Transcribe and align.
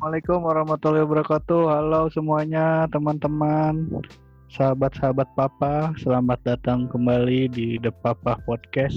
Assalamualaikum 0.00 0.40
warahmatullahi 0.48 1.04
wabarakatuh. 1.04 1.62
Halo 1.76 2.08
semuanya, 2.08 2.88
teman-teman, 2.88 4.00
sahabat-sahabat 4.48 5.28
Papa. 5.36 5.92
Selamat 6.00 6.40
datang 6.40 6.88
kembali 6.88 7.52
di 7.52 7.76
The 7.76 7.92
Papa 8.00 8.40
Podcast. 8.48 8.96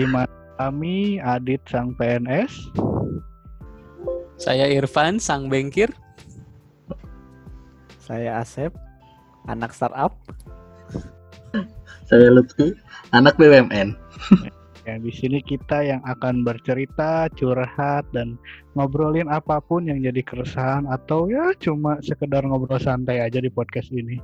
Di 0.00 0.08
mana 0.08 0.32
kami 0.56 1.20
Adit 1.20 1.60
sang 1.68 1.92
PNS, 1.92 2.72
Saya 4.40 4.72
Irfan, 4.72 5.20
sang 5.20 5.52
bengkir. 5.52 5.92
Saya 8.00 8.40
Asep, 8.40 8.72
anak 9.44 9.76
startup. 9.76 10.16
Saya 12.08 12.32
Lutfi, 12.32 12.72
anak 13.12 13.36
BUMN. 13.36 13.92
Ya, 14.88 14.96
di 14.96 15.12
sini 15.12 15.44
kita 15.44 15.84
yang 15.84 16.00
akan 16.00 16.48
bercerita, 16.48 17.28
curhat, 17.36 18.08
dan 18.16 18.40
ngobrolin 18.72 19.28
apa 19.28 19.60
pun 19.60 19.84
yang 19.84 20.00
jadi 20.00 20.24
keresahan 20.24 20.88
atau 20.88 21.28
ya 21.28 21.52
cuma 21.60 22.00
sekedar 22.00 22.40
ngobrol 22.40 22.80
santai 22.80 23.20
aja 23.20 23.36
di 23.36 23.52
podcast 23.52 23.92
ini. 23.92 24.16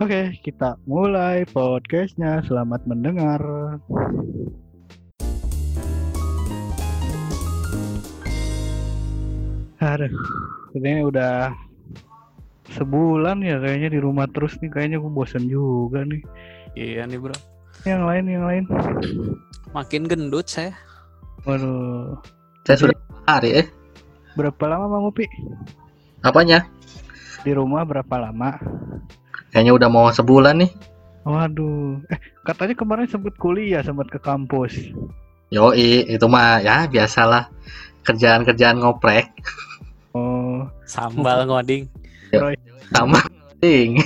Oke, 0.00 0.32
kita 0.40 0.80
mulai 0.88 1.44
podcastnya. 1.44 2.40
Selamat 2.48 2.88
mendengar. 2.88 3.36
Aduh, 9.76 10.12
ini 10.72 11.04
udah 11.04 11.52
sebulan 12.80 13.44
ya 13.44 13.60
kayaknya 13.60 13.92
di 13.92 14.00
rumah 14.00 14.24
terus 14.32 14.56
nih. 14.64 14.72
Kayaknya 14.72 15.04
gue 15.04 15.12
bosen 15.12 15.44
juga 15.52 16.00
nih. 16.08 16.24
Iya 16.80 17.04
nih 17.04 17.20
bro. 17.20 17.36
Yang 17.84 18.02
lain, 18.08 18.24
yang 18.24 18.44
lain. 18.48 18.64
Makin 19.70 20.10
gendut 20.10 20.46
saya. 20.50 20.74
Waduh, 21.46 22.18
Saya 22.66 22.76
sudah 22.76 22.96
hari 23.24 23.64
eh. 23.64 23.66
berapa 24.36 24.60
lama 24.66 24.86
Bang 24.86 25.04
Upi? 25.08 25.26
Apanya? 26.22 26.66
Di 27.42 27.56
rumah 27.56 27.82
berapa 27.82 28.14
lama? 28.20 28.60
Kayaknya 29.50 29.72
udah 29.74 29.88
mau 29.90 30.06
sebulan 30.12 30.60
nih. 30.62 30.70
Waduh, 31.24 32.00
eh 32.08 32.18
katanya 32.44 32.74
kemarin 32.76 33.06
sempat 33.08 33.34
kuliah, 33.36 33.80
sempat 33.80 34.08
ke 34.08 34.18
kampus. 34.18 34.92
Yoi, 35.50 36.06
itu 36.06 36.26
mah 36.30 36.62
ya 36.62 36.86
biasalah 36.86 37.50
kerjaan-kerjaan 38.06 38.78
ngoprek 38.80 39.28
Oh, 40.14 40.66
Sambal 40.86 41.46
ngoding. 41.46 41.86
sama 42.90 43.18
ting. 43.58 43.98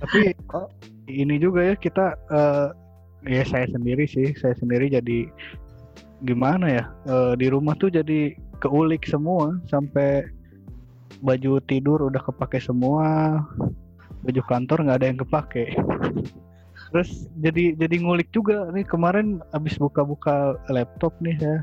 tapi 0.00 0.32
kok 0.44 0.68
ini 1.06 1.36
juga 1.36 1.60
ya 1.64 1.74
kita 1.76 2.16
eh 2.28 2.68
ya 3.26 3.42
saya 3.42 3.66
sendiri 3.70 4.04
sih, 4.06 4.34
saya 4.38 4.54
sendiri 4.58 4.92
jadi 4.92 5.26
gimana 6.22 6.66
ya? 6.66 6.84
eh, 7.06 7.32
di 7.38 7.46
rumah 7.50 7.78
tuh 7.78 7.90
jadi 7.90 8.34
keulik 8.58 9.06
semua 9.06 9.58
sampai 9.70 10.26
baju 11.22 11.58
tidur 11.66 12.10
udah 12.10 12.22
kepake 12.22 12.62
semua, 12.62 13.38
baju 14.22 14.42
kantor 14.46 14.78
nggak 14.86 14.98
ada 15.02 15.08
yang 15.10 15.20
kepake. 15.22 15.74
Terus 16.88 17.28
jadi 17.38 17.76
jadi 17.76 17.96
ngulik 18.00 18.32
juga 18.32 18.70
nih 18.72 18.86
kemarin 18.86 19.44
abis 19.52 19.76
buka-buka 19.76 20.56
laptop 20.72 21.12
nih 21.20 21.36
ya. 21.36 21.56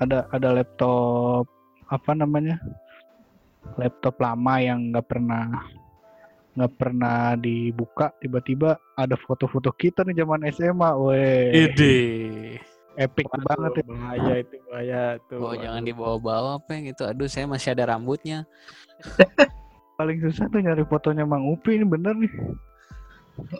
Ada 0.00 0.26
ada 0.34 0.48
laptop 0.58 1.46
apa 1.92 2.12
namanya? 2.16 2.58
Laptop 3.78 4.18
lama 4.18 4.58
yang 4.58 4.90
nggak 4.90 5.06
pernah 5.06 5.62
nggak 6.52 6.72
pernah 6.76 7.32
dibuka 7.40 8.12
tiba-tiba 8.20 8.76
ada 8.92 9.16
foto-foto 9.16 9.72
kita 9.72 10.04
nih 10.04 10.20
zaman 10.20 10.44
SMA, 10.52 10.90
weh 11.00 11.48
Ide. 11.48 11.96
epic 13.00 13.24
Waduh, 13.32 13.44
banget 13.48 13.72
ya. 13.80 13.84
Bahaya 13.88 14.34
itu, 14.44 14.56
bahaya 14.68 15.02
tuh. 15.32 15.40
Oh 15.40 15.56
jangan 15.56 15.80
dibawa-bawa 15.80 16.60
peng 16.68 16.84
itu. 16.84 17.08
Aduh 17.08 17.24
saya 17.24 17.48
masih 17.48 17.72
ada 17.72 17.88
rambutnya. 17.88 18.44
Paling 19.96 20.20
susah 20.20 20.44
tuh 20.52 20.60
nyari 20.60 20.84
fotonya 20.84 21.24
Mang 21.24 21.48
Upi 21.48 21.80
ini 21.80 21.88
bener 21.88 22.12
nih. 22.12 22.32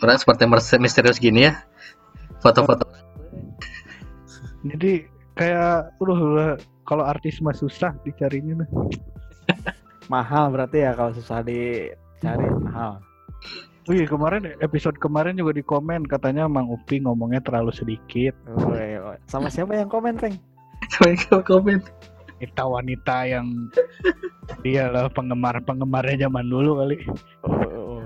Orang 0.05 0.21
seperti 0.21 0.45
misterius 0.77 1.17
gini 1.17 1.49
ya. 1.49 1.65
Foto-foto. 2.45 2.85
Jadi 4.69 5.09
kayak 5.33 5.97
udah, 5.97 6.17
udah 6.21 6.51
kalau 6.85 7.09
artis 7.09 7.41
mah 7.41 7.57
susah 7.57 7.97
dicarinya 8.05 8.65
nah. 8.65 8.71
Mahal 10.13 10.53
berarti 10.53 10.85
ya 10.85 10.93
kalau 10.93 11.17
susah 11.17 11.41
dicari 12.23 12.47
mahal. 12.63 13.03
Wih 13.91 14.07
kemarin 14.07 14.55
episode 14.63 14.95
kemarin 15.03 15.35
juga 15.35 15.59
di 15.59 15.67
komen 15.67 16.07
katanya 16.07 16.47
Mang 16.47 16.71
Upi 16.71 17.03
ngomongnya 17.03 17.43
terlalu 17.43 17.75
sedikit. 17.75 18.31
Woi. 18.47 19.19
Sama 19.27 19.51
siapa 19.51 19.75
yang 19.75 19.91
komen, 19.91 20.23
Peng? 20.23 20.39
Mereka 21.03 21.43
komen. 21.43 21.83
Wanita-wanita 22.39 23.17
yang 23.27 23.47
dia 24.63 24.87
lah 24.95 25.11
penggemar-penggemarnya 25.11 26.31
zaman 26.31 26.47
dulu 26.47 26.79
kali. 26.79 27.03
Oh, 27.43 27.99
oh. 27.99 28.03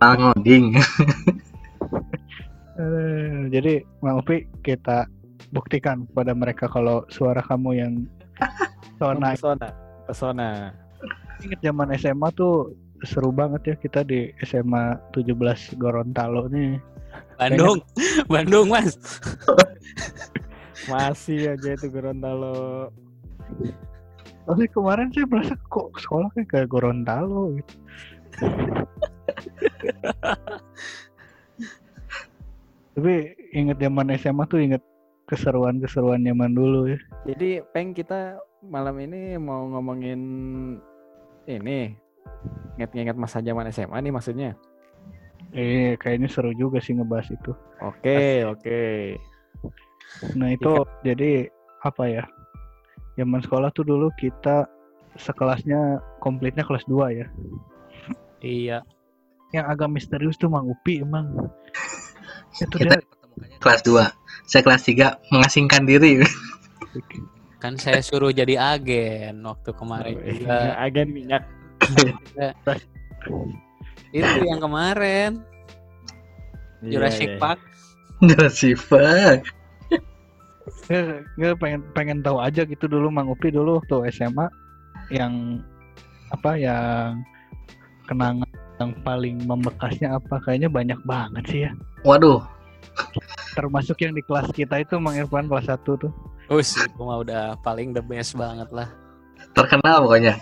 Ah, 0.00 0.16
ngoding. 0.16 0.80
Eh, 2.80 3.52
jadi 3.52 3.84
Mang 4.00 4.24
Upi 4.24 4.48
kita 4.64 5.04
buktikan 5.52 6.08
kepada 6.08 6.32
mereka 6.32 6.64
kalau 6.64 7.04
suara 7.12 7.44
kamu 7.44 7.70
yang 7.76 7.92
sona 8.96 9.36
Pesona, 9.36 9.68
pesona. 10.08 10.50
inget 11.44 11.60
zaman 11.60 11.92
SMA 12.00 12.28
tuh 12.32 12.72
seru 13.04 13.32
banget 13.32 13.74
ya 13.74 13.74
kita 13.80 14.04
di 14.04 14.32
SMA 14.44 14.96
17 15.16 15.76
Gorontalo 15.80 16.48
nih. 16.52 16.80
Bandung. 17.40 17.80
Bandung 18.32 18.68
mas. 18.68 18.96
Masih 20.88 21.56
aja 21.56 21.68
itu 21.72 21.86
Gorontalo. 21.88 22.88
Tapi 24.48 24.64
kemarin 24.72 25.12
saya 25.12 25.26
merasa 25.28 25.54
kok 25.68 25.92
sekolah 26.00 26.28
kayak 26.34 26.48
ke 26.48 26.66
Gorontalo 26.68 27.56
gitu. 27.56 27.74
Tapi 32.98 33.32
inget 33.56 33.78
zaman 33.80 34.12
SMA 34.18 34.44
tuh 34.50 34.60
inget 34.60 34.82
keseruan-keseruan 35.30 36.26
zaman 36.26 36.52
dulu 36.58 36.90
ya. 36.90 36.98
Jadi, 37.30 37.62
Peng 37.70 37.94
kita 37.94 38.42
malam 38.66 38.98
ini 38.98 39.38
mau 39.38 39.64
ngomongin 39.70 40.20
ini 41.48 41.96
ingat-ingat 42.80 43.16
masa 43.16 43.44
zaman 43.44 43.68
SMA 43.68 43.98
nih 44.00 44.12
maksudnya. 44.14 44.50
Eh 45.52 45.98
kayaknya 45.98 46.28
seru 46.30 46.54
juga 46.54 46.78
sih 46.78 46.94
ngebahas 46.94 47.28
itu. 47.34 47.52
Oke, 47.82 48.46
oke. 48.46 48.80
Nah 50.38 50.48
itu 50.54 50.72
jadi 51.02 51.50
apa 51.82 52.04
ya? 52.06 52.24
Zaman 53.18 53.42
sekolah 53.42 53.68
tuh 53.74 53.84
dulu 53.84 54.08
kita 54.16 54.64
sekelasnya 55.18 55.98
komplitnya 56.22 56.62
kelas 56.62 56.86
2 56.86 57.18
ya. 57.18 57.26
Iya. 58.40 58.78
Yang 59.50 59.66
agak 59.66 59.88
misterius 59.90 60.38
tuh 60.38 60.48
Mang 60.48 60.70
Upi 60.70 61.02
emang. 61.02 61.50
Itu 62.56 62.78
Kita 62.78 62.96
dia 62.96 63.02
pertemukannya 63.02 63.58
kelas 63.58 63.80
2. 63.82 64.48
Saya 64.48 64.62
kelas 64.62 64.82
3 64.86 65.34
mengasingkan 65.34 65.82
diri. 65.84 66.22
Kan 67.60 67.76
saya 67.76 68.00
suruh 68.00 68.32
jadi 68.32 68.56
agen 68.56 69.44
waktu 69.44 69.70
kemarin 69.76 70.16
juga. 70.16 70.78
Agen 70.80 71.12
minyak. 71.12 71.44
Itu 74.10 74.38
yang 74.42 74.60
kemarin. 74.60 75.42
Iya, 76.80 76.90
Jurassic 76.96 77.30
iya. 77.36 77.38
Park. 77.38 77.60
Jurassic 78.24 78.76
Park. 78.88 79.40
Nggak, 80.90 81.22
nggak 81.38 81.54
pengen 81.62 81.80
pengen 81.94 82.18
tahu 82.22 82.38
aja 82.42 82.66
gitu 82.66 82.90
dulu 82.90 83.10
Mang 83.10 83.30
Upi 83.30 83.50
dulu 83.50 83.78
waktu 83.78 84.10
SMA 84.10 84.46
yang 85.10 85.62
apa 86.30 86.54
yang 86.54 87.22
kenangan 88.06 88.50
yang 88.78 88.90
paling 89.02 89.38
membekasnya 89.46 90.18
apa 90.18 90.38
kayaknya 90.42 90.70
banyak 90.70 90.98
banget 91.02 91.44
sih 91.50 91.60
ya 91.66 91.70
Waduh, 92.06 92.42
termasuk 93.54 93.98
yang 94.02 94.14
di 94.14 94.22
kelas 94.22 94.50
kita 94.54 94.82
itu 94.82 94.98
Mang 95.02 95.18
Irfan 95.18 95.50
kelas 95.50 95.70
1 95.70 95.82
tuh 95.84 96.10
Us, 96.50 96.74
itu 96.74 96.98
mah 96.98 97.22
udah 97.22 97.54
paling 97.62 97.94
the 97.94 98.02
best 98.02 98.34
banget 98.34 98.66
lah. 98.74 98.90
terkenal 99.54 100.02
pokoknya. 100.02 100.34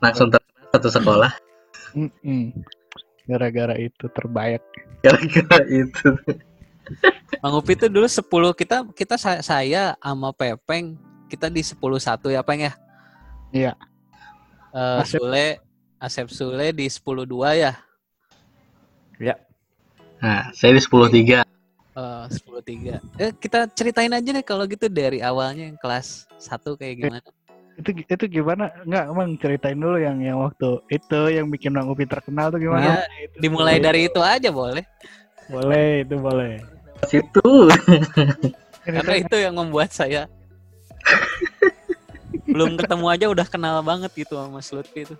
Langsung 0.00 0.28
terkenal 0.28 0.68
satu 0.74 0.88
sekolah. 0.90 1.30
Gara-gara 3.26 3.74
itu 3.80 4.06
terbaik 4.12 4.62
Gara-gara 5.02 5.64
itu. 5.66 6.08
Bang 7.42 7.58
Upi 7.58 7.74
itu 7.74 7.90
dulu 7.90 8.06
10 8.06 8.54
kita 8.54 8.86
kita 8.94 9.14
sa- 9.18 9.42
saya 9.42 9.98
sama 9.98 10.30
Pepeng 10.30 10.94
kita 11.26 11.50
di 11.50 11.62
10 11.62 11.98
satu 11.98 12.30
ya 12.30 12.42
Peng 12.46 12.62
ya. 12.62 12.72
Iya. 13.50 13.72
Eh, 14.70 15.02
Asep. 15.02 15.18
Sule 15.18 15.46
Asep 15.98 16.28
Sule 16.30 16.70
di 16.70 16.86
10 16.86 17.26
2 17.26 17.54
ya. 17.58 17.72
Nah, 20.16 20.48
saya 20.56 20.72
di 20.72 20.80
10 20.80 21.10
3. 21.12 21.44
Eh 21.96 22.24
10 22.30 22.60
3. 22.62 22.94
Eh 23.18 23.30
kita 23.36 23.68
ceritain 23.74 24.12
aja 24.12 24.30
deh 24.32 24.44
kalau 24.46 24.64
gitu 24.70 24.86
dari 24.88 25.20
awalnya 25.20 25.70
yang 25.72 25.78
kelas 25.78 26.24
1 26.38 26.76
kayak 26.78 26.94
gimana. 27.02 27.20
Itu 27.76 27.90
itu 28.08 28.24
gimana 28.40 28.72
nggak 28.88 29.04
emang 29.12 29.28
ceritain 29.36 29.76
dulu 29.76 30.00
yang 30.00 30.16
yang 30.24 30.40
waktu 30.40 30.80
itu 30.88 31.20
yang 31.28 31.46
bikin 31.52 31.76
Mang 31.76 31.92
Upi 31.92 32.08
terkenal 32.08 32.48
tuh 32.48 32.60
gimana 32.60 33.00
Nah, 33.00 33.04
dimulai 33.36 33.76
dari 33.76 34.08
itu 34.08 34.20
aja 34.20 34.48
boleh. 34.48 34.84
Boleh, 35.46 36.02
itu 36.02 36.16
boleh. 36.18 36.58
Situ. 37.06 37.50
Karena 38.82 39.14
itu 39.14 39.36
yang 39.36 39.54
membuat 39.54 39.92
saya 39.92 40.26
belum 42.46 42.78
ketemu 42.78 43.06
aja 43.10 43.26
udah 43.28 43.46
kenal 43.46 43.82
banget 43.82 44.10
gitu 44.16 44.38
sama 44.38 44.58
Mas 44.62 44.70
Lutfi 44.72 45.04
itu. 45.04 45.16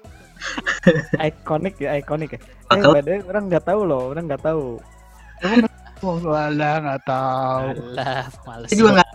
ikonik 1.19 1.75
ya 1.81 1.99
ikonik 1.99 2.37
ya 2.37 2.41
eh 2.71 2.81
way, 2.81 3.19
orang 3.27 3.51
nggak 3.51 3.65
tahu 3.67 3.81
loh 3.89 4.13
orang 4.15 4.25
nggak 4.31 4.45
tahu 4.45 4.79
Oh, 6.05 6.21
alah 6.29 6.77
nggak 6.85 7.03
tahu. 7.09 7.67
Alah, 7.97 8.29
males. 8.45 8.69
saya 8.69 8.77
juga 8.77 8.91
nggak 9.01 9.11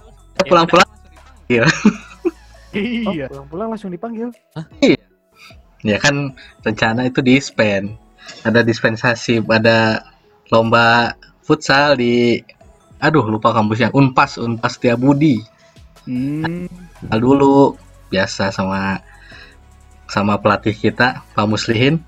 pulang-pulang 0.50 0.90
oh, 0.90 1.70
Iya. 2.72 3.28
pulang-pulang 3.28 3.76
langsung 3.76 3.92
dipanggil 3.92 4.32
ya 5.84 5.98
kan 6.00 6.32
rencana 6.64 7.10
itu 7.10 7.20
di 7.20 7.36
spend 7.42 7.92
ada 8.46 8.62
dispensasi 8.62 9.44
ada 9.50 10.06
lomba 10.54 11.18
futsal 11.42 11.98
di 11.98 12.40
aduh 13.02 13.26
lupa 13.28 13.52
kampusnya 13.52 13.90
Unpas 13.92 14.38
Unpas 14.38 14.78
Budi 14.98 15.42
Hmm. 16.02 16.66
dulu 17.14 17.78
biasa 18.10 18.50
sama 18.50 18.98
sama 20.10 20.34
pelatih 20.42 20.74
kita 20.74 21.22
Pak 21.38 21.46
Muslihin 21.46 22.02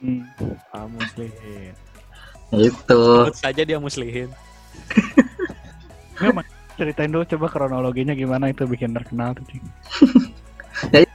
hmm. 0.00 0.24
ah 0.72 0.88
muslimin 0.88 1.76
itu 2.56 3.00
Sebut 3.32 3.36
saja 3.36 3.62
dia 3.64 3.80
muslihin. 3.80 4.28
Mas. 6.82 6.88
ceritain 6.90 7.10
dulu 7.14 7.24
coba 7.24 7.46
kronologinya 7.46 8.12
gimana 8.18 8.50
itu 8.50 8.66
bikin 8.66 8.90
terkenal 8.90 9.38
tuh. 9.38 9.46
Cing. 9.46 9.64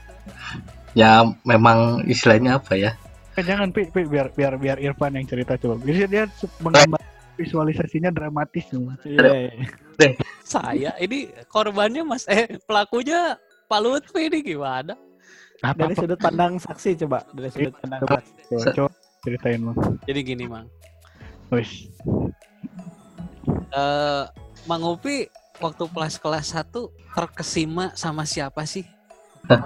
ya 0.98 1.22
memang 1.44 2.00
istilahnya 2.08 2.56
apa 2.56 2.74
ya 2.74 2.96
Eh, 3.38 3.44
jangan 3.46 3.70
pi, 3.70 3.86
pi 3.86 4.02
biar 4.02 4.34
biar 4.34 4.58
biar 4.58 4.82
Irfan 4.82 5.14
yang 5.14 5.22
cerita 5.22 5.54
coba. 5.54 5.78
Biasanya 5.78 6.08
dia 6.10 6.24
menggambar 6.58 6.98
visualisasinya 7.38 8.10
dramatis 8.10 8.66
semua. 8.66 8.98
iya 9.06 9.54
iya. 9.54 10.10
Saya 10.42 10.90
ini 10.98 11.30
korbannya 11.46 12.02
Mas 12.02 12.26
eh 12.26 12.58
pelakunya 12.66 13.38
Pak 13.70 13.78
Lutfi 13.78 14.26
ini 14.26 14.42
gimana? 14.42 14.98
Apa 15.62 15.86
dari 15.86 15.94
sudut 15.94 16.18
pandang 16.18 16.58
saksi 16.58 16.98
coba 17.06 17.22
dari 17.30 17.50
sudut 17.54 17.78
pandang 17.78 18.00
Coba. 18.02 18.18
saksi 18.18 18.32
coba, 18.50 18.66
coba 18.74 18.90
ceritain 19.22 19.60
Mang. 19.62 19.78
Jadi 20.02 20.20
gini, 20.26 20.44
Mang. 20.50 20.66
Wis. 21.54 21.86
Eh 23.70 24.24
Mang 24.66 24.82
Upi 24.82 25.30
waktu 25.58 25.84
kelas 25.86 26.14
kelas 26.18 26.46
1 26.54 26.70
terkesima 27.12 27.90
sama 27.94 28.22
siapa 28.22 28.62
sih? 28.64 28.86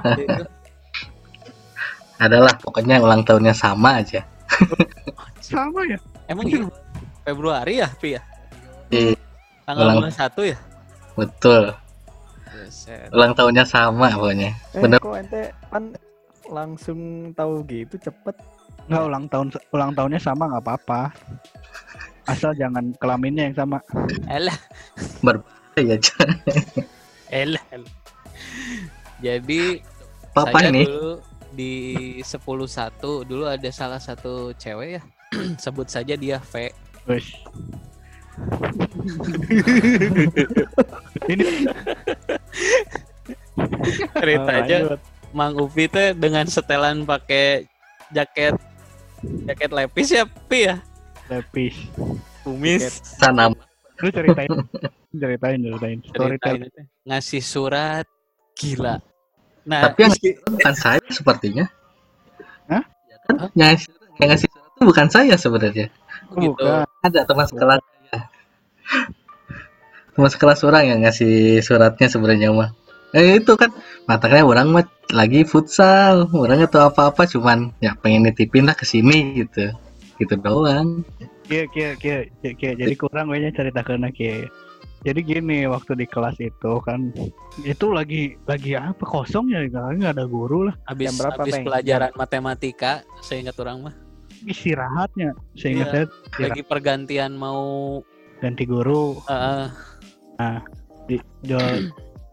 Adalah 2.22 2.54
pokoknya 2.56 3.02
ulang 3.02 3.22
tahunnya 3.22 3.50
sama 3.50 3.98
aja 3.98 4.22
Sama 5.42 5.82
ya? 5.84 5.98
Emang 6.30 6.46
iya? 6.46 6.62
Februari 7.22 7.82
ya, 7.82 7.88
Pi 7.98 8.14
ya? 8.14 8.22
Iya. 8.88 9.18
Tanggal 9.66 9.98
Ulang- 9.98 10.10
21 10.10 10.54
ya? 10.54 10.58
betul 11.12 11.76
Buset. 12.48 13.12
ulang 13.12 13.36
tahunnya 13.36 13.68
sama 13.68 14.08
pokoknya 14.16 14.56
eh 14.72 14.80
Bener. 14.80 14.96
kok 14.96 15.12
ente 15.12 15.52
pan 15.68 15.92
langsung 16.48 17.28
tahu 17.36 17.60
gitu 17.68 18.00
cepet 18.00 18.32
Nggak 18.88 19.02
ulang 19.06 19.24
tahun 19.28 19.46
ulang 19.70 19.92
tahunnya 19.92 20.18
sama 20.18 20.48
nggak 20.48 20.64
apa-apa. 20.64 21.02
Asal 22.26 22.50
jangan 22.52 22.90
kelaminnya 22.98 23.46
yang 23.46 23.54
sama. 23.54 23.78
Elah, 24.26 24.58
ya 25.80 25.96
elah. 27.32 27.64
elah. 27.72 27.94
Jadi 29.22 29.80
papa 30.36 30.58
saya 30.60 30.68
ini 30.74 30.84
dulu 30.84 31.22
di 31.52 31.72
10.1 32.24 33.28
dulu 33.28 33.44
ada 33.48 33.70
salah 33.72 34.00
satu 34.00 34.52
cewek 34.56 35.00
ya. 35.00 35.02
Sebut 35.62 35.88
saja 35.88 36.12
dia 36.18 36.42
V. 36.42 36.68
Ini 41.28 41.44
Cerita 44.16 44.52
aja. 44.64 44.76
Mang 45.32 45.56
Upi 45.56 45.88
teh 45.88 46.12
dengan 46.12 46.44
setelan 46.44 47.08
pakai 47.08 47.64
jaket 48.12 48.52
jaket 49.48 49.70
lepis 49.72 50.08
ya, 50.12 50.24
Pi 50.28 50.68
ya. 50.68 50.76
lepis. 51.32 51.76
Kumis. 52.44 53.00
sana 53.16 53.48
Lu 54.02 54.08
ceritain. 54.10 54.50
ceritain, 55.12 55.58
ceritain. 55.58 55.58
Ceritain 55.62 55.98
Storytelling. 56.04 56.72
ngasih 57.04 57.40
surat 57.40 58.06
gila. 58.52 58.98
Nah, 59.62 59.80
Tapi 59.86 59.98
yang 60.02 60.12
meski- 60.12 60.38
bukan 60.42 60.74
saya 60.74 60.98
sepertinya 61.08 61.64
Hah? 62.66 62.82
Ya 62.82 63.16
kan? 63.22 63.34
yang 63.54 63.68
ngasih, 63.70 63.88
yang 64.18 64.28
ngasih 64.34 64.48
surat 64.50 64.66
itu 64.68 64.82
bukan 64.82 65.06
saya 65.08 65.34
sebenarnya 65.36 65.86
Oh, 66.28 66.40
gitu. 66.40 66.50
bukan. 66.58 66.82
ada 67.00 67.20
teman 67.22 67.46
sekelas 67.46 67.78
saya 67.78 68.20
teman 70.12 70.28
sekelas 70.28 70.60
orang 70.62 70.84
yang 70.84 70.98
ngasih 71.00 71.34
suratnya 71.60 72.06
sebenarnya 72.06 72.50
mah 72.50 72.70
eh, 73.12 73.38
itu 73.38 73.52
kan 73.54 73.70
matanya 74.04 74.42
orang 74.42 74.66
mah 74.68 74.84
lagi 75.10 75.44
futsal 75.44 76.26
orang 76.32 76.58
nggak 76.58 76.72
tahu 76.72 76.84
apa-apa 76.84 77.22
cuman 77.24 77.70
ya 77.78 77.94
pengen 77.94 78.26
nitipin 78.26 78.66
lah 78.66 78.74
ke 78.74 78.82
sini 78.82 79.38
gitu 79.38 79.70
gitu 80.18 80.34
doang 80.36 81.06
Kia, 81.52 81.68
kia, 81.68 81.90
kia, 82.00 82.18
kia, 82.40 82.52
kia. 82.56 82.72
Jadi 82.72 82.96
kurang 82.96 83.28
gue 83.28 83.44
cerita 83.52 83.84
karena 83.84 84.08
kia. 84.08 84.48
Jadi 85.04 85.20
gini 85.20 85.68
waktu 85.68 86.00
di 86.00 86.08
kelas 86.08 86.40
itu 86.40 86.80
kan 86.80 87.12
itu 87.66 87.86
lagi 87.92 88.38
lagi 88.48 88.72
apa 88.72 89.02
kosong 89.04 89.52
ya 89.52 89.68
nggak 89.68 90.16
ada 90.16 90.24
guru 90.24 90.70
lah 90.70 90.74
habis 90.88 91.12
Jam 91.12 91.16
berapa, 91.20 91.42
habis 91.42 91.54
Peng? 91.58 91.66
pelajaran 91.66 92.10
matematika 92.16 93.04
saya 93.20 93.42
ingat 93.44 93.58
orang 93.60 93.90
mah 93.90 93.94
istirahatnya 94.46 95.34
sehingga 95.58 95.84
Iya. 95.84 95.92
saya 96.38 96.48
lagi 96.48 96.62
pergantian 96.64 97.34
mau 97.34 97.98
ganti 98.38 98.62
guru 98.62 99.18
eh, 99.26 99.68
di 101.10 101.18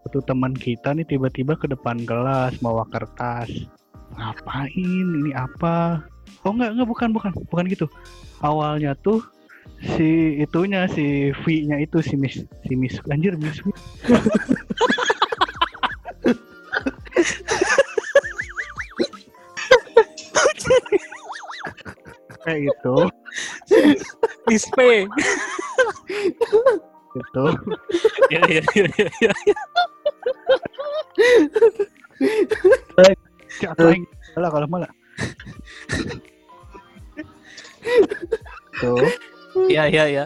satu 0.06 0.22
teman 0.24 0.54
kita 0.54 0.94
nih 0.94 1.04
tiba-tiba 1.10 1.58
ke 1.58 1.66
depan 1.66 2.06
kelas 2.06 2.54
bawa 2.62 2.86
kertas 2.94 3.50
ngapain 4.14 5.06
ini 5.26 5.34
apa 5.34 6.06
oh 6.46 6.54
enggak 6.54 6.70
enggak 6.78 6.88
bukan 6.88 7.08
bukan 7.12 7.30
bukan 7.50 7.64
gitu 7.66 7.86
awalnya 8.40 8.96
tuh 9.00 9.20
si 9.80 10.40
itunya 10.44 10.84
si 10.92 11.32
V 11.32 11.44
nya 11.64 11.80
itu 11.80 12.04
si 12.04 12.14
Miss 12.16 12.44
si 12.44 12.72
Miss 12.76 13.00
anjir 13.08 13.36
Miss 13.40 13.60
V. 13.64 13.72
kayak 22.40 22.60
gitu 22.72 22.96
Miss 24.48 24.64
P. 24.72 24.78
gitu 27.10 27.44
Iya, 28.30 28.40
iya, 28.46 28.62
iya, 28.78 28.86
iya, 29.18 29.32
iya. 29.42 29.58
atau 33.66 33.90
yang 33.90 34.06
salah 34.32 34.50
kalau 34.54 34.66
malah 34.70 34.90
tuh 38.80 39.08
Iya, 39.66 39.90
iya, 39.90 40.04
iya. 40.06 40.24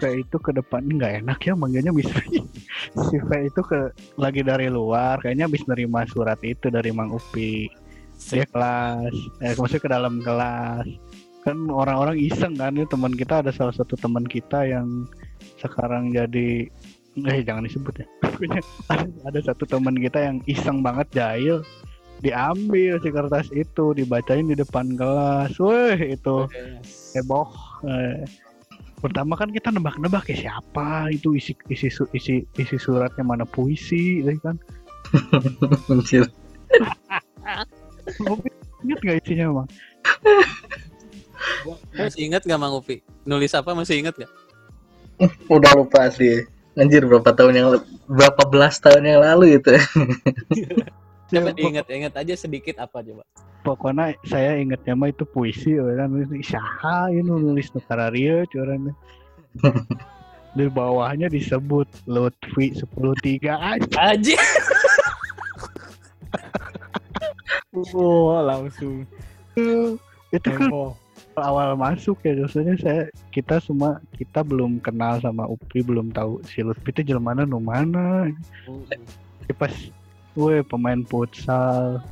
V 0.00 0.02
itu 0.24 0.36
ke 0.40 0.50
depan 0.56 0.80
nggak 0.80 1.22
enak 1.22 1.38
ya 1.44 1.52
manggilnya 1.54 1.92
Miss 1.92 2.08
V. 2.08 2.18
Si 3.08 3.16
V 3.20 3.30
itu 3.46 3.60
ke 3.62 3.92
lagi 4.16 4.40
dari 4.40 4.66
luar, 4.72 5.20
kayaknya 5.20 5.46
habis 5.46 5.62
nerima 5.68 6.08
surat 6.08 6.40
itu 6.40 6.72
dari 6.72 6.90
Mang 6.90 7.12
Upi. 7.12 7.68
Dia 8.32 8.48
kelas, 8.48 9.14
eh 9.44 9.52
maksudnya 9.54 9.82
ke 9.84 9.90
dalam 9.90 10.14
kelas. 10.24 10.86
Kan 11.44 11.68
orang-orang 11.68 12.16
iseng 12.16 12.56
kan, 12.56 12.72
ya 12.74 12.88
teman 12.88 13.12
kita 13.12 13.44
ada 13.44 13.52
salah 13.52 13.76
satu 13.76 13.94
teman 14.00 14.24
kita 14.24 14.64
yang 14.64 15.04
sekarang 15.60 16.10
jadi 16.10 16.66
eh 17.14 17.40
jangan 17.44 17.68
disebut 17.68 17.94
ya. 18.00 18.06
Pokoknya 18.24 18.60
ada, 18.90 19.06
ada 19.28 19.40
satu 19.44 19.68
teman 19.68 19.94
kita 20.00 20.18
yang 20.18 20.36
iseng 20.48 20.80
banget 20.80 21.06
jahil 21.12 21.60
diambil 22.24 22.96
si 23.04 23.12
kertas 23.12 23.52
itu 23.52 23.92
dibacain 23.92 24.48
di 24.48 24.56
depan 24.56 24.96
kelas. 24.96 25.52
Weh 25.60 26.16
itu 26.16 26.48
heboh 27.12 27.52
eh, 27.84 28.24
pertama 29.04 29.36
kan 29.36 29.52
kita 29.52 29.68
nebak-nebak 29.68 30.24
ya 30.32 30.48
siapa 30.48 31.12
itu 31.12 31.36
isi 31.36 31.52
isi 31.68 31.92
isi 32.16 32.48
isi 32.56 32.76
suratnya 32.80 33.20
mana 33.20 33.44
puisi 33.44 34.24
gitu 34.24 34.32
kan 34.40 34.56
ingat 38.84 38.98
nggak 39.04 39.18
isinya 39.20 39.60
mah 39.60 39.68
Masih 41.92 42.24
ingat 42.24 42.48
gak 42.48 42.56
Mang 42.56 42.72
Upi? 42.72 43.04
Nulis 43.28 43.52
apa 43.52 43.76
masih 43.76 44.00
ingat 44.00 44.16
gak? 44.16 44.32
udah 45.46 45.72
lupa 45.78 46.10
sih 46.10 46.42
anjir 46.74 47.06
berapa 47.06 47.30
tahun 47.30 47.54
yang 47.54 47.68
berapa 48.10 48.42
belas 48.50 48.82
tahun 48.82 49.06
yang 49.06 49.20
lalu 49.22 49.62
itu 49.62 49.70
Coba 51.24 51.50
Ya, 51.50 51.56
diingat-ingat 51.56 52.12
aja 52.14 52.34
sedikit 52.36 52.76
apa 52.78 53.00
coba. 53.00 53.24
pokoknya 53.64 54.12
saya 54.28 54.60
ingatnya 54.60 54.92
mah 54.92 55.08
itu 55.08 55.24
puisi 55.24 55.72
kan. 55.72 56.12
Saha 56.44 57.08
ini 57.08 57.24
nulis 57.24 57.72
negara 57.72 58.12
ria 58.12 58.44
curang 58.52 58.92
di 60.56 60.68
bawahnya 60.68 61.32
disebut 61.32 61.88
Lutfi 62.04 62.76
103 62.76 63.40
aja. 63.50 63.88
Aji. 64.12 64.36
oh 67.96 68.38
langsung. 68.44 69.08
Itu 70.30 70.48
kan 70.50 70.70
awal 71.34 71.74
masuk 71.74 72.22
ya 72.22 72.38
maksudnya 72.38 72.78
saya 72.78 73.02
kita 73.34 73.58
semua 73.58 73.98
kita 74.14 74.46
belum 74.46 74.78
kenal 74.78 75.18
sama 75.18 75.50
Upi 75.50 75.82
belum 75.82 76.14
tahu 76.14 76.38
si 76.46 76.62
Lutfi 76.62 76.94
itu 76.94 77.02
jelmana 77.14 77.42
nu 77.42 77.58
mana. 77.58 78.30
Jadi 79.42 79.52
pas 79.58 79.72
Weh 80.34 80.62
pemain 80.66 81.00
futsal. 81.06 82.02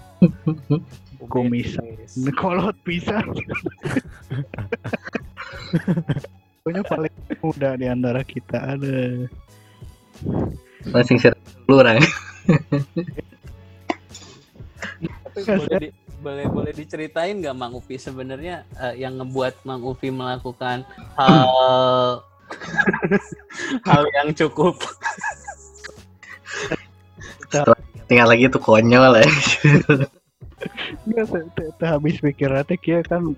Ubedis. 1.22 2.18
kolot 2.38 2.74
pisan. 2.82 3.22
Pokoknya 6.62 6.82
paling 6.86 7.14
muda 7.42 7.70
di 7.74 7.86
antara 7.90 8.22
kita 8.22 8.78
ada. 8.78 9.26
Masing 10.90 11.18
sir 11.18 11.34
dulu 11.66 11.82
orang. 11.82 12.02
Boleh, 15.34 15.78
di- 15.78 15.94
boleh 16.24 16.46
boleh 16.46 16.72
diceritain 16.74 17.34
nggak 17.42 17.56
Mang 17.58 17.74
Upi 17.74 17.98
sebenarnya 17.98 18.62
eh, 18.78 19.02
yang 19.02 19.18
ngebuat 19.18 19.66
Mang 19.66 19.82
Upi 19.82 20.14
melakukan 20.14 20.86
hal 21.18 22.22
hal 23.90 24.02
yang 24.22 24.30
cukup 24.36 24.78
Tinggal 28.12 28.28
lagi 28.28 28.44
tuh 28.52 28.60
konyol 28.60 29.24
ya. 29.24 29.26
Enggak, 31.08 31.26
teh- 31.32 31.48
teh- 31.56 31.72
teh 31.80 31.88
habis 31.88 32.20
pikir 32.20 32.52
teh 32.68 32.76
kia 32.76 33.00
kan 33.00 33.32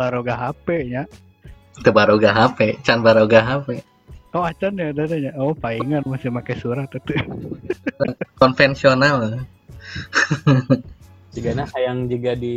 baroga 0.00 0.32
HP 0.40 0.88
nya. 0.88 1.04
Itu 1.76 1.92
baroga 1.92 2.32
HP, 2.32 2.80
can 2.80 3.04
baroga 3.04 3.44
HP. 3.44 3.84
Oh 4.32 4.40
acan 4.40 4.80
ya 4.80 4.88
dadanya. 4.96 5.36
Oh 5.36 5.52
palingan 5.52 6.00
masih 6.08 6.32
pakai 6.32 6.56
surat 6.56 6.88
itu. 6.96 7.12
Konvensional. 8.40 9.44
jika 11.36 11.52
yang 11.76 12.08
juga 12.08 12.32
di 12.32 12.56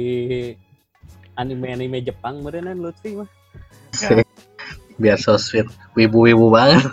anime-anime 1.35 1.99
Jepang 2.07 2.39
berenang 2.39 2.79
Lutfi 2.79 3.19
mah 3.19 3.27
Biar 4.95 5.19
so 5.19 5.35
sweet. 5.35 5.67
Wibu-wibu 5.95 6.51
banget. 6.51 6.87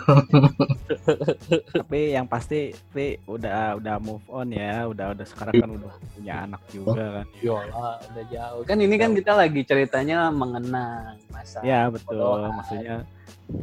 Tapi 1.79 2.15
yang 2.15 2.27
pasti 2.27 2.75
Pi 2.91 3.15
udah 3.27 3.79
udah 3.79 3.95
move 4.03 4.23
on 4.27 4.51
ya, 4.51 4.87
udah 4.87 5.15
udah 5.15 5.25
sekarang 5.27 5.53
kan 5.59 5.69
udah 5.75 5.91
punya 6.15 6.33
anak 6.43 6.61
juga 6.71 7.21
kan. 7.21 7.25
Yola 7.39 7.99
udah 8.11 8.23
jauh 8.27 8.61
kan 8.67 8.77
ini 8.79 8.95
kan 8.99 9.11
kita 9.15 9.31
lagi 9.35 9.61
ceritanya 9.63 10.31
mengenang 10.31 11.15
masa 11.31 11.59
Ya 11.63 11.87
betul, 11.87 12.19
Bodoh. 12.19 12.51
maksudnya 12.51 13.03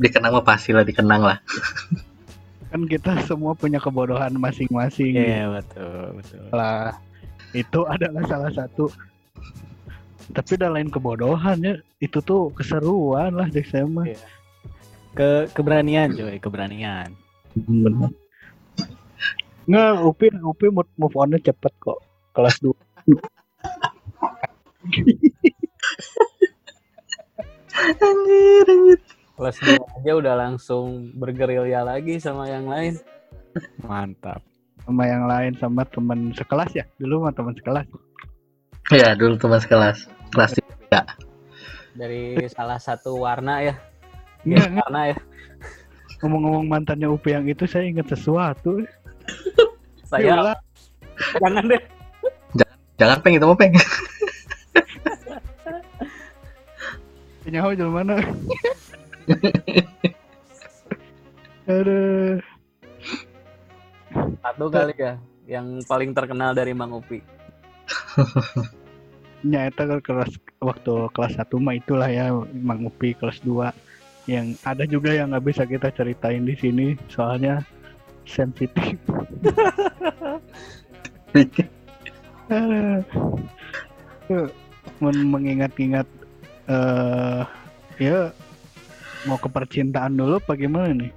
Dikenang 0.00 0.32
mah 0.36 0.44
pasti 0.44 0.70
lah 0.76 0.84
dikenang 0.84 1.22
lah. 1.24 1.38
Kan 2.70 2.86
kita 2.86 3.18
semua 3.26 3.52
punya 3.56 3.80
kebodohan 3.82 4.30
masing-masing. 4.36 5.16
Iya 5.16 5.50
betul 5.52 6.20
betul. 6.20 6.44
lah 6.52 6.94
itu 7.50 7.80
adalah 7.90 8.22
salah 8.30 8.52
satu 8.54 8.86
tapi 10.30 10.54
udah 10.54 10.70
lain 10.70 10.88
kebodohan 10.88 11.58
ya 11.58 11.74
itu 11.98 12.18
tuh 12.20 12.50
keseruan 12.52 13.34
lah 13.34 13.48
Jack 13.48 13.66
saya 13.66 13.84
mah 13.84 14.06
Iya. 14.06 14.20
Ke 15.10 15.28
keberanian 15.50 16.14
coy, 16.14 16.38
keberanian. 16.38 17.10
bener 17.56 18.14
nggak 19.66 19.90
Upi 20.00 20.30
Upi 20.36 20.66
move, 20.68 20.86
move 20.96 21.14
onnya 21.14 21.38
cepet 21.40 21.72
kok 21.78 21.98
kelas 22.32 22.58
2 22.58 22.70
Anjir, 28.00 28.66
anjir. 28.66 28.98
kelas 29.34 29.56
dua 29.58 29.80
aja 29.96 30.12
udah 30.14 30.34
langsung 30.36 30.86
bergerilya 31.14 31.80
lagi 31.80 32.20
sama 32.20 32.44
yang 32.44 32.68
lain 32.68 33.00
Mantap. 33.80 34.44
sama 34.80 35.02
yang 35.06 35.24
lain 35.24 35.52
sama 35.56 35.82
teman 35.86 36.28
sekelas 36.30 36.70
ya 36.72 36.84
dulu 36.96 37.24
mah 37.24 37.32
teman 37.32 37.54
sekelas 37.54 37.86
Ya, 38.90 39.14
dulu 39.14 39.38
teman 39.38 39.62
sekelas. 39.62 40.10
Kelas 40.30 40.52
tiga. 40.54 41.00
dari 41.90 42.38
salah 42.48 42.78
satu 42.78 43.18
warna 43.18 43.60
ya. 43.60 43.74
Nggak, 44.46 44.66
Game 44.70 44.78
warna 44.80 45.00
ya. 45.10 45.16
Ngomong-ngomong 46.22 46.66
mantannya 46.70 47.08
Upi 47.10 47.34
yang 47.34 47.44
itu 47.50 47.66
saya 47.66 47.84
ingat 47.84 48.08
sesuatu. 48.08 48.80
Saya 50.06 50.38
Yola, 50.38 50.54
jangan 51.38 51.64
deh. 51.66 51.82
Jangan 53.00 53.18
peng 53.24 53.34
itu 53.38 53.46
mah 53.46 53.58
peng. 53.58 53.72
nyawa 57.50 57.74
jual 57.74 57.90
mana? 57.90 58.14
Aduh. 61.70 62.38
satu 64.42 64.66
kali 64.66 64.94
ya 64.98 65.14
yang 65.46 65.78
paling 65.86 66.10
terkenal 66.10 66.50
dari 66.50 66.74
Mang 66.74 66.90
Upi 66.98 67.22
nyata 69.40 69.88
kan 69.88 70.00
kelas 70.04 70.32
waktu 70.60 71.08
kelas 71.16 71.40
1 71.40 71.48
mah 71.56 71.74
itulah 71.76 72.10
ya 72.12 72.28
Mang 72.52 72.84
Upi 72.84 73.16
kelas 73.16 73.40
2 73.42 73.72
yang 74.28 74.52
ada 74.62 74.84
juga 74.84 75.16
yang 75.16 75.32
nggak 75.32 75.44
bisa 75.48 75.64
kita 75.64 75.88
ceritain 75.90 76.44
di 76.44 76.54
sini 76.54 76.94
soalnya 77.08 77.64
sensitif. 78.28 78.94
Men- 85.00 85.00
mengingat-ingat 85.00 86.06
eh 86.70 87.42
ya 87.98 88.30
mau 89.24 89.40
ke 89.40 89.48
percintaan 89.48 90.16
dulu 90.16 90.38
apa 90.38 90.54
gimana 90.54 90.94
nih? 90.94 91.12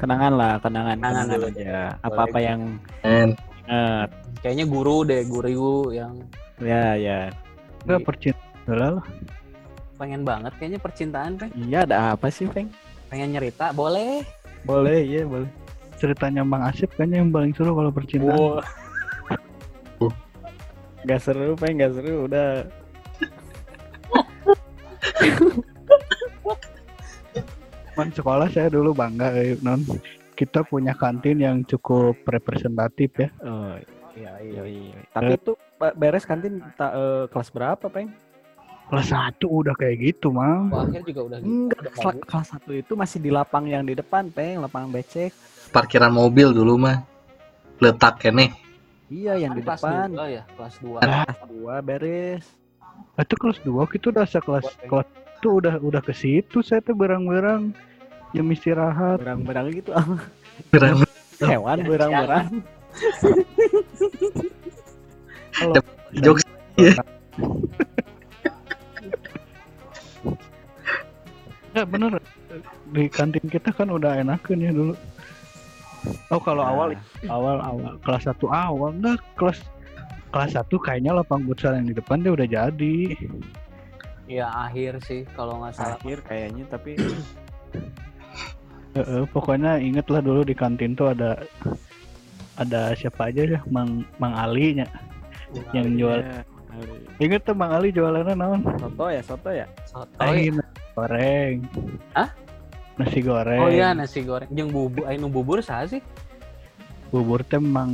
Kenangan 0.00 0.32
lah, 0.32 0.56
kenangan, 0.64 0.96
Kenangan 0.96 1.52
aja. 1.52 2.00
Apa-apa 2.00 2.38
yang 2.40 2.80
ingat. 3.04 3.36
kayaknya 4.40 4.64
guru 4.66 5.04
deh 5.04 5.22
guru 5.28 5.92
yang 5.92 6.24
Ya, 6.60 6.94
ya. 6.94 7.18
Enggak 7.82 8.00
percintaan 8.06 8.38
lah 8.70 9.04
pengen 9.96 10.24
banget 10.24 10.52
kayaknya 10.56 10.80
percintaan 10.80 11.36
kan 11.36 11.52
Iya, 11.52 11.84
ada 11.84 12.16
apa 12.16 12.32
sih, 12.32 12.48
Peng? 12.48 12.72
pengen 13.12 13.36
nyerita 13.36 13.74
boleh 13.74 14.24
Boleh, 14.62 15.04
iya, 15.04 15.28
boleh. 15.28 15.44
ceritanya 15.96 16.40
Bang 16.40 16.64
Asep 16.64 16.88
kayaknya 16.96 17.20
yang 17.20 17.28
paling 17.28 17.52
seru 17.52 17.76
kalau 17.76 17.92
percintaan 17.92 18.64
Wow. 20.00 20.08
Gak 21.04 21.20
seru, 21.20 21.52
Peng, 21.52 21.76
gak 21.76 21.92
seru. 21.92 22.24
Udah. 22.24 22.64
Cuman 27.92 28.08
sekolah 28.12 28.48
saya 28.48 28.72
dulu 28.72 28.96
bangga 28.96 29.36
eh, 29.36 29.60
non 29.60 29.84
kita 30.32 30.64
punya 30.64 30.96
kantin 30.96 31.36
yang 31.36 31.60
cukup 31.68 32.16
representatif 32.24 33.12
ya 33.18 33.28
Oh, 33.44 33.76
iya 34.20 34.32
iya, 34.38 34.62
iya. 34.62 34.96
Tapi 35.08 35.32
itu 35.34 35.52
Pak, 35.74 35.92
beres 35.94 36.22
kantin 36.22 36.60
ta- 36.74 36.92
eh, 36.92 37.24
kelas 37.26 37.48
berapa, 37.48 37.86
Peng? 37.86 38.12
kelas 38.86 39.06
satu 39.06 39.62
udah 39.62 39.70
kayak 39.72 40.02
gitu 40.02 40.28
mang 40.28 40.66
akhir 40.68 41.06
juga 41.06 41.20
udah 41.22 41.38
gitu 41.38 41.46
Enggak, 41.48 41.78
Udah 41.80 41.92
kelas, 41.94 42.16
kelas 42.26 42.46
satu 42.50 42.70
itu 42.74 42.92
masih 42.92 43.18
di 43.18 43.30
lapang 43.30 43.64
yang 43.64 43.82
di 43.82 43.94
depan, 43.94 44.26
Peng. 44.28 44.58
Lapangan 44.58 44.90
becek. 44.90 45.30
parkiran 45.70 46.10
mobil 46.10 46.50
dulu 46.50 46.74
mah. 46.76 46.98
Letak 47.78 48.18
kene. 48.18 48.50
Iya, 49.06 49.38
yang 49.38 49.54
di 49.54 49.62
kelas 49.62 49.78
depan. 49.78 50.08
dua 50.10 50.26
ya 50.28 50.42
kelas 50.50 50.74
dua 50.78 50.98
Kelas 51.00 51.38
dua 51.46 51.74
beres. 51.80 52.44
itu 53.16 53.34
kelas 53.34 53.58
2 53.60 53.84
kita 53.88 54.06
udah 54.10 54.24
sekelas 54.24 54.66
kelas 54.82 55.08
itu 55.34 55.48
udah 55.54 55.74
udah 55.78 56.00
ke 56.00 56.12
situ 56.12 56.60
saya 56.60 56.80
tuh 56.80 56.92
berang-berang 56.92 57.72
jam 58.30 58.46
istirahat 58.46 59.18
Berang-berang 59.18 59.66
gitu. 59.70 59.90
Keren. 60.68 61.00
Hewan 61.38 61.78
berang-berang. 61.82 62.60
Jokes. 66.20 66.44
Ya 71.70 71.86
bener 71.86 72.18
di 72.90 73.06
kantin 73.06 73.46
kita 73.46 73.70
kan 73.70 73.94
udah 73.94 74.18
enakan 74.18 74.58
ya 74.58 74.74
dulu. 74.74 74.94
Oh 76.34 76.40
kalau 76.42 76.66
Nah. 76.66 76.74
awal 76.74 76.88
awal 77.30 77.56
awal 77.62 77.92
kelas 78.02 78.26
1 78.26 78.50
awal 78.50 78.90
enggak 78.98 79.22
kelas 79.38 79.62
kelas 80.34 80.58
1 80.58 80.66
kayaknya 80.82 81.14
lapang 81.14 81.46
futsal 81.46 81.78
yang 81.78 81.86
di 81.86 81.94
depan 81.94 82.26
dia 82.26 82.34
udah 82.34 82.48
jadi. 82.50 82.98
Iya 84.26 84.46
akhir 84.46 85.02
sih 85.06 85.26
kalau 85.34 85.62
nggak 85.62 85.74
salah 85.74 85.98
Akhir 85.98 86.22
kayaknya 86.26 86.64
tapi 86.70 86.94
Heeh, 88.90 89.22
pokoknya 89.30 89.78
inget 89.78 90.06
lah 90.10 90.18
dulu 90.18 90.42
di 90.42 90.54
kantin 90.54 90.98
tuh 90.98 91.14
ada 91.14 91.38
ada 92.58 92.90
siapa 92.98 93.30
aja 93.30 93.46
ya 93.46 93.60
Mang 93.70 94.02
Mang 94.18 94.34
Ali 94.34 94.74
nya 94.74 94.90
yang 95.74 95.88
jual. 95.98 96.20
Inget 97.20 97.44
tuh 97.44 97.52
Mang 97.52 97.74
Ali 97.74 97.92
jualannya 97.92 98.32
naon? 98.32 98.60
soto 98.78 99.04
ya, 99.10 99.20
soto 99.20 99.50
ya. 99.52 99.66
Sotoy. 99.84 100.24
Aing 100.24 100.54
nasi 100.56 100.80
goreng. 100.96 101.56
Hah? 102.16 102.30
Nasi 102.96 103.18
goreng. 103.20 103.60
Oh 103.60 103.68
iya 103.68 103.92
nasi 103.92 104.20
goreng 104.24 104.48
jeung 104.54 104.70
bubur 104.72 105.04
anu 105.04 105.26
bubur 105.28 105.58
sah 105.60 105.84
sih 105.84 106.00
Bubur 107.10 107.42
teh 107.42 107.58
Mang 107.58 107.90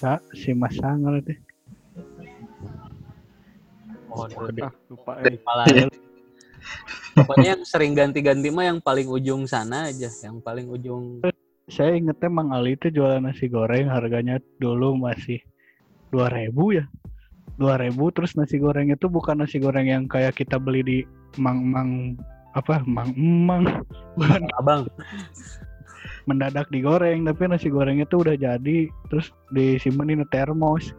Sa 0.00 0.16
si 0.32 0.56
Mas 0.56 0.72
Sangar 0.80 1.20
teh. 1.20 1.36
oh 4.08 4.24
Ah, 4.24 4.72
lupa 4.88 5.12
eh. 5.22 5.36
kepala 5.36 5.62
pokoknya 7.12 7.48
yang 7.54 7.62
sering 7.62 7.92
ganti-ganti 7.92 8.48
mah 8.50 8.66
yang 8.66 8.80
paling 8.80 9.06
ujung 9.06 9.44
sana 9.44 9.92
aja 9.92 10.10
yang 10.24 10.40
paling 10.42 10.66
ujung 10.66 11.22
Saya 11.68 12.00
ingetnya 12.00 12.32
Mang 12.32 12.48
Ali 12.56 12.80
itu 12.80 12.88
jualan 12.88 13.20
nasi 13.20 13.52
goreng 13.52 13.92
harganya 13.92 14.40
dulu 14.56 14.96
masih 14.96 15.44
2000 16.10 16.78
ya. 16.78 16.84
2000 17.58 18.14
terus 18.14 18.38
nasi 18.38 18.56
goreng 18.62 18.94
itu 18.94 19.10
bukan 19.10 19.42
nasi 19.42 19.58
goreng 19.58 19.90
yang 19.90 20.06
kayak 20.06 20.38
kita 20.38 20.56
beli 20.62 20.80
di 20.86 20.98
Mang 21.42 21.66
Mang 21.66 22.14
apa 22.54 22.80
Mang 22.86 23.10
Mang 23.18 23.66
bukan 24.18 24.46
abang 24.62 24.82
mendadak 26.28 26.68
digoreng 26.70 27.24
tapi 27.24 27.48
nasi 27.48 27.72
gorengnya 27.72 28.04
tuh 28.06 28.22
udah 28.22 28.36
jadi 28.36 28.86
terus 29.10 29.32
disimpenin 29.50 30.22
di 30.22 30.28
termos 30.30 30.92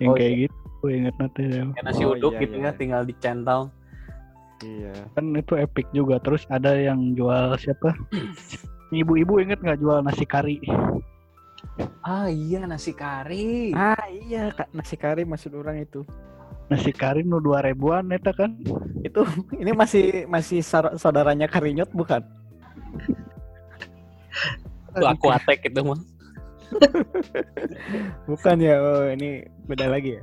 yang 0.00 0.12
Oh, 0.12 0.16
kayak 0.16 0.48
gitu 0.48 0.84
inget 0.88 1.14
nanti 1.18 1.42
Kayak 1.50 1.84
nasi 1.84 2.02
Oh, 2.06 2.14
uduk 2.14 2.38
iya, 2.38 2.40
gitu 2.46 2.56
iya. 2.62 2.70
ya, 2.70 2.78
tinggal 2.78 3.02
dicentang. 3.04 3.62
Iya. 4.64 4.96
kan 5.12 5.36
itu 5.36 5.52
epic 5.60 5.84
juga 5.92 6.16
terus 6.16 6.48
ada 6.48 6.72
yang 6.72 7.12
jual 7.12 7.52
siapa 7.60 7.92
ibu-ibu 8.96 9.36
inget 9.36 9.60
nggak 9.60 9.76
jual 9.84 10.00
nasi 10.00 10.24
kari 10.24 10.56
Ah 12.06 12.30
iya 12.30 12.62
nasi 12.70 12.94
kari. 12.94 13.74
Ah 13.74 13.98
iya 14.06 14.54
kak 14.54 14.70
nasi 14.70 14.94
kari 14.94 15.26
maksud 15.26 15.50
orang 15.58 15.82
itu. 15.82 16.06
nasi 16.66 16.90
kari 16.90 17.22
nu 17.22 17.38
dua 17.38 17.62
ribuan 17.62 18.10
eta 18.10 18.34
kan 18.34 18.58
Itu 19.06 19.22
ini 19.62 19.70
masih 19.70 20.26
masih 20.26 20.62
saudaranya 20.98 21.46
Karinyot 21.50 21.90
bukan? 21.94 22.22
Itu 24.94 25.06
aku 25.06 25.34
atek 25.34 25.66
itu 25.66 25.82
mah. 25.82 25.98
Bukan 28.30 28.56
ya. 28.58 28.74
Oh, 28.82 29.06
ini 29.06 29.46
beda 29.70 29.86
lagi 29.86 30.18
ya. 30.18 30.22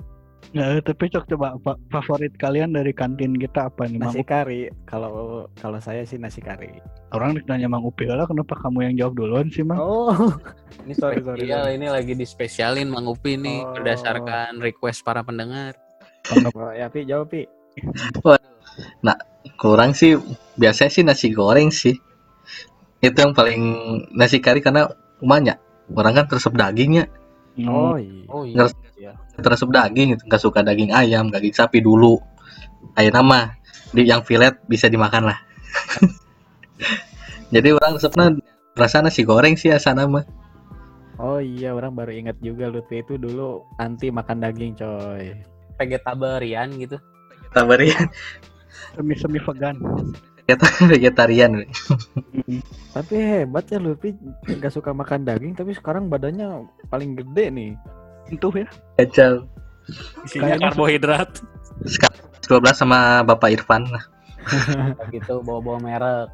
Nggak, 0.51 0.83
tapi 0.85 1.03
cok 1.07 1.25
coba 1.31 1.47
fa- 1.63 1.81
favorit 1.89 2.33
kalian 2.35 2.75
dari 2.75 2.91
kantin 2.91 3.33
kita 3.33 3.71
apa 3.71 3.87
nih 3.87 3.97
Nasi 3.97 4.21
kari. 4.21 4.67
Kalau 4.83 5.47
kalau 5.55 5.79
saya 5.79 6.03
sih 6.03 6.19
nasi 6.19 6.43
kari. 6.43 6.83
orang 7.13 7.37
ditanya 7.37 7.69
Mang 7.69 7.85
Upi 7.85 8.09
lah 8.09 8.25
kenapa 8.25 8.57
kamu 8.57 8.89
yang 8.89 8.95
jawab 8.97 9.13
duluan 9.15 9.47
sih 9.47 9.61
Mang 9.61 9.77
Oh. 9.77 10.09
Ini 10.83 10.93
Sorry, 10.93 11.21
sorry, 11.21 11.45
sorry. 11.45 11.77
ini 11.77 11.87
lagi 11.87 12.13
dispesialin 12.13 12.89
Mang 12.89 13.05
Upi 13.05 13.37
nih 13.37 13.61
Oh. 13.61 13.71
berdasarkan 13.73 14.59
request 14.59 15.01
para 15.01 15.21
pendengar. 15.21 15.77
Oh, 16.51 16.73
ya 16.73 16.89
Pi 16.89 17.05
jawab 17.05 17.29
Pi. 17.29 17.45
kurang 19.55 19.91
sih 19.91 20.17
biasanya 20.55 20.91
sih 20.91 21.03
nasi 21.03 21.27
goreng 21.29 21.69
sih 21.69 21.93
itu 22.99 23.13
yang 23.13 23.35
paling 23.35 23.61
nasi 24.09 24.39
kari 24.39 24.63
karena 24.63 24.87
banyak 25.19 25.57
orang 25.91 26.15
kan 26.15 26.25
tersep 26.27 26.53
dagingnya 26.53 27.11
Oh 27.69 27.97
iya. 27.97 28.25
Oh 28.29 28.43
iya. 28.43 28.65
Tersep 29.37 29.69
daging 29.69 30.17
gitu. 30.17 30.23
nggak 30.25 30.41
suka 30.41 30.59
daging 30.65 30.89
ayam 30.93 31.29
daging 31.29 31.53
sapi 31.53 31.83
dulu 31.83 32.17
ayo 32.97 33.09
nama 33.09 33.53
di 33.93 34.05
yang 34.05 34.21
fillet 34.25 34.53
bisa 34.69 34.89
dimakan 34.89 35.29
lah 35.33 35.39
jadi 37.53 37.73
orang 37.77 37.97
resepnya 37.97 38.33
rasa 38.73 39.01
nasi 39.05 39.21
goreng 39.25 39.57
sih 39.57 39.69
asal 39.73 39.97
nama 39.97 40.25
Oh 41.21 41.37
iya, 41.37 41.77
orang 41.77 41.93
baru 41.93 42.09
ingat 42.09 42.41
juga 42.41 42.73
Lutfi 42.73 43.05
itu 43.05 43.21
dulu 43.21 43.61
anti 43.77 44.09
makan 44.09 44.41
daging, 44.41 44.73
coy. 44.73 45.37
Vegetarian 45.77 46.73
gitu. 46.81 46.97
tabarian 47.53 48.09
semi 48.97 49.13
semi 49.13 49.37
vegan 50.45 50.73
vegetarian 50.91 51.51
Tapi 52.95 53.15
hebat 53.17 53.65
ya 53.67 53.81
Lutfi 53.81 54.13
nggak 54.45 54.69
suka 54.69 54.93
makan 54.93 55.25
daging, 55.25 55.57
tapi 55.57 55.73
sekarang 55.73 56.07
badannya 56.07 56.61
paling 56.87 57.17
gede 57.17 57.49
nih. 57.49 57.71
itu 58.25 58.47
ya 58.53 58.67
kacau 58.95 59.43
Isinya 60.23 60.55
Kayaknya 60.55 60.67
karbohidrat. 60.69 61.29
sekarang 61.83 62.21
12 62.63 62.71
sama 62.75 62.99
Bapak 63.21 63.51
Irfan 63.51 63.83
gitu 65.13 65.41
bawa-bawa 65.41 65.79
merek. 65.79 66.29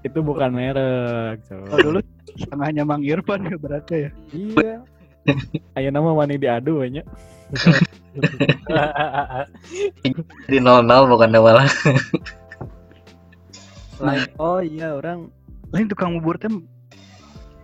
itu 0.00 0.18
bukan 0.20 0.50
merek, 0.50 1.40
oh, 1.50 1.78
dulu 1.78 1.98
setengahnya 2.36 2.82
Mang 2.82 3.02
Irfan 3.02 3.42
ya 3.42 3.56
berarti 3.56 3.96
ya 4.06 4.10
Iya. 4.30 4.74
Ayo 5.74 5.88
nama 5.90 6.10
wani 6.10 6.36
diadu 6.36 6.80
banyak. 6.80 7.04
di 10.46 10.58
00 10.58 10.64
bukan 11.06 11.30
malah 11.32 11.68
Selain 14.00 14.24
Oh 14.36 14.58
iya, 14.58 14.96
orang 14.96 15.28
lain 15.70 15.86
tukang 15.86 16.16
bubur 16.16 16.34
teh 16.34 16.48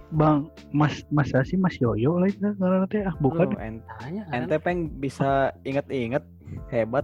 Bang 0.08 0.46
Mas 0.70 1.02
Mas 1.08 1.26
Sasi 1.26 1.56
Mas 1.56 1.74
Yoyo 1.76 2.20
lain 2.20 2.36
karena 2.38 2.86
teh 2.86 3.02
ah 3.02 3.16
bukan 3.18 3.50
Loh, 3.50 3.58
en- 3.58 3.82
tanya 3.98 4.22
kan. 4.28 4.44
ente 4.44 4.56
peng 4.60 4.78
bisa 4.94 5.28
inget-inget 5.64 6.22
hebat. 6.68 7.02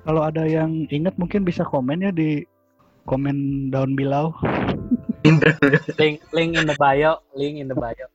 kalau 0.00 0.20
ada 0.20 0.44
yang 0.44 0.84
ingat 0.88 1.12
mungkin 1.14 1.44
bisa 1.44 1.62
komen 1.62 2.00
ya 2.00 2.10
di 2.10 2.44
komen 3.04 3.36
down 3.68 3.92
below 3.94 4.32
link 6.00 6.20
link 6.30 6.50
in 6.52 6.64
the 6.64 6.76
bio, 6.76 7.20
link 7.32 7.56
in 7.56 7.68
the 7.68 7.76
bio. 7.76 8.06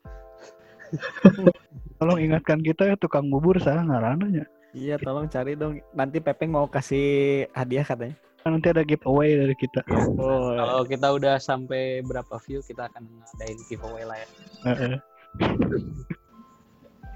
tolong 1.98 2.20
ingatkan 2.20 2.60
kita 2.60 2.86
ya 2.86 2.96
tukang 2.96 3.26
bubur 3.28 3.58
saya 3.58 3.82
ngarananya 3.82 4.46
Iya, 4.70 5.00
tolong 5.00 5.26
cari 5.26 5.56
dong. 5.56 5.80
Nanti 5.96 6.20
Pepeng 6.20 6.52
mau 6.52 6.68
kasih 6.68 7.48
hadiah 7.50 7.82
katanya. 7.82 8.12
Kan 8.46 8.62
nanti 8.62 8.70
ada 8.70 8.86
giveaway 8.86 9.42
dari 9.42 9.58
kita. 9.58 9.82
Oh, 10.22 10.54
Kalau 10.54 10.86
kita 10.86 11.18
udah 11.18 11.42
sampai 11.42 12.06
berapa 12.06 12.38
view 12.46 12.62
kita 12.62 12.94
akan 12.94 13.10
ngadain 13.10 13.58
giveaway 13.66 14.06
lah 14.06 14.22
ya. 14.22 14.28
Heeh. 14.70 14.96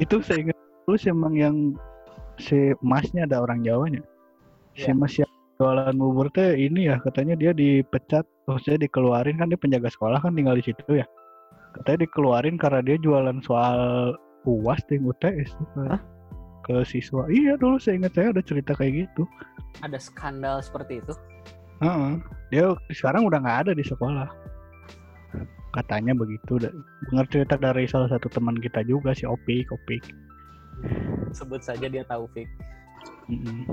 itu 0.01 0.25
saya 0.25 0.41
ingat 0.49 0.57
terus 0.89 1.05
emang 1.05 1.37
yang 1.37 1.55
si 2.41 2.73
masnya 2.81 3.29
ada 3.29 3.45
orang 3.45 3.61
Jawanya. 3.61 4.01
Si 4.73 4.89
Iya. 4.89 4.97
mas 4.97 5.13
yang 5.21 5.29
jualan 5.61 5.93
bubur 6.01 6.33
teh 6.33 6.57
ini 6.57 6.89
ya 6.89 6.97
katanya 6.97 7.37
dia 7.37 7.53
dipecat 7.53 8.25
maksudnya 8.49 8.89
dikeluarin 8.89 9.37
kan 9.37 9.53
dia 9.53 9.59
penjaga 9.61 9.93
sekolah 9.93 10.17
kan 10.25 10.33
tinggal 10.33 10.57
di 10.57 10.65
situ 10.65 10.81
ya. 10.97 11.05
Katanya 11.77 12.09
dikeluarin 12.09 12.57
karena 12.57 12.81
dia 12.81 12.97
jualan 12.97 13.37
soal 13.45 13.77
uas 14.49 14.81
di 14.89 14.97
UTS 14.97 15.53
tuh 15.77 15.93
ke, 16.69 16.85
siswa 16.85 17.25
iya 17.27 17.57
dulu 17.57 17.81
saya 17.81 17.97
ingat 17.97 18.13
saya 18.13 18.29
ada 18.29 18.45
cerita 18.45 18.77
kayak 18.77 19.09
gitu 19.09 19.25
Ada 19.81 19.97
skandal 19.97 20.61
seperti 20.61 21.01
itu. 21.01 21.13
Heeh. 21.81 22.21
dia 22.53 22.69
sekarang 22.93 23.25
udah 23.25 23.41
nggak 23.41 23.59
ada 23.65 23.71
di 23.73 23.81
sekolah 23.81 24.29
katanya 25.69 26.13
begitu 26.13 26.57
dengar 27.09 27.25
cerita 27.29 27.53
dari 27.55 27.85
salah 27.85 28.09
satu 28.09 28.29
teman 28.29 28.57
kita 28.57 28.81
juga 28.83 29.13
si 29.13 29.25
Opik 29.25 29.69
Opik 29.69 30.01
Sebut 31.29 31.59
saja 31.59 31.85
dia 31.85 32.07
Taufik. 32.07 32.47
Mm-mm. 33.27 33.67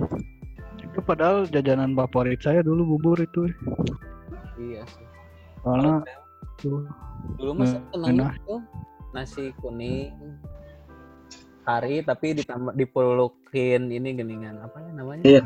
Itu 0.82 0.98
padahal 1.00 1.46
jajanan 1.48 1.94
favorit 1.94 2.42
saya 2.42 2.60
dulu 2.60 2.98
bubur 2.98 3.16
itu. 3.16 3.46
Iya 4.58 4.82
sih. 4.90 5.06
Tuh 6.58 6.82
dulu 7.38 7.52
mas 7.56 7.72
Nah, 7.72 7.82
senengnya 7.94 8.26
enak. 8.34 8.42
tuh 8.44 8.60
nasi 9.14 9.54
kuning 9.62 10.12
kari 11.66 12.00
tapi 12.00 12.32
ditambah 12.32 12.72
dipulukin 12.72 13.90
ini 13.90 14.14
geningan 14.14 14.62
apa 14.62 14.78
ya 14.78 14.90
namanya 14.94 15.22
Iya. 15.26 15.42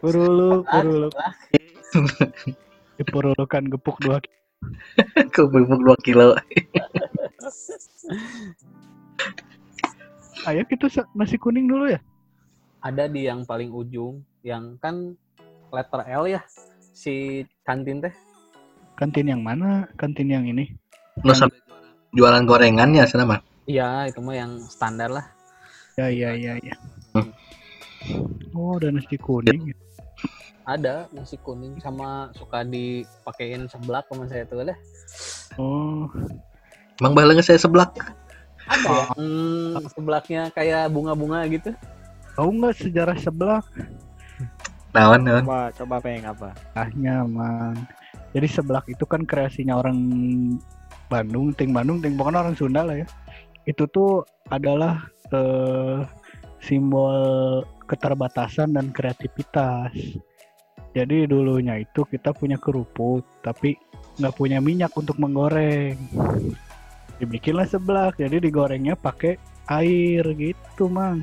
kuruluk, 0.00 0.64
Ah, 0.66 0.80
kuruluk. 0.80 1.12
dipurulukan 2.98 3.62
gepuk 3.68 4.00
dua 4.00 4.18
ki- 4.18 4.32
Kebubuk 5.30 5.78
2 5.78 5.94
kilo. 6.02 6.34
Ayo 10.44 10.62
kita 10.64 10.86
nasi 11.12 11.36
kuning 11.36 11.66
dulu 11.66 11.86
ya. 11.88 12.00
ada 12.78 13.04
di 13.04 13.26
yang 13.26 13.42
paling 13.42 13.68
ujung 13.68 14.22
yang 14.40 14.78
kan 14.78 15.14
letter 15.68 16.02
L 16.08 16.24
ya 16.28 16.40
si 16.92 17.14
kantin 17.62 17.98
teh 18.00 18.14
Kantin 18.94 19.26
yang 19.28 19.42
mana? 19.42 19.86
Kantin 19.94 20.26
yang 20.26 20.42
ini. 20.42 20.74
Lu 21.22 21.30
sampai 21.30 21.58
jualan 22.10 22.42
gorengannya 22.42 23.02
sama. 23.04 23.38
iya 23.62 24.06
itu 24.06 24.18
mah 24.18 24.34
yang 24.34 24.58
standar 24.66 25.06
lah 25.06 25.26
Ya 25.98 26.06
ya 26.06 26.30
ya 26.38 26.54
ya. 26.62 26.74
Hmm. 27.18 27.34
Oh, 28.54 28.78
ada 28.78 28.94
nasi 28.94 29.18
kuning. 29.18 29.74
ada 30.68 31.08
nasi 31.16 31.40
kuning 31.40 31.80
sama 31.80 32.28
suka 32.36 32.60
dipakein 32.60 33.64
seblak 33.72 34.04
sama 34.12 34.28
saya 34.28 34.44
tuh 34.44 34.60
lah 34.62 34.76
Oh, 35.56 36.04
Emang 37.00 37.16
balang 37.16 37.40
saya 37.40 37.56
seblak. 37.56 37.88
ada 38.68 38.84
ya 38.84 39.04
hmm, 39.16 39.80
seblaknya 39.96 40.42
kayak 40.52 40.92
bunga-bunga 40.92 41.48
gitu 41.48 41.72
tahu 42.38 42.54
nggak 42.54 42.78
sejarah 42.78 43.16
sebelah? 43.18 43.62
Nawan, 44.94 45.26
nawan. 45.26 45.42
Coba, 45.42 45.60
coba 45.74 45.96
Peng 45.98 46.22
apa? 46.22 46.54
Ahnya, 46.78 47.26
man. 47.26 47.74
Jadi 48.30 48.46
seblak 48.46 48.86
itu 48.86 49.02
kan 49.04 49.26
kreasinya 49.26 49.74
orang 49.82 49.98
Bandung, 51.10 51.50
ting 51.58 51.74
Bandung, 51.74 51.98
ting 51.98 52.14
pokoknya 52.14 52.46
orang 52.46 52.54
Sunda 52.54 52.86
lah 52.86 52.94
ya. 53.02 53.06
Itu 53.66 53.90
tuh 53.90 54.22
adalah 54.54 55.10
eh, 55.32 55.98
simbol 56.62 57.62
keterbatasan 57.88 58.74
dan 58.76 58.92
kreativitas. 58.92 59.92
Jadi 60.96 61.28
dulunya 61.28 61.78
itu 61.78 62.02
kita 62.04 62.32
punya 62.34 62.56
kerupuk, 62.58 63.22
tapi 63.44 63.76
nggak 64.18 64.34
punya 64.34 64.58
minyak 64.58 64.90
untuk 64.96 65.16
menggoreng. 65.20 65.94
Dibikinlah 67.18 67.66
seblak, 67.66 68.18
jadi 68.18 68.38
digorengnya 68.42 68.94
pakai 68.98 69.38
air 69.68 70.24
gitu, 70.34 70.88
mang. 70.90 71.22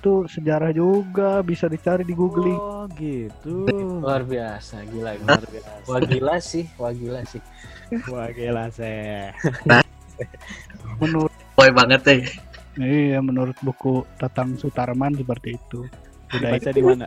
Itu 0.00 0.24
sejarah 0.26 0.72
juga 0.72 1.44
bisa 1.44 1.68
dicari 1.68 2.02
di 2.08 2.16
googling. 2.16 2.56
Oh, 2.56 2.88
gitu. 2.96 3.68
luar 4.00 4.24
biasa 4.24 4.80
gila 4.88 5.12
Luar 5.20 5.44
biasa. 5.44 5.70
wah 5.84 6.00
gila 6.00 6.36
sih 6.40 6.64
wah 6.80 6.88
gila 6.88 7.20
sih 7.28 7.42
Wah, 8.08 8.30
gila 8.30 8.70
seh. 8.70 9.34
Menurut 11.02 11.34
Boy 11.58 11.68
banget 11.74 12.02
eh. 12.06 12.20
Iya, 12.78 13.18
menurut 13.18 13.58
buku 13.66 14.06
Tatang 14.20 14.54
Sutarman 14.54 15.18
seperti 15.18 15.58
itu. 15.58 15.90
Udah 16.30 16.54
Baca 16.54 16.70
di 16.70 16.82
mana? 16.82 17.06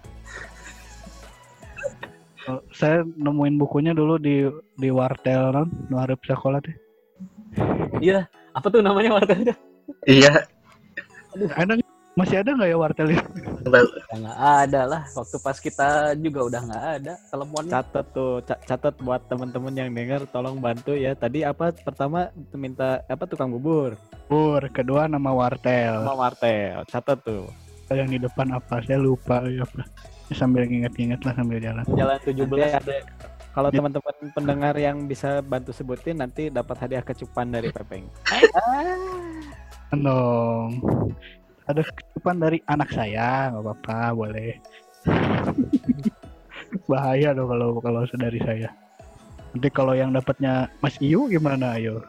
Oh, 2.43 2.59
saya 2.75 3.07
nemuin 3.07 3.55
bukunya 3.55 3.95
dulu 3.95 4.19
di 4.19 4.43
di 4.75 4.91
wartel 4.91 5.55
non 5.55 5.71
nuarep 5.87 6.19
sekolah 6.27 6.59
teh. 6.59 6.75
Iya, 8.03 8.27
apa 8.51 8.67
tuh 8.67 8.83
namanya 8.83 9.15
wartelnya? 9.15 9.55
Iya, 10.03 10.43
Ada 11.55 11.79
nggak? 11.79 11.87
masih 12.19 12.43
ada 12.43 12.51
nggak 12.51 12.67
ya 12.67 12.77
wartel 12.77 13.07
itu? 13.15 13.23
Ya 13.63 14.15
nggak 14.19 14.39
ada 14.67 14.81
lah. 14.83 15.01
Waktu 15.15 15.35
pas 15.39 15.55
kita 15.63 16.19
juga 16.19 16.39
udah 16.43 16.61
nggak 16.67 16.85
ada 16.99 17.13
teleponnya. 17.31 17.71
Catat 17.79 18.05
tuh, 18.11 18.43
ca- 18.43 18.61
catat 18.67 18.95
buat 18.99 19.23
temen-temen 19.31 19.73
yang 19.79 19.89
denger, 19.95 20.27
tolong 20.27 20.59
bantu 20.59 20.99
ya. 20.99 21.15
Tadi 21.15 21.47
apa 21.47 21.71
pertama 21.71 22.27
minta 22.51 22.99
apa 23.07 23.23
tukang 23.23 23.47
bubur, 23.55 23.95
Bur, 24.33 24.65
kedua 24.73 25.05
nama 25.05 25.29
wartel. 25.29 26.01
sama 26.01 26.25
martel. 26.25 26.81
Catat 26.89 27.21
tuh. 27.21 27.45
Yang 27.93 28.17
di 28.17 28.19
depan 28.25 28.49
apa? 28.49 28.81
Saya 28.81 28.97
lupa 28.97 29.45
ya 29.45 29.61
apa. 29.61 29.85
Sambil 30.33 30.65
nginget-nginget 30.65 31.21
lah 31.21 31.37
sambil 31.37 31.61
jalan. 31.61 31.85
Jalan 31.93 32.17
Nanti 32.17 32.33
17 32.33 32.73
ada 32.73 32.97
kalau 33.53 33.69
Ya. 33.69 33.77
teman-teman 33.77 34.15
pendengar 34.33 34.73
yang 34.81 35.05
bisa 35.05 35.45
bantu 35.45 35.69
sebutin 35.69 36.17
nanti 36.17 36.49
dapat 36.49 36.81
hadiah 36.81 37.05
kecupan 37.05 37.53
dari 37.53 37.69
Pepeng. 37.69 38.09
dong. 39.93 40.81
Ada 41.69 41.85
kecupan 41.85 42.41
dari 42.41 42.57
anak 42.65 42.89
saya, 42.89 43.53
nggak 43.53 43.61
apa-apa, 43.61 44.17
boleh. 44.17 44.57
Bahaya 46.89 47.37
dong 47.37 47.53
kalau 47.53 47.77
kalau 47.77 48.01
dari 48.09 48.41
saya. 48.41 48.73
Nanti 49.53 49.69
kalau 49.69 49.93
yang 49.93 50.09
dapatnya 50.09 50.73
Mas 50.81 50.97
Iyu 50.97 51.29
gimana 51.29 51.77
ayo? 51.77 52.01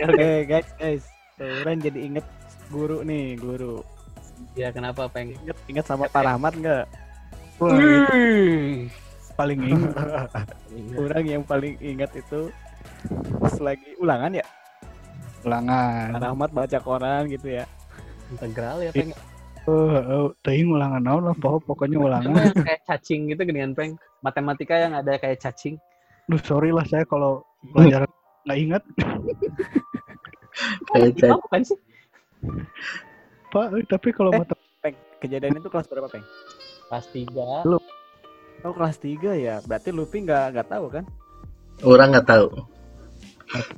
Oke 0.00 0.30
guys, 0.46 0.68
guys. 0.78 1.04
Orang 1.38 1.78
jadi 1.78 1.98
inget 2.02 2.26
guru 2.68 3.02
nih, 3.02 3.38
guru. 3.38 3.82
Ya 4.54 4.70
kenapa 4.70 5.06
peng? 5.06 5.34
Inget 5.34 5.58
inget 5.66 5.84
sama 5.86 6.06
Pak 6.06 6.22
Rahmat 6.24 6.54
nggak? 6.56 6.84
Paling 9.34 9.60
ingat. 9.70 9.94
Orang 10.94 11.24
yang 11.26 11.42
paling 11.42 11.74
ingat 11.78 12.10
itu 12.14 12.50
pas 13.38 13.54
lagi 13.58 13.94
ulangan 13.98 14.34
ya. 14.34 14.46
Pak 15.38 15.46
ulangan. 15.46 16.08
Rahmat 16.18 16.50
baca 16.50 16.78
koran 16.78 17.22
gitu 17.30 17.48
ya. 17.52 17.64
Integral 18.30 18.82
ya 18.82 18.90
peng. 18.90 19.14
Oh, 19.68 19.92
oh, 19.92 20.28
teuing 20.40 20.72
ulangan 20.72 20.96
naon 21.04 21.28
lah, 21.28 21.36
pokok- 21.36 21.68
pokoknya 21.68 22.00
ulangan. 22.00 22.40
kayak 22.56 22.80
cacing 22.88 23.28
gitu 23.28 23.44
geningan 23.44 23.76
peng. 23.76 23.92
Matematika 24.24 24.80
yang 24.80 24.96
ada 24.96 25.20
kayak 25.20 25.38
cacing. 25.38 25.76
Duh, 26.28 26.40
sorry 26.40 26.70
lah 26.70 26.84
saya 26.84 27.04
kalau 27.04 27.40
pelajaran 27.72 28.08
nggak 28.44 28.58
ingat, 28.58 28.82
kayak 30.88 31.12
Itu 31.12 31.24
apa 31.28 31.46
kan 31.48 31.62
sih? 31.64 31.78
Pak. 33.48 33.66
Eh, 33.76 33.84
Tapi 33.84 34.08
kalau 34.12 34.30
Eh. 34.32 34.40
mata 34.40 34.54
Peng, 34.78 34.94
kejadian 35.18 35.58
itu 35.58 35.68
kelas 35.68 35.84
berapa, 35.84 36.06
Peng? 36.06 36.24
Kelas 36.88 37.06
3. 37.10 37.66
Oh, 38.62 38.72
kelas 38.72 38.96
3 38.98 39.34
ya. 39.34 39.60
Berarti 39.62 39.90
Luffy 39.90 40.22
nggak 40.22 40.44
nggak 40.54 40.68
tahu 40.68 40.86
kan? 40.90 41.04
orang 41.78 42.10
nggak 42.10 42.26
tahu. 42.26 42.46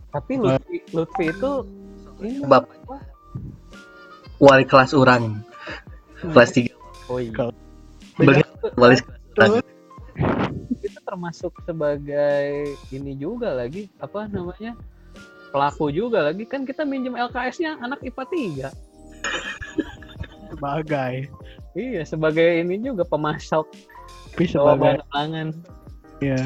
Tapi 0.08 0.40
Lutfi, 0.40 0.80
Lutfi 0.90 1.24
itu 1.28 1.52
ini 2.18 2.40
Bapak. 2.42 2.72
Wali 4.40 4.64
kelas 4.64 4.96
orang 4.96 5.44
kelas 6.24 6.50
3 6.56 6.72
Oh 7.06 7.20
iya. 7.20 7.52
Beli 8.16 8.40
wali 8.74 8.96
kelas 9.36 9.50
orang. 9.52 9.79
Termasuk 11.11 11.51
sebagai 11.66 12.70
ini 12.94 13.18
juga 13.18 13.51
lagi 13.51 13.90
apa 13.99 14.31
namanya 14.31 14.79
pelaku 15.51 15.90
juga 15.90 16.23
lagi. 16.31 16.46
Kan 16.46 16.62
kita 16.62 16.87
minjem 16.87 17.18
LKS-nya 17.18 17.83
anak 17.83 17.99
IPA 18.07 18.70
3 18.70 18.90
sebagai, 20.51 21.14
iya 21.79 22.03
sebagai 22.05 22.62
ini 22.62 22.83
juga 22.83 23.03
pemasok 23.07 23.66
tapi 24.31 24.44
bawa 24.55 24.77
sebagai, 24.77 24.83
bahan 24.83 25.01
pangan 25.11 25.49
ya, 26.20 26.40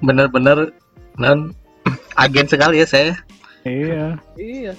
Bener-bener 0.00 0.72
non 1.18 1.52
agen 2.22 2.46
sekali 2.48 2.80
ya 2.80 2.86
saya. 2.88 3.14
iya. 3.68 4.16
iya. 4.38 4.72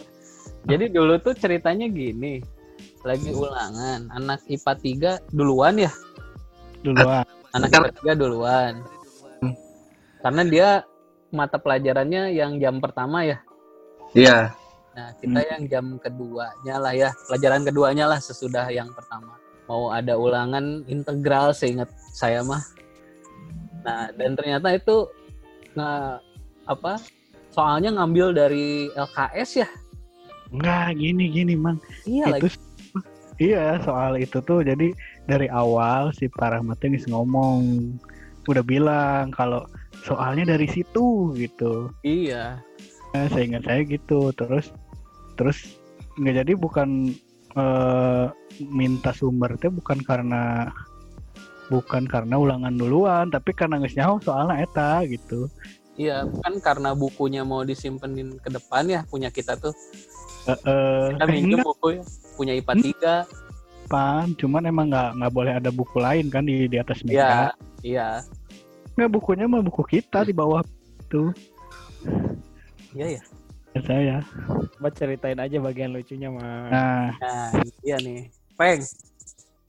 Jadi 0.63 0.95
dulu 0.95 1.19
tuh 1.19 1.35
ceritanya 1.35 1.91
gini 1.91 2.39
lagi 3.03 3.35
ulangan 3.35 4.07
anak 4.15 4.39
IPA 4.47 5.19
3 5.27 5.35
duluan 5.35 5.75
ya? 5.75 5.91
Duluan. 6.87 7.27
Anak 7.53 7.69
IPA 7.71 8.17
3 8.17 8.21
duluan 8.21 8.73
karena 10.19 10.41
dia 10.45 10.69
mata 11.33 11.57
pelajarannya 11.57 12.33
yang 12.33 12.61
jam 12.61 12.77
pertama 12.77 13.25
ya 13.25 13.41
Iya. 14.13 14.53
Nah, 14.93 15.09
kita 15.17 15.39
yang 15.41 15.61
jam 15.65 15.85
keduanya 15.97 16.75
lah 16.77 16.93
ya, 16.93 17.09
pelajaran 17.25 17.65
keduanya 17.65 18.05
lah 18.05 18.21
sesudah 18.21 18.69
yang 18.69 18.93
pertama. 18.93 19.33
Mau 19.65 19.89
ada 19.89 20.13
ulangan 20.13 20.85
integral 20.85 21.49
seingat 21.49 21.89
saya 22.13 22.45
mah. 22.45 22.61
Nah, 23.81 24.13
dan 24.13 24.37
ternyata 24.37 24.69
itu 24.69 25.09
nggak 25.73 26.21
apa? 26.69 26.93
Soalnya 27.49 27.97
ngambil 27.97 28.37
dari 28.37 28.93
LKS 28.93 29.65
ya. 29.65 29.69
Enggak, 30.53 30.93
gini 30.93 31.25
gini, 31.33 31.53
Mang. 31.57 31.81
Iya 32.05 32.37
itu 32.37 32.45
lagi. 32.45 32.49
Iya 33.51 33.79
soal 33.83 34.15
itu 34.15 34.39
tuh. 34.39 34.63
Jadi 34.63 34.95
dari 35.27 35.47
awal 35.51 36.15
si 36.15 36.31
Pak 36.31 36.55
Rahmat 36.55 36.79
ini 36.87 36.99
ngomong. 37.09 37.59
Udah 38.47 38.63
bilang 38.63 39.31
kalau 39.31 39.67
soalnya 40.03 40.55
dari 40.55 40.67
situ 40.67 41.31
gitu. 41.35 41.91
Iya. 42.03 42.59
nah, 43.13 43.29
saya 43.29 43.43
ingat 43.45 43.63
saya 43.67 43.81
gitu. 43.83 44.31
Terus 44.35 44.71
terus 45.35 45.77
nggak 46.19 46.45
jadi 46.45 46.53
bukan 46.55 47.13
eh, 47.57 48.25
minta 48.69 49.11
sumber 49.13 49.57
teh 49.57 49.69
bukan 49.69 49.99
karena 50.05 50.69
bukan 51.71 52.05
karena 52.05 52.35
ulangan 52.37 52.75
duluan 52.75 53.25
tapi 53.31 53.55
karena 53.55 53.79
nggak 53.81 53.95
nyaho 53.97 54.15
soalnya 54.21 54.61
eta 54.61 55.01
gitu 55.07 55.47
Iya, 55.93 56.25
bukan 56.25 56.53
karena 56.57 56.97
bukunya 56.97 57.45
mau 57.45 57.61
disimpenin 57.61 58.41
ke 58.41 58.49
depan 58.49 58.83
ya 58.85 59.05
punya 59.05 59.29
kita 59.29 59.53
tuh. 59.53 59.73
Eh, 60.43 60.57
eh, 60.65 61.05
Kita 61.13 61.23
eh, 61.23 61.29
minjem 61.29 61.61
enggak, 61.61 61.67
buku 61.69 61.87
ya, 61.93 62.03
punya 62.33 62.53
IPA 62.53 62.73
3. 62.73 63.15
Pan. 63.83 64.31
cuman 64.33 64.63
emang 64.65 64.87
nggak 64.89 65.09
nggak 65.21 65.33
boleh 65.35 65.53
ada 65.53 65.69
buku 65.69 66.01
lain 66.01 66.25
kan 66.27 66.41
di 66.41 66.65
di 66.65 66.81
atas 66.81 67.03
Iya, 67.03 67.05
meja 67.05 67.29
iya. 67.83 68.07
nggak 68.95 69.11
bukunya 69.11 69.45
mah 69.45 69.61
buku 69.61 69.83
kita 69.85 70.23
di 70.23 70.33
bawah 70.33 70.63
itu 70.97 71.29
Iya 72.95 73.19
ya. 73.19 73.23
ya 73.75 73.79
saya 73.83 74.15
Coba 74.73 74.89
ceritain 74.89 75.37
aja 75.37 75.59
bagian 75.59 75.93
lucunya 75.93 76.31
mah. 76.31 76.71
nah 76.71 77.07
Nah, 77.21 77.49
iya 77.83 77.99
nih. 77.99 78.31
Peng. 78.55 78.81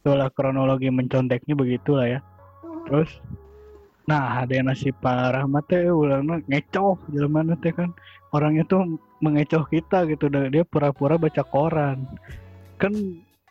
itulah 0.00 0.30
kronologi 0.30 0.88
menconteknya 0.88 1.52
begitulah 1.52 2.06
ya 2.08 2.20
terus 2.86 3.10
nah 4.04 4.44
ada 4.44 4.52
yang 4.52 4.68
nasi 4.68 4.92
Pak 4.92 5.32
Rahmat 5.32 5.64
teh 5.68 5.88
ulangnya 5.88 6.40
ngecoh 6.48 7.00
mana 7.28 7.56
teh 7.58 7.72
kan. 7.72 7.90
Orangnya 8.34 8.66
tuh 8.66 8.98
mengecoh 9.22 9.64
kita 9.70 10.04
gitu. 10.10 10.28
Dan 10.28 10.52
dia 10.52 10.66
pura-pura 10.66 11.16
baca 11.16 11.40
koran. 11.46 12.04
Kan 12.76 12.92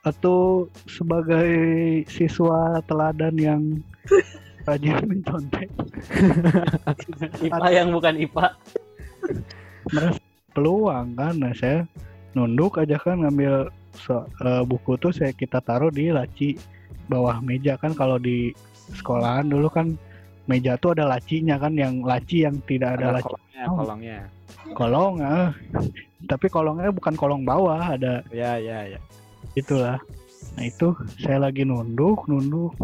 atau 0.04 0.68
sebagai 0.84 1.48
siswa 2.12 2.84
teladan 2.86 3.36
yang 3.40 3.62
rajin 4.68 5.00
mencontek 5.08 5.72
IPA 7.48 7.68
yang 7.72 7.88
bukan 7.96 8.16
IPA. 8.20 8.48
merasa 9.96 10.20
peluang 10.52 11.16
kan 11.16 11.36
nah 11.40 11.56
saya 11.56 11.88
nunduk 12.36 12.80
aja 12.80 13.00
kan 13.00 13.24
ngambil 13.24 13.72
so- 13.96 14.28
eh, 14.44 14.64
buku 14.68 15.00
tuh 15.00 15.16
saya 15.16 15.32
kita 15.32 15.64
taruh 15.64 15.88
di 15.88 16.12
laci 16.12 16.60
bawah 17.08 17.40
meja 17.44 17.76
kan. 17.80 17.92
Kalau 17.96 18.18
di 18.20 18.52
sekolahan 18.96 19.48
dulu 19.48 19.68
kan 19.72 19.96
meja 20.44 20.76
tuh 20.76 20.92
ada 20.96 21.08
lacinya 21.08 21.56
kan 21.56 21.72
yang 21.74 22.04
laci 22.04 22.44
yang 22.44 22.60
tidak 22.68 23.00
ada, 23.00 23.10
Ada 23.10 23.16
laci 23.20 23.26
kolongnya, 23.32 23.64
Oh. 23.64 23.76
kolongnya. 23.80 24.20
kolong 24.76 25.14
ah. 25.24 25.50
tapi 26.28 26.46
kolongnya 26.48 26.90
bukan 26.92 27.14
kolong 27.16 27.44
bawah 27.48 27.96
ada 27.96 28.24
Ya, 28.32 28.60
ya, 28.60 28.84
ya. 28.96 29.00
itulah 29.56 30.00
nah 30.54 30.64
itu 30.68 30.92
saya 31.18 31.48
lagi 31.48 31.64
nunduk 31.64 32.28
nunduk 32.28 32.76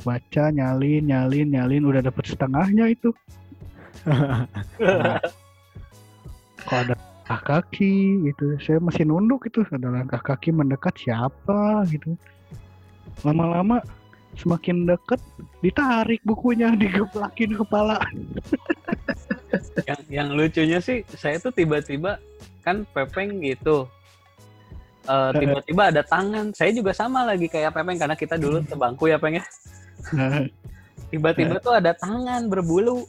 baca 0.00 0.48
nyalin 0.48 1.10
nyalin 1.10 1.50
nyalin 1.52 1.84
udah 1.84 2.00
dapet 2.00 2.24
setengahnya 2.30 2.88
itu 2.94 3.10
kok 6.64 6.78
ada 6.86 6.94
langkah 6.96 7.40
kaki 7.62 8.26
gitu 8.30 8.56
saya 8.62 8.78
masih 8.80 9.04
nunduk 9.06 9.46
itu 9.46 9.60
ada 9.70 9.88
langkah 9.90 10.22
kaki 10.22 10.50
mendekat 10.50 10.94
siapa 10.98 11.84
gitu 11.90 12.14
lama-lama 13.22 13.82
semakin 14.40 14.88
deket 14.88 15.20
ditarik 15.60 16.20
bukunya 16.24 16.72
digeplakin 16.80 17.60
kepala. 17.60 18.00
Yang 19.84 20.00
yang 20.08 20.28
lucunya 20.32 20.78
sih 20.80 21.04
saya 21.12 21.36
tuh 21.36 21.52
tiba-tiba 21.52 22.16
kan 22.64 22.88
Pepeng 22.96 23.44
gitu. 23.44 23.84
Eh, 25.08 25.30
tiba-tiba 25.36 25.82
ada 25.92 26.02
tangan. 26.04 26.52
Saya 26.56 26.72
juga 26.72 26.96
sama 26.96 27.24
lagi 27.24 27.48
kayak 27.48 27.76
Pepeng 27.76 28.00
karena 28.00 28.16
kita 28.16 28.40
dulu 28.40 28.64
sebangku 28.64 29.08
ya 29.08 29.20
Peng 29.20 29.40
ya. 29.40 29.44
Tiba-tiba 31.10 31.58
tuh 31.60 31.76
ada 31.76 31.92
tangan 31.96 32.48
berbulu. 32.48 33.04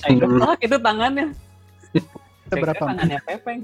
Saya 0.00 0.14
geplak 0.22 0.58
itu 0.62 0.76
tangannya. 0.78 1.28
Saya 2.46 2.60
berapa? 2.62 2.82
tangannya 2.82 3.18
Pepeng. 3.26 3.60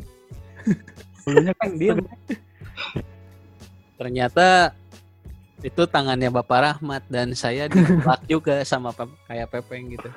Bulunya 1.22 1.52
Pepeng 1.56 1.74
diam. 1.78 1.98
Ternyata 4.02 4.74
itu 5.62 5.82
tangannya 5.86 6.28
Bapak 6.28 6.58
Rahmat 6.58 7.02
dan 7.06 7.32
saya 7.38 7.70
ditolak 7.70 8.20
juga 8.32 8.66
sama 8.66 8.90
Pep- 8.90 9.14
kayak 9.30 9.48
Pepeng 9.48 9.94
gitu. 9.94 10.10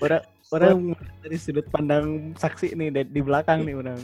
Orang 0.00 0.22
orang 0.52 0.78
dari 1.24 1.36
sudut 1.40 1.64
pandang 1.72 2.36
saksi 2.36 2.76
nih 2.76 2.88
di, 2.92 3.02
di 3.08 3.20
belakang 3.24 3.64
nih 3.64 3.74
orang. 3.76 4.00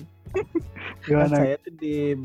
Gimana? 1.05 1.29
saya 1.45 1.55
tuh 1.61 1.73
di 1.77 2.17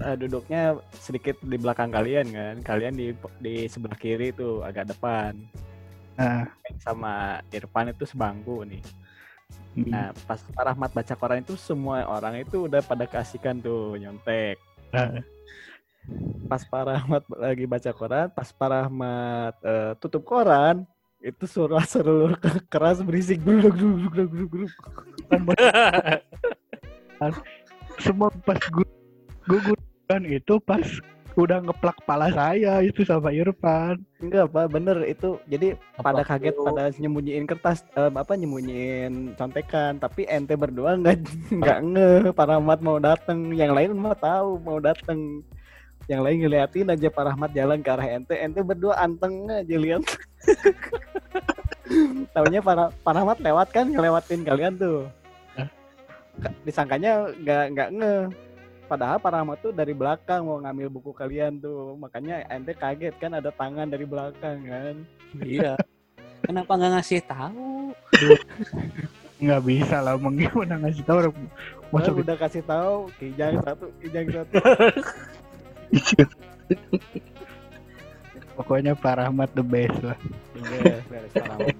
eh, 0.00 0.16
duduknya 0.16 0.76
sedikit 0.96 1.36
di 1.44 1.56
belakang 1.60 1.92
kalian 1.92 2.26
kan. 2.32 2.56
Kalian 2.64 2.94
di 2.96 3.06
di 3.44 3.68
sebelah 3.68 3.96
kiri 4.00 4.32
tuh 4.32 4.64
agak 4.64 4.88
depan. 4.96 5.36
Nah, 6.16 6.44
Sama 6.80 7.40
Irfan 7.52 7.92
itu 7.92 8.04
sebangku 8.08 8.64
nih. 8.64 8.80
mm, 9.76 9.88
Nah, 9.88 10.12
pas 10.24 10.40
Pak 10.40 10.64
Rahmat 10.64 10.90
baca 10.92 11.14
koran 11.16 11.40
itu 11.44 11.56
semua 11.56 12.04
orang 12.04 12.40
itu 12.40 12.68
udah 12.68 12.80
pada 12.80 13.04
kasihkan 13.04 13.60
tuh 13.60 13.96
nyontek. 14.00 14.56
nah, 14.92 15.08
Pas 16.50 16.62
Pak 16.66 16.82
Rahmat 16.82 17.22
lagi 17.38 17.64
baca 17.64 17.90
koran, 17.94 18.26
pas 18.34 18.48
Pak 18.50 18.68
Rahmat 18.68 19.54
eh, 19.62 19.92
tutup 20.02 20.26
koran, 20.26 20.82
itu 21.22 21.44
suara 21.46 21.86
seluruh 21.86 22.34
keras 22.72 22.98
berisik 23.00 23.38
gluk 23.40 23.72
gluk 23.72 24.10
gluk 24.10 24.30
gluk 24.34 24.48
gluk. 24.50 24.72
semua 28.02 28.34
pas 28.42 28.58
gu 28.58 28.82
guguran 29.46 30.22
itu 30.26 30.58
pas 30.58 30.82
udah 31.32 31.64
ngeplak 31.64 31.96
kepala 32.04 32.28
saya 32.28 32.84
itu 32.84 33.06
sama 33.08 33.32
Irfan. 33.32 33.96
Enggak, 34.20 34.52
Pak, 34.52 34.66
bener 34.68 35.00
itu. 35.08 35.40
Jadi 35.48 35.80
pada 35.96 36.20
Apa 36.20 36.36
kaget 36.36 36.54
dulu? 36.58 36.66
pada 36.68 36.92
nyembunyiin 36.92 37.44
kertas 37.48 37.86
eh, 37.96 38.12
apa 38.12 38.32
nyembunyiin 38.36 39.38
contekan, 39.40 39.96
tapi 39.96 40.28
ente 40.28 40.52
berdua 40.58 41.00
nggak 41.00 41.16
nggak 41.62 41.78
nge 41.94 42.10
Pak 42.36 42.46
Rahmat 42.50 42.78
mau 42.84 43.00
dateng, 43.00 43.54
yang 43.56 43.72
lain 43.72 43.96
mah 43.96 44.16
tahu 44.18 44.60
mau 44.60 44.76
dateng. 44.82 45.40
Yang 46.10 46.20
lain 46.22 46.36
ngeliatin 46.42 46.88
aja 46.90 47.08
Pak 47.08 47.24
Rahmat 47.30 47.50
jalan 47.54 47.78
ke 47.78 47.90
arah 47.90 48.08
ente, 48.08 48.34
ente 48.34 48.60
berdua 48.62 48.98
anteng 48.98 49.46
aja 49.46 49.76
lihat. 49.78 50.02
Taunya 52.34 52.60
Pak, 52.64 52.74
Ra- 52.74 52.92
Pak 52.92 53.12
Rahmat 53.14 53.38
lewat 53.38 53.68
kan 53.70 53.86
ngelewatin 53.86 54.42
kalian 54.42 54.74
tuh. 54.80 55.06
Disangkanya 56.66 57.30
nggak 57.38 57.64
nggak 57.76 57.88
nge. 57.94 58.14
Padahal 58.90 59.18
Pak 59.22 59.32
Rahmat 59.32 59.58
tuh 59.62 59.72
dari 59.72 59.94
belakang 59.94 60.44
mau 60.44 60.58
ngambil 60.58 60.88
buku 60.90 61.12
kalian 61.14 61.62
tuh. 61.62 61.94
Makanya 61.96 62.44
ente 62.50 62.74
kaget 62.74 63.14
kan 63.20 63.38
ada 63.38 63.54
tangan 63.54 63.86
dari 63.86 64.04
belakang 64.04 64.58
kan. 64.66 64.94
iya. 65.44 65.78
Kenapa 66.42 66.74
nggak 66.74 66.92
ngasih 66.98 67.22
tahu? 67.22 67.94
Nggak 69.38 69.62
bisa 69.62 70.02
lah, 70.02 70.18
emang 70.18 70.34
gimana 70.34 70.74
ngasih 70.82 71.02
tahu 71.06 71.16
orang 71.22 71.34
masuk 71.94 72.14
udah 72.22 72.36
kasih 72.38 72.62
tahu 72.66 73.10
kijang 73.18 73.62
satu, 73.62 73.86
kijang 74.02 74.26
satu. 74.30 74.54
pokoknya 78.56 78.92
Pak 78.96 79.14
Rahmat 79.18 79.50
the 79.56 79.64
best 79.64 79.98
lah. 80.04 80.18
Pak 81.32 81.46
Rahmat 81.46 81.76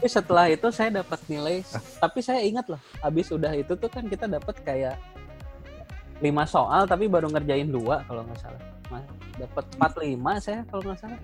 Tapi 0.00 0.08
setelah 0.08 0.48
itu 0.48 0.68
saya 0.72 1.04
dapat 1.04 1.20
nilai, 1.28 1.60
tapi 2.00 2.24
saya 2.24 2.40
ingat 2.40 2.72
loh, 2.72 2.80
habis 3.04 3.28
udah 3.28 3.52
itu 3.52 3.76
tuh 3.76 3.90
kan 3.92 4.08
kita 4.08 4.24
dapat 4.24 4.56
kayak 4.64 4.96
lima 6.22 6.46
soal 6.46 6.86
tapi 6.86 7.10
baru 7.10 7.26
ngerjain 7.28 7.68
dua 7.68 8.06
kalau 8.06 8.22
nggak 8.24 8.40
salah. 8.40 8.62
Dapat 9.32 9.64
45 9.80 10.44
saya 10.44 10.60
kalau 10.68 10.82
nggak 10.86 11.00
salah. 11.00 11.20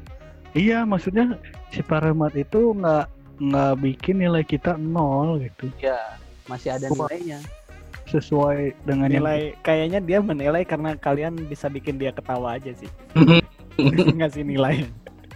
Iya, 0.56 0.88
maksudnya 0.88 1.36
si 1.68 1.84
Pak 1.84 2.08
Rahmat 2.08 2.32
itu 2.34 2.72
nggak 2.72 3.06
nggak 3.38 3.72
bikin 3.78 4.18
nilai 4.18 4.42
kita 4.42 4.74
nol 4.74 5.38
gitu, 5.38 5.70
Ya, 5.78 6.18
masih 6.50 6.74
ada 6.74 6.90
nilainya. 6.90 7.38
Sesuai 8.08 8.74
dengan 8.88 9.08
yang 9.12 9.22
Nilai 9.22 9.40
kayaknya 9.62 10.00
dia 10.00 10.18
menilai 10.18 10.62
karena 10.64 10.96
kalian 10.96 11.36
bisa 11.46 11.68
bikin 11.68 12.00
dia 12.00 12.10
ketawa 12.10 12.56
aja 12.56 12.72
sih. 12.72 12.90
Ngasih 14.18 14.42
nilai. 14.42 14.88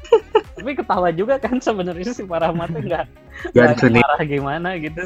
Tapi 0.56 0.72
ketawa 0.76 1.08
juga 1.14 1.38
kan 1.38 1.60
sebenarnya 1.60 2.12
si 2.12 2.24
Pak 2.24 2.38
Rahmat 2.42 2.68
tuh 2.74 2.82
nggak 2.84 3.06
marah 3.54 4.22
gimana 4.24 4.76
gitu. 4.80 5.04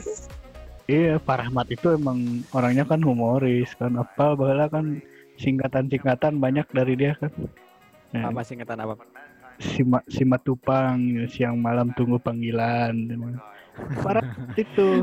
Iya, 0.87 1.19
Pak 1.19 1.43
Rahmat 1.43 1.67
itu 1.75 1.99
emang 1.99 2.47
orangnya 2.55 2.87
kan 2.87 3.03
humoris 3.03 3.75
kan, 3.75 3.99
apa 3.99 4.39
bahwa 4.39 4.71
kan 4.71 5.03
singkatan-singkatan 5.35 6.39
banyak 6.39 6.67
dari 6.71 6.95
dia 6.95 7.19
kan. 7.19 7.33
Nah, 8.15 8.31
Apa 8.31 8.47
singkatan 8.47 8.79
apa? 8.87 8.95
Sima, 9.59 9.99
Simatupang, 10.07 11.27
siang 11.27 11.59
malam 11.59 11.91
tunggu 11.99 12.23
panggilan. 12.23 12.95
Pak 14.05 14.13
Rahmat 14.23 14.55
itu. 14.55 15.03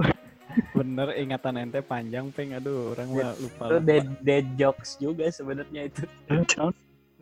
Bener 0.73 1.07
ingatan 1.17 1.57
ente 1.57 1.79
panjang 1.81 2.29
peng 2.33 2.53
aduh 2.53 2.93
orang 2.93 3.07
mah 3.09 3.33
lupa. 3.37 3.63
Itu 3.69 3.77
dead, 3.81 4.05
dead 4.21 4.45
jokes 4.57 4.97
juga 5.01 5.29
sebenarnya 5.29 5.89
itu. 5.89 6.03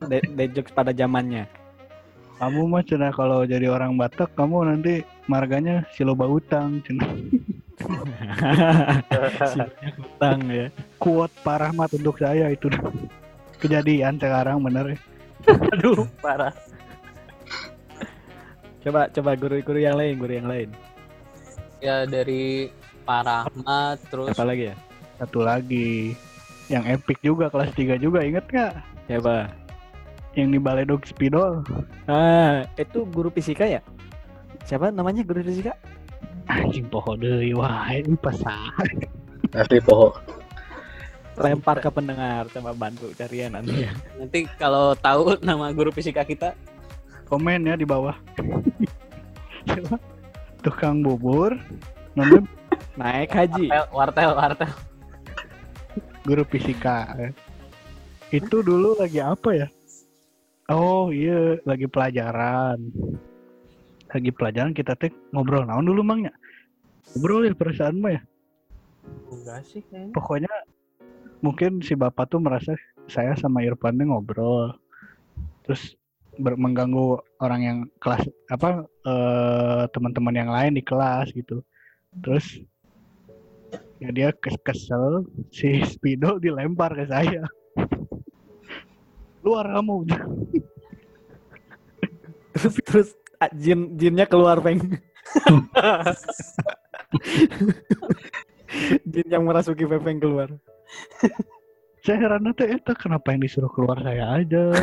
Dead, 0.07 0.25
dead 0.35 0.51
jokes 0.55 0.71
pada 0.73 0.91
zamannya. 0.91 1.45
Kamu 2.41 2.65
mah 2.65 2.81
cina 2.81 3.13
kalau 3.13 3.45
jadi 3.45 3.69
orang 3.69 3.93
Batak, 4.01 4.33
kamu 4.33 4.65
nanti 4.65 5.05
marganya 5.29 5.85
siloba 5.93 6.25
utang. 6.25 6.81
Cina. 6.81 7.05
Utang 10.17 10.39
ya. 10.49 10.69
Quote 10.97 11.33
Pak 11.45 11.57
Rahmat 11.61 11.89
untuk 11.97 12.17
saya 12.17 12.49
itu. 12.49 12.69
Kejadian 13.61 14.17
sekarang 14.17 14.57
bener 14.65 14.97
ya. 14.97 14.99
Aduh, 15.77 16.09
parah. 16.17 16.53
Coba 18.81 19.05
coba 19.13 19.31
guru-guru 19.37 19.77
yang 19.77 19.93
lain, 19.93 20.17
guru 20.17 20.33
yang 20.33 20.49
lain. 20.49 20.69
Ya 21.77 22.09
dari 22.09 22.73
Pak 23.11 23.27
Rahmat 23.27 23.97
terus 24.07 24.31
Apa 24.31 24.47
lagi 24.47 24.71
ya? 24.71 24.75
Satu 25.19 25.43
lagi. 25.43 26.15
Yang 26.71 26.95
epic 26.95 27.19
juga, 27.19 27.51
kelas 27.51 27.75
3 27.75 27.99
juga, 27.99 28.23
inget 28.23 28.47
nggak? 28.47 28.73
Coba. 29.11 29.51
Yang 30.31 30.47
di 30.55 30.59
Baledog 30.63 31.03
Spidol. 31.03 31.59
Ah, 32.07 32.63
itu 32.79 33.03
guru 33.11 33.27
fisika 33.27 33.67
ya? 33.67 33.83
Siapa 34.63 34.95
namanya 34.95 35.27
guru 35.27 35.43
fisika? 35.43 35.75
Anjing 36.47 36.87
poho 36.87 37.19
deui 37.19 37.51
wae 37.51 37.99
ini 37.99 38.15
pasah. 38.15 38.71
asli 39.59 39.83
poho. 39.83 40.15
Lempar 41.35 41.83
ke 41.83 41.91
pendengar, 41.91 42.47
coba 42.47 42.71
bantu 42.71 43.11
carian 43.11 43.59
nanti 43.59 43.91
ya. 43.91 43.91
nanti 44.15 44.47
kalau 44.55 44.95
tahu 44.95 45.35
nama 45.43 45.75
guru 45.75 45.91
fisika 45.91 46.23
kita 46.23 46.55
Komen 47.27 47.67
ya 47.67 47.75
di 47.75 47.83
bawah. 47.83 48.15
Coba. 49.67 49.99
Tukang 50.63 51.03
bubur, 51.03 51.59
namanya 52.15 52.60
Naik 52.99 53.31
haji. 53.31 53.71
wartel 53.71 53.87
wartel, 53.95 54.31
wartel. 54.35 54.71
guru 56.27 56.43
fisika. 56.45 57.15
Itu 58.29 58.61
dulu 58.61 58.99
lagi 58.99 59.19
apa 59.23 59.49
ya? 59.55 59.67
Oh 60.71 61.11
iya, 61.11 61.59
lagi 61.67 61.87
pelajaran. 61.87 62.79
Lagi 64.11 64.31
pelajaran 64.31 64.75
kita 64.75 64.95
teh 64.95 65.11
ngobrol 65.31 65.67
naon 65.67 65.87
dulu 65.87 66.03
mangnya. 66.03 66.31
Ngobrol 67.15 67.47
ya 67.47 67.55
perasaan 67.55 67.99
mah 67.99 68.11
ya. 68.15 68.21
Enggak 69.31 69.59
sih 69.67 69.81
kayaknya. 69.87 70.13
Pokoknya 70.15 70.53
mungkin 71.41 71.81
si 71.81 71.97
bapak 71.97 72.29
tuh 72.29 72.39
merasa 72.43 72.75
saya 73.09 73.35
sama 73.35 73.63
Irfan 73.63 73.99
tuh 73.99 74.07
ngobrol. 74.07 74.75
Terus 75.67 75.95
ber- 76.39 76.59
mengganggu 76.59 77.19
orang 77.43 77.61
yang 77.63 77.77
kelas 77.99 78.27
apa 78.47 78.83
eh, 78.85 79.83
teman-teman 79.91 80.35
yang 80.35 80.51
lain 80.51 80.75
di 80.75 80.83
kelas 80.83 81.31
gitu. 81.35 81.63
Terus 82.19 82.63
ya 84.01 84.09
dia 84.09 84.29
kes- 84.33 84.57
kesel 84.65 85.29
si 85.53 85.77
Spido 85.85 86.41
dilempar 86.41 86.97
ke 86.97 87.05
saya. 87.05 87.45
Luar 89.45 89.69
kamu. 89.69 90.09
Terus 92.57 92.75
terus 92.89 93.09
ah, 93.37 93.49
jin 93.53 93.93
jinnya 93.93 94.25
keluar 94.25 94.57
peng. 94.57 94.81
jin 99.11 99.27
yang 99.29 99.45
merasuki 99.45 99.85
pepeng 99.85 100.17
keluar. 100.17 100.49
Saya 102.01 102.17
heran 102.17 102.49
teh 102.57 102.65
eta 102.65 102.97
kenapa 102.97 103.29
yang 103.29 103.45
disuruh 103.45 103.69
keluar 103.69 104.01
saya 104.01 104.41
aja. 104.41 104.73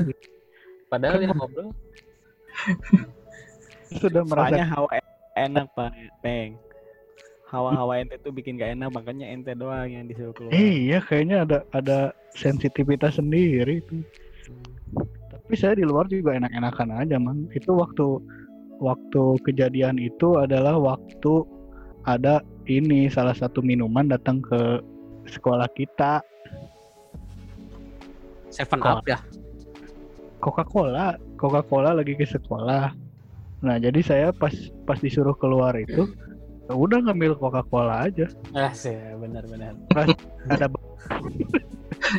Padahal 0.88 1.20
yang 1.20 1.36
ngobrol 1.36 1.74
Sudah 3.92 4.24
merasa 4.24 4.56
Soalnya 4.56 4.66
hawa 4.72 4.88
enak 5.36 5.66
pak 5.74 5.90
peng. 6.22 6.56
Hawa-hawa 7.48 8.04
ente 8.04 8.20
tuh 8.20 8.28
bikin 8.28 8.60
gak 8.60 8.76
enak 8.76 8.92
makanya 8.92 9.24
ente 9.32 9.56
doang 9.56 9.88
yang 9.88 10.04
disuruh 10.04 10.36
keluar. 10.36 10.52
Iya, 10.52 11.00
kayaknya 11.00 11.36
ada 11.48 11.58
ada 11.72 11.98
sensitivitas 12.36 13.16
sendiri 13.16 13.80
itu. 13.80 14.04
Tapi 15.32 15.54
saya 15.56 15.80
di 15.80 15.88
luar 15.88 16.04
juga 16.12 16.36
enak-enakan 16.36 16.88
aja, 17.00 17.16
Mang. 17.16 17.48
Itu 17.56 17.72
waktu 17.72 18.20
waktu 18.84 19.22
kejadian 19.48 19.96
itu 19.96 20.36
adalah 20.36 20.76
waktu 20.76 21.48
ada 22.04 22.44
ini 22.68 23.08
salah 23.08 23.32
satu 23.32 23.64
minuman 23.64 24.12
datang 24.12 24.44
ke 24.44 24.84
sekolah 25.24 25.68
kita, 25.72 26.20
Seven 28.48 28.80
Up 28.84 29.04
ya. 29.04 29.20
Coca-Cola. 30.40 31.16
Coca-Cola 31.36 31.96
lagi 31.96 32.16
ke 32.16 32.24
sekolah. 32.24 32.92
Nah, 33.58 33.76
jadi 33.76 34.00
saya 34.00 34.28
pas 34.30 34.54
pas 34.86 34.96
disuruh 34.98 35.34
keluar 35.36 35.74
itu 35.76 36.08
ya 36.68 36.74
udah 36.76 36.98
ngambil 37.00 37.32
Coca-Cola 37.34 38.06
aja. 38.06 38.28
Ah, 38.52 38.70
sih, 38.70 38.94
benar-benar. 39.16 39.72
Ada 40.48 40.68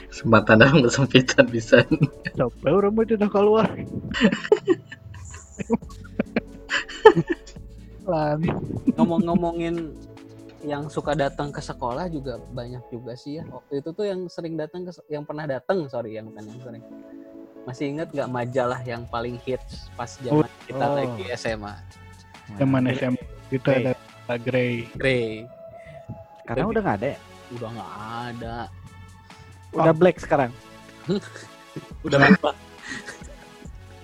Kesempatan 0.09 0.59
dalam 0.59 0.81
kesempitan 0.83 1.45
bisa. 1.47 1.81
Sampai 2.35 2.69
orang 2.73 2.91
mau 2.93 3.05
udah 3.05 3.29
keluar. 3.31 3.67
Lan. 8.05 8.39
Ngomong-ngomongin 8.97 9.93
yang 10.65 10.91
suka 10.91 11.15
datang 11.15 11.53
ke 11.55 11.63
sekolah 11.63 12.11
juga 12.11 12.35
banyak 12.51 12.83
juga 12.91 13.15
sih 13.15 13.39
ya. 13.39 13.43
Waktu 13.47 13.79
itu 13.79 13.89
tuh 13.95 14.05
yang 14.05 14.27
sering 14.27 14.59
datang 14.59 14.83
ke 14.83 14.91
yang 15.07 15.23
pernah 15.23 15.47
datang, 15.47 15.87
sorry 15.87 16.17
yang 16.19 16.27
bukan 16.27 16.43
yang 16.49 16.59
sering. 16.59 16.83
Masih 17.63 17.85
ingat 17.95 18.09
nggak 18.11 18.29
majalah 18.29 18.81
yang 18.83 19.05
paling 19.07 19.37
hits 19.45 19.87
pas 19.93 20.09
zaman 20.19 20.49
kita 20.67 20.83
Oh. 20.83 20.95
lagi 20.97 21.23
SMA? 21.37 21.73
Zaman 22.57 22.83
SMA 22.91 23.21
kita 23.49 23.69
Grey. 23.71 23.81
ada 23.85 23.91
Grey. 24.37 24.85
Grey. 24.93 25.47
Karena 26.45 26.65
udah 26.69 26.81
nggak 26.85 26.97
ada 27.01 27.07
ya? 27.13 27.19
Udah 27.57 27.69
nggak 27.73 27.91
ada. 28.29 28.55
Udah 29.73 29.93
black 29.93 30.17
sekarang. 30.21 30.51
Udah 32.05 32.17
lupa. 32.21 32.51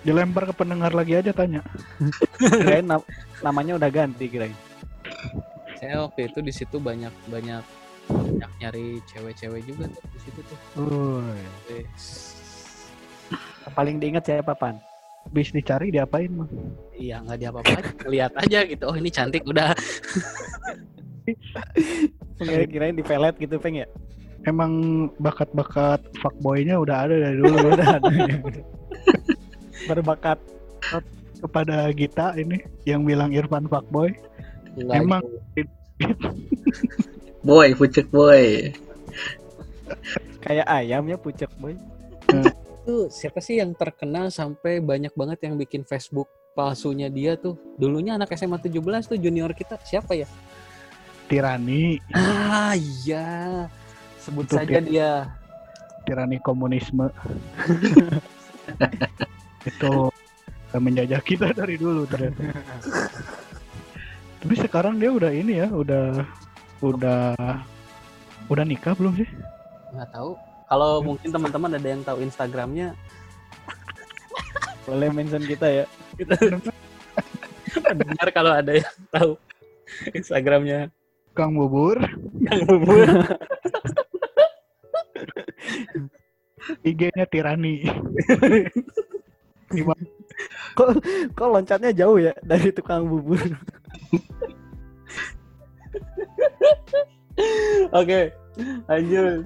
Dilempar 0.05 0.45
ke 0.45 0.53
pendengar 0.53 0.93
lagi 0.93 1.17
aja 1.17 1.33
tanya. 1.33 1.65
Kirain 2.61 2.85
nam- 2.85 3.09
namanya 3.41 3.73
udah 3.73 3.89
ganti 3.89 4.29
kirain. 4.29 4.53
Saya 5.81 6.05
waktu 6.05 6.29
itu 6.29 6.39
di 6.45 6.53
situ 6.53 6.77
banyak 6.77 7.09
banyak 7.25 7.65
banyak 8.05 8.51
nyari 8.61 9.01
cewek-cewek 9.09 9.65
juga 9.65 9.89
tuh 9.89 10.05
di 10.13 10.19
situ 10.21 10.39
tuh. 10.45 10.57
Wes. 11.73 12.05
Paling 13.73 13.97
diingat 13.97 14.29
siapa 14.29 14.53
pan? 14.53 14.77
Bis 15.33 15.49
dicari 15.49 15.89
diapain 15.89 16.29
mah? 16.29 16.49
Iya 16.95 17.21
nggak 17.25 17.37
diapa-apain, 17.41 17.85
lihat 18.07 18.33
aja 18.39 18.59
gitu. 18.65 18.83
Oh 18.87 18.95
ini 18.95 19.09
cantik 19.09 19.43
udah. 19.45 19.73
Kirain, 22.37 22.69
kirain 22.69 22.95
di 22.95 23.03
pelet 23.03 23.35
gitu 23.41 23.57
peng 23.57 23.81
ya? 23.81 23.87
Emang 24.45 25.07
bakat-bakat 25.17 26.05
fuckboy-nya 26.21 26.77
udah 26.77 27.09
ada 27.09 27.15
dari 27.17 27.37
dulu 27.41 27.55
Udah 27.73 27.97
ada. 27.97 28.09
Berbakat. 29.89 30.37
kepada 31.45 31.93
Gita 31.93 32.33
ini 32.39 32.63
yang 32.89 33.05
bilang 33.05 33.29
Irfan 33.29 33.69
fuckboy. 33.69 34.13
Nggak 34.75 34.97
Emang. 34.97 35.23
gitu. 35.53 35.71
Boy, 37.45 37.77
pucuk 37.77 38.09
boy. 38.09 38.73
Kayak 40.41 40.65
ayam 40.65 41.05
ya 41.05 41.17
pucuk 41.21 41.51
boy. 41.61 41.77
Tuh 42.85 43.09
siapa 43.09 43.41
sih 43.41 43.57
yang 43.57 43.73
terkenal 43.73 44.29
sampai 44.29 44.77
banyak 44.77 45.09
banget 45.17 45.49
yang 45.49 45.57
bikin 45.57 45.81
Facebook 45.81 46.29
palsunya 46.53 47.09
dia 47.09 47.33
tuh. 47.33 47.57
Dulunya 47.81 48.13
anak 48.13 48.37
SMA 48.37 48.61
17 48.61 49.09
tuh 49.09 49.17
junior 49.17 49.49
kita 49.57 49.81
siapa 49.81 50.13
ya? 50.13 50.29
Tirani, 51.25 51.97
Ah 52.13 52.77
iya. 52.77 53.65
Sebut 54.21 54.45
saja 54.45 54.77
dia. 54.77 55.33
tirani 56.05 56.37
komunisme. 56.37 57.09
itu 59.69 60.13
menjajah 60.77 61.21
kita 61.25 61.49
dari 61.57 61.81
dulu 61.81 62.05
ternyata. 62.05 62.53
Tapi 64.45 64.53
sekarang 64.61 65.01
dia 65.01 65.09
udah 65.09 65.33
ini 65.33 65.65
ya, 65.65 65.67
udah 65.73 66.21
udah 66.85 67.33
udah 68.45 68.65
nikah 68.69 68.93
belum 68.93 69.17
sih? 69.17 69.29
Nggak 69.97 70.13
tahu. 70.13 70.37
Kalau 70.65 71.01
mungkin 71.05 71.29
teman-teman 71.29 71.77
ada 71.77 71.87
yang 71.87 72.01
tahu 72.01 72.25
Instagramnya, 72.25 72.97
Boleh 74.85 75.09
mention 75.09 75.41
kita 75.41 75.67
ya. 75.83 75.85
kita 76.15 76.37
dengar 77.91 78.29
kalau 78.37 78.53
ada 78.55 78.71
yang 78.79 78.95
tahu 79.11 79.35
Instagramnya 80.15 80.87
Kang 81.35 81.51
Bubur, 81.57 81.99
Kang 82.47 82.63
Bubur. 82.63 83.03
IG-nya 86.87 87.27
Tirani. 87.29 87.85
Kok 91.35 91.49
loncatnya 91.51 91.91
jauh 91.93 92.17
ya 92.17 92.33
dari 92.41 92.71
tukang 92.73 93.05
bubur? 93.05 93.41
Oke, 97.91 98.31
lanjut. 98.87 99.45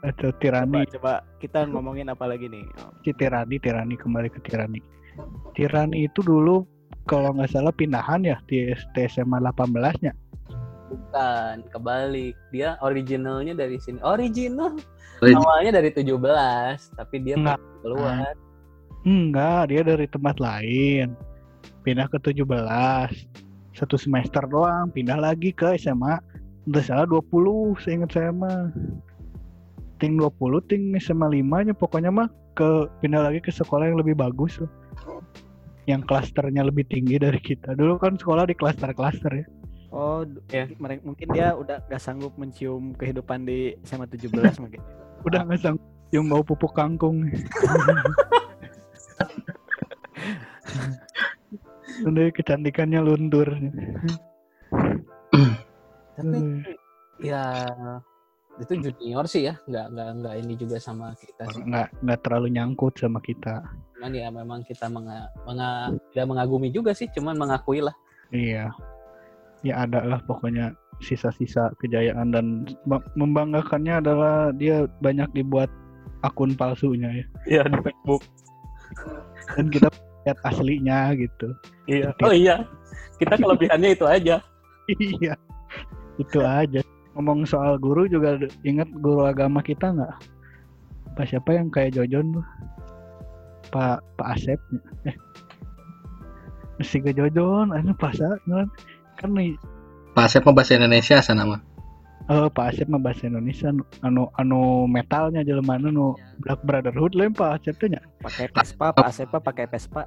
Atau 0.00 0.32
Coba, 0.32 0.40
Tirani, 0.40 0.80
coba 0.88 1.12
kita 1.44 1.68
ngomongin 1.68 2.08
apa 2.08 2.24
lagi 2.24 2.48
nih? 2.48 2.64
si 3.04 3.12
Tirani, 3.12 3.60
Tirani 3.60 4.00
kembali 4.00 4.32
ke 4.32 4.40
Tirani. 4.40 4.80
Tirani 5.52 6.08
itu 6.08 6.24
dulu 6.24 6.64
kalau 7.04 7.36
nggak 7.36 7.52
salah 7.52 7.72
pindahan 7.74 8.24
ya 8.24 8.40
di 8.48 8.72
ST 8.72 8.96
SMA 9.12 9.36
18-nya. 9.44 10.16
Bukan, 10.90 11.68
kebalik. 11.70 12.34
Dia 12.50 12.80
originalnya 12.80 13.54
dari 13.54 13.76
sini. 13.78 14.00
Original. 14.02 14.74
Origi- 15.20 15.36
Awalnya 15.36 15.72
dari 15.78 15.90
17, 15.92 16.90
tapi 16.96 17.16
dia 17.20 17.36
Enggak. 17.36 17.60
keluar. 17.84 18.32
Enggak, 19.04 19.62
dia 19.68 19.82
dari 19.84 20.06
tempat 20.08 20.40
lain. 20.40 21.12
Pindah 21.84 22.08
ke 22.08 22.16
17. 22.18 23.12
Satu 23.76 24.00
semester 24.00 24.42
doang, 24.48 24.88
pindah 24.90 25.20
lagi 25.20 25.52
ke 25.52 25.76
SMA. 25.76 26.18
Udah 26.66 26.82
salah 26.82 27.06
20, 27.06 27.76
seingat 27.84 28.10
saya 28.16 28.32
mah. 28.32 28.72
Ting 30.00 30.16
20, 30.16 30.32
ting 30.64 30.96
SMA 30.96 31.28
5 31.28 31.68
nya 31.68 31.74
pokoknya 31.76 32.08
mah 32.08 32.32
ke 32.56 32.88
pindah 33.04 33.20
lagi 33.20 33.38
ke 33.38 33.52
sekolah 33.52 33.92
yang 33.92 34.00
lebih 34.00 34.16
bagus 34.16 34.56
loh. 34.56 34.72
Yang 35.84 36.08
klasternya 36.08 36.64
lebih 36.64 36.88
tinggi 36.88 37.20
dari 37.20 37.36
kita. 37.36 37.76
Dulu 37.76 38.00
kan 38.00 38.16
sekolah 38.16 38.48
di 38.48 38.56
klaster-klaster 38.56 39.32
ya. 39.32 39.46
Oh, 39.90 40.22
Ya. 40.48 40.70
mere- 40.78 41.02
mungkin 41.02 41.34
dia 41.34 41.50
udah 41.52 41.82
gak 41.84 41.98
sanggup 41.98 42.32
mencium 42.38 42.94
kehidupan 42.94 43.44
di 43.44 43.74
SMA 43.82 44.06
17 44.06 44.56
mungkin. 44.56 44.80
Udah 45.26 45.44
nggak 45.44 45.60
sanggup 45.60 45.84
yang 46.14 46.24
mau 46.24 46.40
pupuk 46.40 46.72
kangkung. 46.72 47.26
Udah 52.00 52.32
kecantikannya 52.32 53.02
luntur. 53.02 53.50
Tapi 56.16 56.38
ya 57.20 57.68
itu 58.60 58.72
junior 58.76 59.24
sih 59.24 59.48
ya, 59.48 59.54
nggak 59.64 59.86
nggak 59.96 60.08
nggak 60.20 60.34
ini 60.44 60.54
juga 60.60 60.76
sama 60.76 61.16
kita 61.16 61.48
sih. 61.50 61.64
nggak 61.64 61.88
nggak 62.04 62.18
terlalu 62.20 62.48
nyangkut 62.52 62.94
sama 63.00 63.18
kita. 63.24 63.64
Cuman 63.96 64.12
ya 64.12 64.28
memang 64.28 64.60
kita 64.64 64.86
menga, 64.92 65.32
menga- 65.48 65.96
tidak 66.12 66.26
mengagumi 66.28 66.68
juga 66.68 66.92
sih, 66.92 67.08
cuman 67.16 67.36
mengakui 67.40 67.80
lah. 67.80 67.96
Iya. 68.32 68.68
Ya 69.60 69.74
ada 69.84 70.04
lah 70.04 70.20
pokoknya 70.24 70.72
sisa-sisa 71.00 71.72
kejayaan 71.80 72.32
dan 72.32 72.68
ba- 72.84 73.04
membanggakannya 73.16 74.00
adalah 74.04 74.52
dia 74.56 74.84
banyak 75.00 75.28
dibuat 75.32 75.68
akun 76.20 76.52
palsunya 76.52 77.08
ya. 77.12 77.24
Iya 77.48 77.62
di 77.72 77.78
Facebook. 77.80 78.22
Dan 79.56 79.66
kita 79.72 79.88
lihat 80.28 80.38
aslinya 80.44 81.16
gitu. 81.16 81.48
Iya. 81.88 82.12
Oh 82.24 82.32
iya, 82.32 82.64
kita 83.16 83.40
kelebihannya 83.40 83.90
itu 83.96 84.04
aja. 84.04 84.36
iya. 85.20 85.34
Itu 86.20 86.44
aja. 86.44 86.84
Ngomong 87.14 87.42
soal 87.46 87.76
guru 87.76 88.06
juga 88.06 88.38
ingat 88.62 88.86
guru 89.02 89.26
agama 89.26 89.60
kita 89.60 89.90
nggak? 89.90 90.14
Pak 91.18 91.26
siapa 91.26 91.50
yang 91.58 91.68
kayak 91.68 91.98
Jojon 91.98 92.38
tuh? 92.38 92.46
Pak 93.70 94.02
Pak 94.18 94.28
Asep. 94.38 94.60
Eh. 95.06 95.16
Mesti 96.78 96.96
ke 97.02 97.10
Jojon, 97.12 97.74
anu 97.74 97.92
Pak 97.98 98.14
Asep 98.14 98.40
kan 99.20 99.36
nih 99.36 99.52
Pak 100.16 100.26
Asep 100.26 100.42
mah 100.48 100.54
bahasa 100.56 100.80
Indonesia 100.80 101.20
sana 101.20 101.44
mah. 101.44 101.60
Eh, 102.30 102.48
Pak 102.50 102.66
Asep 102.74 102.86
mah 102.90 103.02
bahasa 103.02 103.26
Indonesia 103.28 103.70
nu 103.70 103.84
anu 104.06 104.30
anu 104.40 104.86
metalnya 104.86 105.44
jelema 105.44 105.78
nu 105.78 106.16
Black 106.42 106.62
Brotherhood 106.66 107.14
lain 107.14 107.34
Pak 107.34 107.62
Asep 107.62 107.78
teh 107.78 107.90
nya. 107.90 108.02
Pakai 108.24 108.50
Vespa, 108.50 108.94
Pak 108.94 109.06
Asep 109.06 109.30
pakai 109.30 109.66
Vespa. 109.70 110.02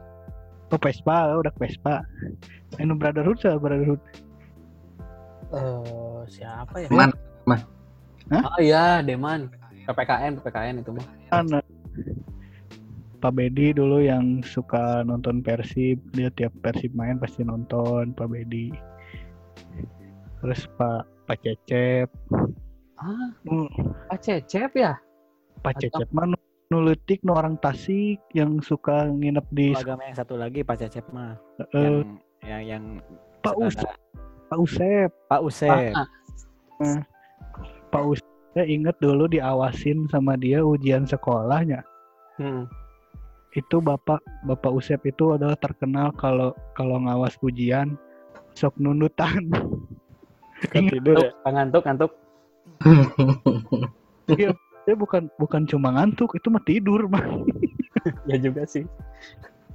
Oh 0.74 0.80
Vespa, 0.82 1.38
udah 1.38 1.54
Vespa. 1.62 2.02
Anu 2.82 2.98
Brotherhood 2.98 3.38
sah 3.40 3.56
Brotherhood. 3.56 4.02
Eh 5.54 6.20
siapa 6.28 6.76
ya? 6.82 6.90
Man, 6.90 7.12
Oh 8.30 8.60
iya, 8.60 9.04
Deman. 9.04 9.52
PPKN, 9.84 10.40
PPKN 10.40 10.76
itu 10.80 10.92
mah. 10.96 11.06
Kan 11.28 11.46
eh, 11.60 11.66
Pak 13.20 13.36
Bedi 13.36 13.76
dulu 13.76 14.00
yang 14.00 14.40
suka 14.42 15.04
nonton 15.04 15.44
Persib, 15.44 16.00
dia 16.16 16.32
tiap 16.32 16.56
Persib 16.64 16.96
main 16.96 17.20
pasti 17.20 17.44
nonton 17.44 18.16
Pak 18.16 18.28
Bedi. 18.32 18.72
Terus 20.40 20.68
Pak 20.80 21.04
Pak 21.28 21.40
Cecep, 21.40 22.08
Ah, 23.00 23.32
nu 23.44 23.68
Pak 24.08 24.20
Cecep 24.24 24.72
ya? 24.76 24.96
Pak 25.60 25.80
Cecep 25.80 26.08
mah 26.12 26.32
nu, 26.32 26.38
nu 26.68 26.84
leutik 26.84 27.20
nu 27.24 27.36
orang 27.36 27.60
Tasik 27.60 28.20
yang 28.32 28.60
suka 28.60 29.08
nginep 29.08 29.46
di 29.52 29.72
Agama 29.72 30.08
yang 30.08 30.16
satu 30.16 30.36
lagi 30.40 30.64
Pak 30.64 30.80
Cecep 30.80 31.06
mah. 31.12 31.36
eh, 31.76 31.80
Yang 31.80 31.96
yang, 32.44 32.62
yang 32.64 32.84
Pak 33.44 33.56
suka 34.54 34.62
Usep, 34.62 35.10
Pak 35.30 35.42
Usep. 35.42 35.70
Pak 35.70 35.80
Usep. 35.82 35.98
Ah, 36.84 37.02
Pak 37.90 38.04
Us 38.10 38.20
saya 38.54 38.70
inget 38.70 38.94
dulu 39.02 39.26
diawasin 39.26 40.06
sama 40.14 40.38
dia 40.38 40.62
ujian 40.62 41.10
sekolahnya. 41.10 41.82
hmm. 42.38 42.70
Itu 43.54 43.82
Bapak 43.82 44.22
Bapak 44.46 44.74
Usep 44.78 45.02
itu 45.10 45.34
adalah 45.34 45.58
terkenal 45.58 46.14
kalau 46.14 46.54
kalau 46.78 47.02
ngawas 47.02 47.34
ujian 47.42 47.98
sok 48.54 48.78
nundutan. 48.78 49.50
Tidur 50.70 51.18
ya. 51.18 51.30
Ngantuk, 51.50 51.84
ngantuk, 51.86 52.12
ngantuk. 52.86 54.54
ya 54.88 54.96
bukan 54.96 55.28
bukan 55.42 55.64
cuma 55.68 55.92
ngantuk 55.96 56.36
itu 56.36 56.48
mah 56.52 56.64
tidur 56.64 57.08
mah 57.08 57.24
ya 58.30 58.36
juga 58.40 58.68
sih 58.68 58.84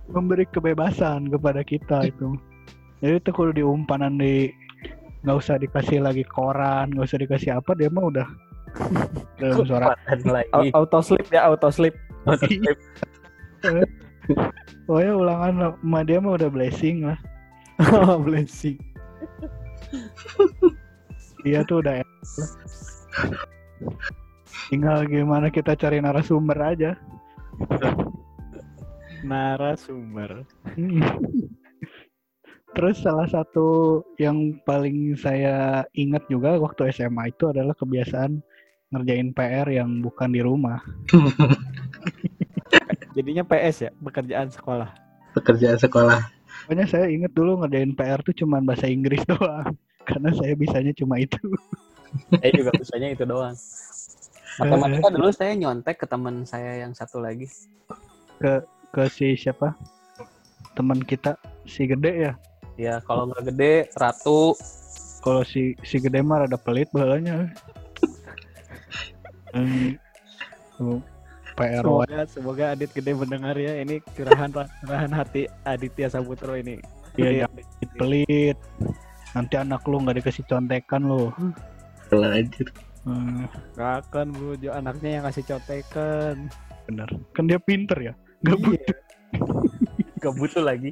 memberi 0.08 0.44
kebebasan 0.48 1.32
kepada 1.32 1.64
kita 1.64 2.08
itu 2.08 2.36
jadi 3.00 3.16
itu 3.20 3.30
kalau 3.32 3.52
diumpanan 3.52 4.20
di 4.20 4.52
nggak 5.26 5.36
usah 5.38 5.58
dikasih 5.58 5.98
lagi 5.98 6.22
koran 6.22 6.94
nggak 6.94 7.06
usah 7.10 7.18
dikasih 7.18 7.50
apa 7.58 7.74
dia 7.74 7.90
mah 7.90 8.04
udah 8.06 8.28
dalam 9.40 9.64
suara. 9.64 9.96
Lagi. 10.28 10.50
Au- 10.52 10.84
Auto 10.84 11.00
sleep 11.00 11.26
ya, 11.32 11.48
auto 11.48 11.72
sleep. 11.72 11.96
oh 14.90 14.98
ya 15.00 15.12
ulangan 15.16 15.72
sama 15.80 16.00
dia 16.04 16.20
mah 16.20 16.36
udah 16.36 16.50
blessing 16.52 17.08
lah. 17.08 17.18
Blessing. 18.26 18.76
dia 21.46 21.62
tuh 21.64 21.80
udah 21.80 22.02
tinggal 24.68 25.06
gimana 25.06 25.48
kita 25.48 25.78
cari 25.78 26.02
narasumber 26.02 26.58
aja. 26.58 26.92
Narasumber. 29.22 30.44
Terus 32.78 33.02
salah 33.02 33.26
satu 33.26 34.00
yang 34.22 34.54
paling 34.62 35.18
saya 35.18 35.82
ingat 35.98 36.30
juga 36.30 36.54
waktu 36.62 36.94
SMA 36.94 37.34
itu 37.34 37.50
adalah 37.50 37.74
kebiasaan 37.74 38.38
ngerjain 38.94 39.34
PR 39.34 39.66
yang 39.66 39.98
bukan 39.98 40.30
di 40.30 40.38
rumah. 40.38 40.78
Jadinya 43.18 43.42
PS 43.42 43.76
ya, 43.82 43.90
pekerjaan 43.98 44.54
sekolah. 44.54 44.94
Pekerjaan 45.34 45.78
sekolah. 45.82 46.22
Pokoknya 46.70 46.86
saya 46.86 47.10
ingat 47.10 47.34
dulu 47.34 47.66
ngerjain 47.66 47.98
PR 47.98 48.22
tuh 48.22 48.46
cuman 48.46 48.62
bahasa 48.62 48.86
Inggris 48.86 49.26
doang. 49.30 49.74
Karena 50.06 50.30
saya 50.38 50.54
bisanya 50.54 50.94
cuma 50.94 51.18
itu. 51.18 51.42
saya 52.38 52.50
juga 52.54 52.70
bisanya 52.78 53.08
itu 53.12 53.26
doang 53.28 53.52
matematika 54.58 55.08
dulu 55.14 55.30
saya 55.30 55.52
nyontek 55.54 56.02
ke 56.02 56.06
teman 56.08 56.42
saya 56.42 56.82
yang 56.82 56.90
satu 56.90 57.22
lagi 57.22 57.46
Ke 58.40 59.04
si 59.12 59.36
siapa? 59.36 59.76
Teman 60.72 61.02
kita 61.02 61.36
si 61.66 61.84
gede 61.84 62.30
ya. 62.30 62.32
Ya 62.78 63.02
kalau 63.02 63.26
nggak 63.26 63.44
gede 63.48 63.74
ratu 63.94 64.54
Kalau 65.18 65.42
si 65.42 65.74
si 65.82 65.98
gede 65.98 66.22
mah 66.22 66.46
rada 66.46 66.54
pelit 66.56 66.86
balanya. 66.88 67.50
Hmm, 69.50 69.98
PR 71.52 71.82
wa- 71.82 72.06
Semoga 72.06 72.20
semoga 72.24 72.64
Adit 72.70 72.94
gede 72.94 73.12
mendengar 73.12 73.58
ya. 73.58 73.74
Ini 73.76 73.98
curahan 74.08 74.46
curahan 74.54 75.10
hati 75.10 75.50
Aditya 75.64 76.06
Saputro 76.06 76.54
ini. 76.54 76.78
Iya, 77.18 77.18
Gede. 77.18 77.38
jangan 77.42 77.90
pelit. 77.98 78.58
Nanti 79.34 79.54
anak 79.58 79.82
lu 79.84 79.98
nggak 79.98 80.22
dikasih 80.22 80.46
contekan 80.46 81.02
lu. 81.02 81.34
Kalau 82.06 82.30
anjir. 82.30 82.68
Hmm, 83.02 83.48
Gak 83.72 84.06
akan 84.06 84.26
bujuk 84.30 84.70
anaknya 84.70 85.18
yang 85.18 85.24
kasih 85.26 85.44
contekan. 85.46 86.34
bener. 86.86 87.08
Kan 87.34 87.44
dia 87.44 87.58
pinter 87.58 87.98
ya. 87.98 88.14
Gak 88.40 88.54
Iya. 88.54 88.94
Nggak 90.18 90.34
butuh 90.34 90.60
lagi 90.60 90.90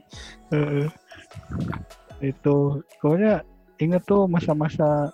itu 2.18 2.56
pokoknya 2.98 3.44
inget 3.76 4.02
tuh 4.02 4.24
masa-masa 4.24 5.12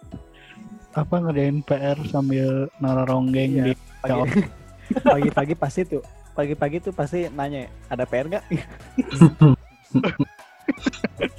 apa 0.93 1.15
ngerjain 1.19 1.65
PR 1.65 1.99
sambil 2.07 2.69
nararonggeng 2.79 3.51
Iya. 3.55 3.65
di 3.65 3.73
Pagi- 3.99 4.45
Pagi-pagi 5.09 5.55
pasti 5.55 5.83
tuh. 5.85 6.03
Pagi-pagi 6.33 6.77
tuh 6.79 6.93
pasti 6.93 7.25
nanya, 7.29 7.65
ada 7.89 8.05
PR 8.05 8.29
nggak? 8.29 8.45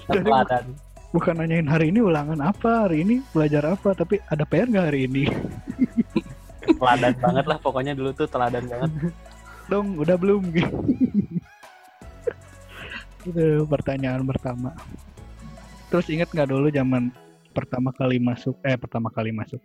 Jadi 0.03 0.19
teladan 0.21 0.65
bukan 1.09 1.37
nanyain 1.37 1.69
hari 1.69 1.93
ini 1.93 2.01
ulangan 2.01 2.41
apa 2.41 2.89
hari 2.89 3.05
ini 3.05 3.21
belajar 3.29 3.61
apa 3.67 3.93
tapi 3.93 4.17
ada 4.25 4.41
PR 4.43 4.65
nggak 4.65 4.87
hari 4.89 5.05
ini 5.05 5.29
teladan 6.73 7.13
banget 7.15 7.45
lah 7.45 7.57
pokoknya 7.59 7.93
dulu 7.93 8.09
tuh 8.11 8.25
teladan 8.25 8.65
banget 8.65 8.89
dong 9.67 9.93
udah 9.95 10.17
belum 10.17 10.41
gitu 10.49 10.73
itu 13.23 13.63
pertanyaan 13.65 14.23
pertama 14.23 14.75
terus 15.87 16.09
inget 16.09 16.27
nggak 16.29 16.49
dulu 16.49 16.67
zaman 16.67 17.13
pertama 17.53 17.93
kali 17.93 18.17
masuk 18.17 18.57
eh 18.63 18.75
pertama 18.75 19.07
kali 19.07 19.29
masuk 19.29 19.61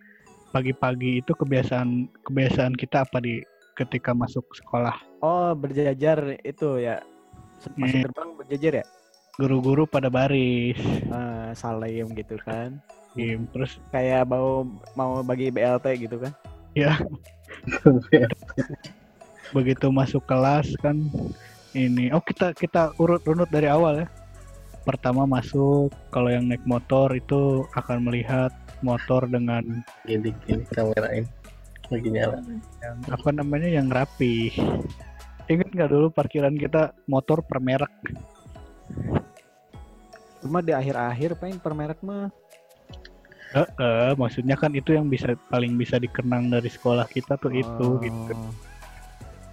pagi-pagi 0.49 1.21
itu 1.21 1.33
kebiasaan 1.33 2.09
kebiasaan 2.23 2.73
kita 2.73 3.05
apa 3.05 3.19
di 3.19 3.41
ketika 3.75 4.13
masuk 4.13 4.45
sekolah 4.55 4.97
Oh, 5.19 5.51
berjajar 5.51 6.39
itu 6.41 6.79
ya. 6.79 7.03
Masuk 7.75 7.75
Iya. 7.91 8.07
gerbang 8.07 8.31
berjajar 8.39 8.73
ya? 8.83 8.87
guru-guru 9.35 9.87
pada 9.87 10.07
baris 10.07 10.79
Eh, 11.07 11.51
salim 11.55 12.07
gitu 12.13 12.39
kan. 12.39 12.79
Terus 13.51 13.79
Kayak 13.91 14.27
mau 14.27 14.67
mau 14.95 15.23
bagi 15.23 15.51
BLT 15.51 16.07
gitu 16.07 16.23
kan. 16.23 16.31
begitu 19.51 19.87
masuk 19.89 20.23
kelas 20.23 20.71
kan 20.79 20.95
ini 21.79 22.11
oh 22.11 22.19
kita 22.19 22.51
kita 22.59 22.91
urut 22.99 23.23
runut 23.23 23.47
dari 23.49 23.71
awal 23.71 24.03
ya 24.03 24.07
pertama 24.83 25.29
masuk 25.29 25.95
kalau 26.11 26.33
yang 26.33 26.51
naik 26.51 26.65
motor 26.67 27.13
itu 27.15 27.63
akan 27.79 28.09
melihat 28.09 28.51
motor 28.83 29.27
dengan 29.29 29.85
Gini 30.07 30.33
gini 30.47 30.65
kamerain. 30.75 31.29
Lagi 31.89 32.09
nyala. 32.13 32.41
yang 32.85 32.97
apa 33.09 33.29
namanya 33.33 33.69
yang 33.69 33.89
rapi 33.89 34.53
ingat 35.49 35.73
nggak 35.73 35.89
dulu 35.89 36.13
parkiran 36.13 36.53
kita 36.57 36.93
motor 37.09 37.41
per 37.41 37.63
merek 37.63 37.93
Cuma 40.39 40.63
di 40.63 40.71
akhir-akhir 40.71 41.35
pengen 41.43 41.59
per 41.59 41.75
merek 41.75 41.99
mah. 41.99 42.31
Eh, 43.59 43.65
eh, 43.65 44.13
maksudnya 44.15 44.55
kan 44.55 44.71
itu 44.77 44.93
yang 44.95 45.09
bisa 45.11 45.35
paling 45.49 45.75
bisa 45.75 45.97
dikenang 45.97 46.53
dari 46.53 46.69
sekolah 46.69 47.09
kita 47.09 47.41
tuh 47.41 47.51
itu 47.51 47.87
Oh. 47.89 47.99
gitu 47.99 48.35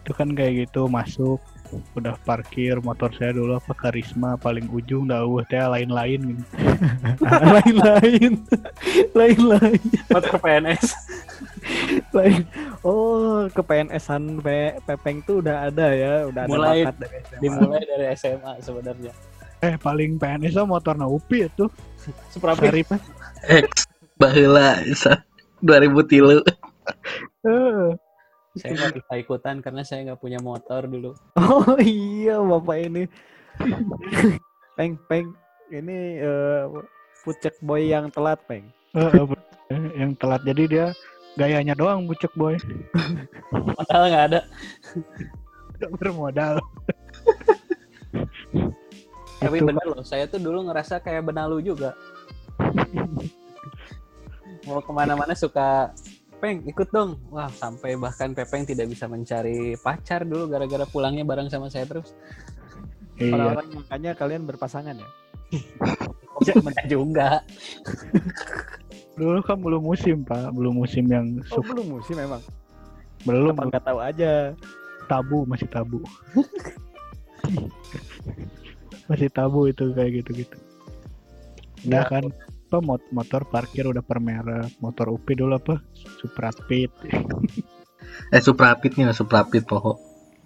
itu 0.06 0.14
kan 0.14 0.30
kayak 0.38 0.70
gitu 0.70 0.86
masuk 0.86 1.42
udah 1.98 2.14
parkir 2.22 2.78
motor 2.78 3.10
saya 3.18 3.34
dulu 3.34 3.58
apa 3.58 3.74
karisma 3.74 4.38
paling 4.38 4.70
ujung 4.70 5.10
dah 5.10 5.26
uh 5.26 5.42
teh 5.50 5.58
lain-lain 5.58 6.38
gitu. 6.38 6.44
lain-lain. 7.58 8.34
Lain-lain. 9.18 9.82
Motor 10.14 10.38
PNS 10.38 10.94
lain. 12.14 12.46
Oh 12.86 13.50
ke 13.50 13.66
PNS-an 13.66 14.38
Pe- 14.40 14.78
Pepeng 14.86 15.26
tuh 15.26 15.42
udah 15.42 15.74
ada 15.74 15.90
ya 15.90 16.30
udah 16.30 16.46
ada 16.46 16.52
Mulai- 16.54 16.86
bakat 16.86 16.96
dari 17.02 17.18
SMA. 17.18 17.42
dimulai 17.42 17.82
dari 17.82 18.06
SMA 18.14 18.54
sebenarnya. 18.62 19.12
Eh 19.66 19.76
paling 19.82 20.22
PNS 20.22 20.54
mah 20.62 20.78
motor 20.78 20.94
na 20.94 21.10
UPI 21.10 21.50
itu 21.50 21.66
Suprapit 22.30 22.70
Sarip 22.70 22.94
X 23.50 23.90
bahula 24.22 24.78
2000 25.66 25.66
tilu. 26.06 26.46
Saya 28.56 28.72
nggak 28.72 29.04
bisa 29.04 29.14
ikutan 29.20 29.60
karena 29.60 29.84
saya 29.84 30.00
nggak 30.12 30.22
punya 30.24 30.40
motor 30.40 30.88
dulu. 30.88 31.12
Oh 31.40 31.76
iya 31.80 32.40
bapak 32.40 32.78
ini. 32.88 33.04
Peng 34.76 35.00
Peng 35.08 35.32
ini 35.72 36.24
eh 36.24 36.64
pucek 37.24 37.60
boy 37.60 37.84
yang 37.84 38.08
telat 38.12 38.40
Peng. 38.48 38.72
Eh, 38.96 39.12
eh, 39.72 39.84
yang 40.00 40.16
telat. 40.16 40.42
Jadi 40.48 40.64
dia 40.72 40.96
gayanya 41.36 41.76
doang 41.76 42.08
bucek 42.08 42.32
boy. 42.40 42.56
Padahal 43.76 44.04
nggak 44.12 44.26
ada. 44.32 44.42
Nggak 45.80 45.92
bermodal. 46.00 46.56
Tapi 49.46 49.60
Itu 49.60 49.68
bener 49.68 49.86
loh 49.86 50.02
saya 50.02 50.26
tuh 50.32 50.40
dulu 50.40 50.72
ngerasa 50.72 51.04
kayak 51.04 51.28
benalu 51.28 51.60
juga. 51.60 51.92
Mau 54.66 54.82
ke 54.82 54.92
mana-mana 54.96 55.38
suka 55.38 55.94
Peng 56.40 56.62
ikut 56.68 56.90
dong. 56.92 57.18
Wah 57.32 57.48
sampai 57.50 57.96
bahkan 57.96 58.36
Pepeng 58.36 58.68
tidak 58.68 58.92
bisa 58.92 59.08
mencari 59.08 59.74
pacar 59.80 60.28
dulu 60.28 60.52
gara-gara 60.52 60.84
pulangnya 60.86 61.24
bareng 61.24 61.48
sama 61.50 61.72
saya 61.72 61.88
terus. 61.88 62.12
Iya. 63.16 63.32
Orang-orang 63.36 63.68
makanya 63.80 64.12
kalian 64.14 64.44
berpasangan 64.44 64.96
ya? 65.00 65.10
Enggak 66.60 66.86
juga. 66.92 67.30
Dulu 69.16 69.40
kan 69.48 69.58
belum 69.64 69.82
musim 69.82 70.28
pak. 70.28 70.52
Belum 70.52 70.76
musim 70.76 71.08
yang 71.08 71.40
oh 71.52 71.64
suka. 71.64 71.72
belum 71.72 71.88
musim 72.00 72.16
memang 72.20 72.44
belum. 73.24 73.56
Nggak 73.56 73.84
tahu 73.88 74.00
aja? 74.04 74.52
Tabu 75.08 75.48
masih 75.48 75.68
tabu. 75.72 76.04
Masih 79.06 79.30
tabu 79.30 79.70
itu 79.70 79.94
kayak 79.94 80.26
gitu 80.26 80.34
gitu 80.34 80.58
udah 81.86 82.02
Ya. 82.02 82.10
kan 82.10 82.24
apa 82.76 82.84
mot- 82.84 83.12
motor 83.16 83.48
parkir 83.48 83.88
udah 83.88 84.04
per 84.04 84.20
merek 84.20 84.68
motor 84.84 85.08
UPI 85.16 85.40
dulu 85.40 85.56
apa? 85.56 85.80
Suprapit. 86.20 86.92
Eh 88.32 88.40
Suprapit 88.40 88.96
nih 88.96 89.12
Suprapit 89.16 89.64
poho. 89.64 89.96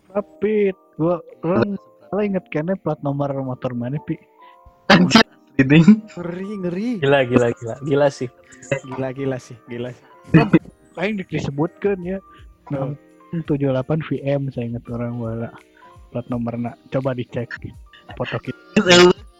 Suprapit. 0.05 0.77
Gua 0.97 1.21
orang 1.41 1.77
salah 2.09 2.23
inget 2.25 2.45
kayaknya 2.49 2.77
plat 2.77 2.97
nomor 3.01 3.29
motor 3.41 3.73
mana 3.73 3.97
pi? 4.05 4.17
Anjir. 4.93 5.25
Ini 5.57 5.81
ngeri 6.13 6.49
ngeri. 6.65 6.89
Gila 7.01 7.19
gila 7.25 7.47
gila. 7.57 7.75
Gila 7.81 8.07
sih. 8.13 8.29
Gila 8.85 9.09
gila 9.13 9.37
sih 9.41 9.57
gila 9.65 9.89
sih. 9.89 10.05
kayak 10.93 11.25
disebutkan 11.29 11.97
ya. 12.05 12.17
Oh. 12.73 12.93
78 13.33 14.05
VM 14.05 14.41
saya 14.53 14.65
ingat 14.69 14.85
orang 14.89 15.17
wala. 15.17 15.49
Plat 16.13 16.25
nomornya 16.29 16.77
coba 16.93 17.13
dicek. 17.17 17.49
Foto 18.17 18.37
kita. 18.37 18.57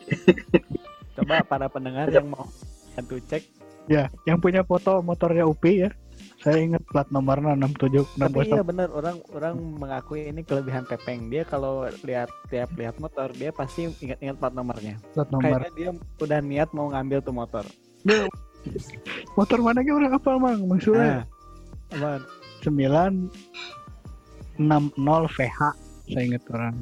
Coba 1.19 1.43
para 1.43 1.67
pendengar 1.67 2.07
yang 2.07 2.31
mau 2.31 2.47
bantu 2.99 3.15
cek 3.31 3.43
ya 3.87 4.11
yang 4.27 4.43
punya 4.43 4.67
foto 4.67 4.99
motornya 4.99 5.47
UPI 5.47 5.87
ya 5.87 5.91
Saya 6.39 6.63
ingat 6.63 6.79
plat 6.87 7.03
nomornya 7.11 7.51
67 7.55 8.15
Tapi 8.15 8.47
iya 8.47 8.63
bener 8.63 8.87
orang 8.95 9.19
orang 9.35 9.59
mengakui 9.59 10.31
ini 10.31 10.39
kelebihan 10.47 10.87
Pepeng. 10.87 11.27
Dia 11.27 11.43
kalau 11.43 11.83
lihat 12.07 12.31
tiap 12.47 12.71
lihat 12.79 12.95
motor 12.95 13.27
dia 13.35 13.51
pasti 13.51 13.91
ingat-ingat 13.91 14.39
plat 14.39 14.55
nomornya. 14.55 14.95
plat 15.11 15.27
nomor. 15.35 15.67
Kayaknya 15.67 15.71
dia 15.75 15.89
udah 16.23 16.39
niat 16.39 16.71
mau 16.71 16.87
ngambil 16.95 17.19
tuh 17.23 17.35
motor. 17.35 17.65
Motor 19.35 19.59
mana 19.59 19.83
ge 19.83 19.91
orang 19.91 20.15
apa 20.15 20.31
mang? 20.39 20.59
Sule. 20.79 20.99
Nah, 20.99 21.23
apaan? 21.91 22.23
960 22.63 25.35
VH 25.35 25.59
saya 26.07 26.23
ingat 26.23 26.43
orang. 26.51 26.75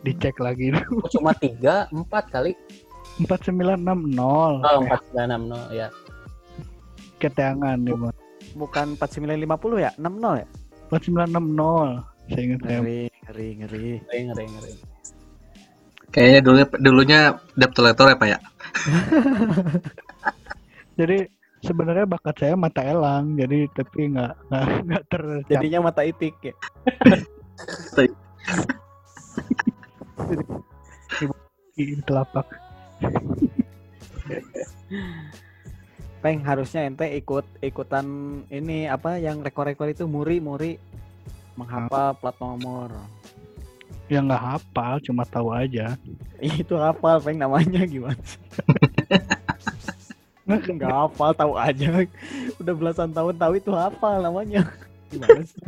Dicek 0.00 0.40
lagi 0.40 0.72
Oh, 0.72 1.04
cuma 1.12 1.36
tiga 1.36 1.84
empat 1.92 2.32
kali 2.32 2.56
4960 3.20 4.16
oh 4.20 4.50
VH 4.60 4.80
empat 4.84 5.00
sembilan 5.04 5.26
enam 5.28 5.42
no 5.48 5.60
ya 5.72 5.88
keteangan 7.20 7.76
nih. 7.84 7.92
Bukan 8.56 8.96
4950 8.96 9.84
ya? 9.84 9.92
60 10.00 10.40
ya? 10.42 10.46
4960 10.88 12.10
saya 12.30 12.42
ingat 12.46 12.60
saya. 12.62 12.78
Ngeri, 12.80 13.02
ngeri, 13.10 13.48
ngeri. 13.60 13.86
ngeri 14.00 14.20
ngeri 14.26 14.44
ngeri 14.48 14.72
Kayaknya 16.10 16.40
dulu 16.42 16.66
dulunya 16.82 17.20
debt 17.54 17.70
collector 17.70 18.10
ya 18.10 18.18
Pak 18.18 18.26
ya. 18.26 18.38
Jadi 20.98 21.22
sebenarnya 21.62 22.02
bakat 22.08 22.34
saya 22.40 22.56
mata 22.56 22.80
elang 22.80 23.36
jadi 23.36 23.68
tapi 23.76 24.16
nggak 24.16 24.32
nggak 24.48 24.64
nggak 24.88 25.02
tercapai 25.12 25.52
Jadinya 25.52 25.78
mata 25.86 26.02
itik 26.02 26.34
ya. 26.42 26.54
di 31.76 31.96
telapak. 32.04 32.48
Peng 36.20 36.44
harusnya 36.44 36.84
ente 36.84 37.08
ikut 37.16 37.48
ikutan 37.64 38.04
ini 38.52 38.84
apa 38.84 39.16
yang 39.16 39.40
rekor-rekor 39.40 39.88
itu 39.88 40.04
muri 40.04 40.36
muri 40.36 40.76
menghafal 41.56 42.12
plat 42.20 42.36
nomor. 42.36 42.92
Ya 44.10 44.18
nggak 44.20 44.42
hafal, 44.42 44.98
cuma 45.06 45.22
tahu 45.22 45.54
aja. 45.54 45.94
Itu 46.60 46.74
hafal 46.76 47.22
Peng 47.22 47.38
namanya 47.38 47.86
gimana? 47.86 48.18
Nggak 50.50 50.90
hafal 50.90 51.30
tahu 51.30 51.54
aja. 51.54 52.02
Udah 52.58 52.74
belasan 52.74 53.14
tahun 53.14 53.38
tahu 53.38 53.62
itu 53.62 53.70
hafal 53.70 54.18
namanya. 54.18 54.66
Gimana 55.06 55.46
sih? 55.46 55.62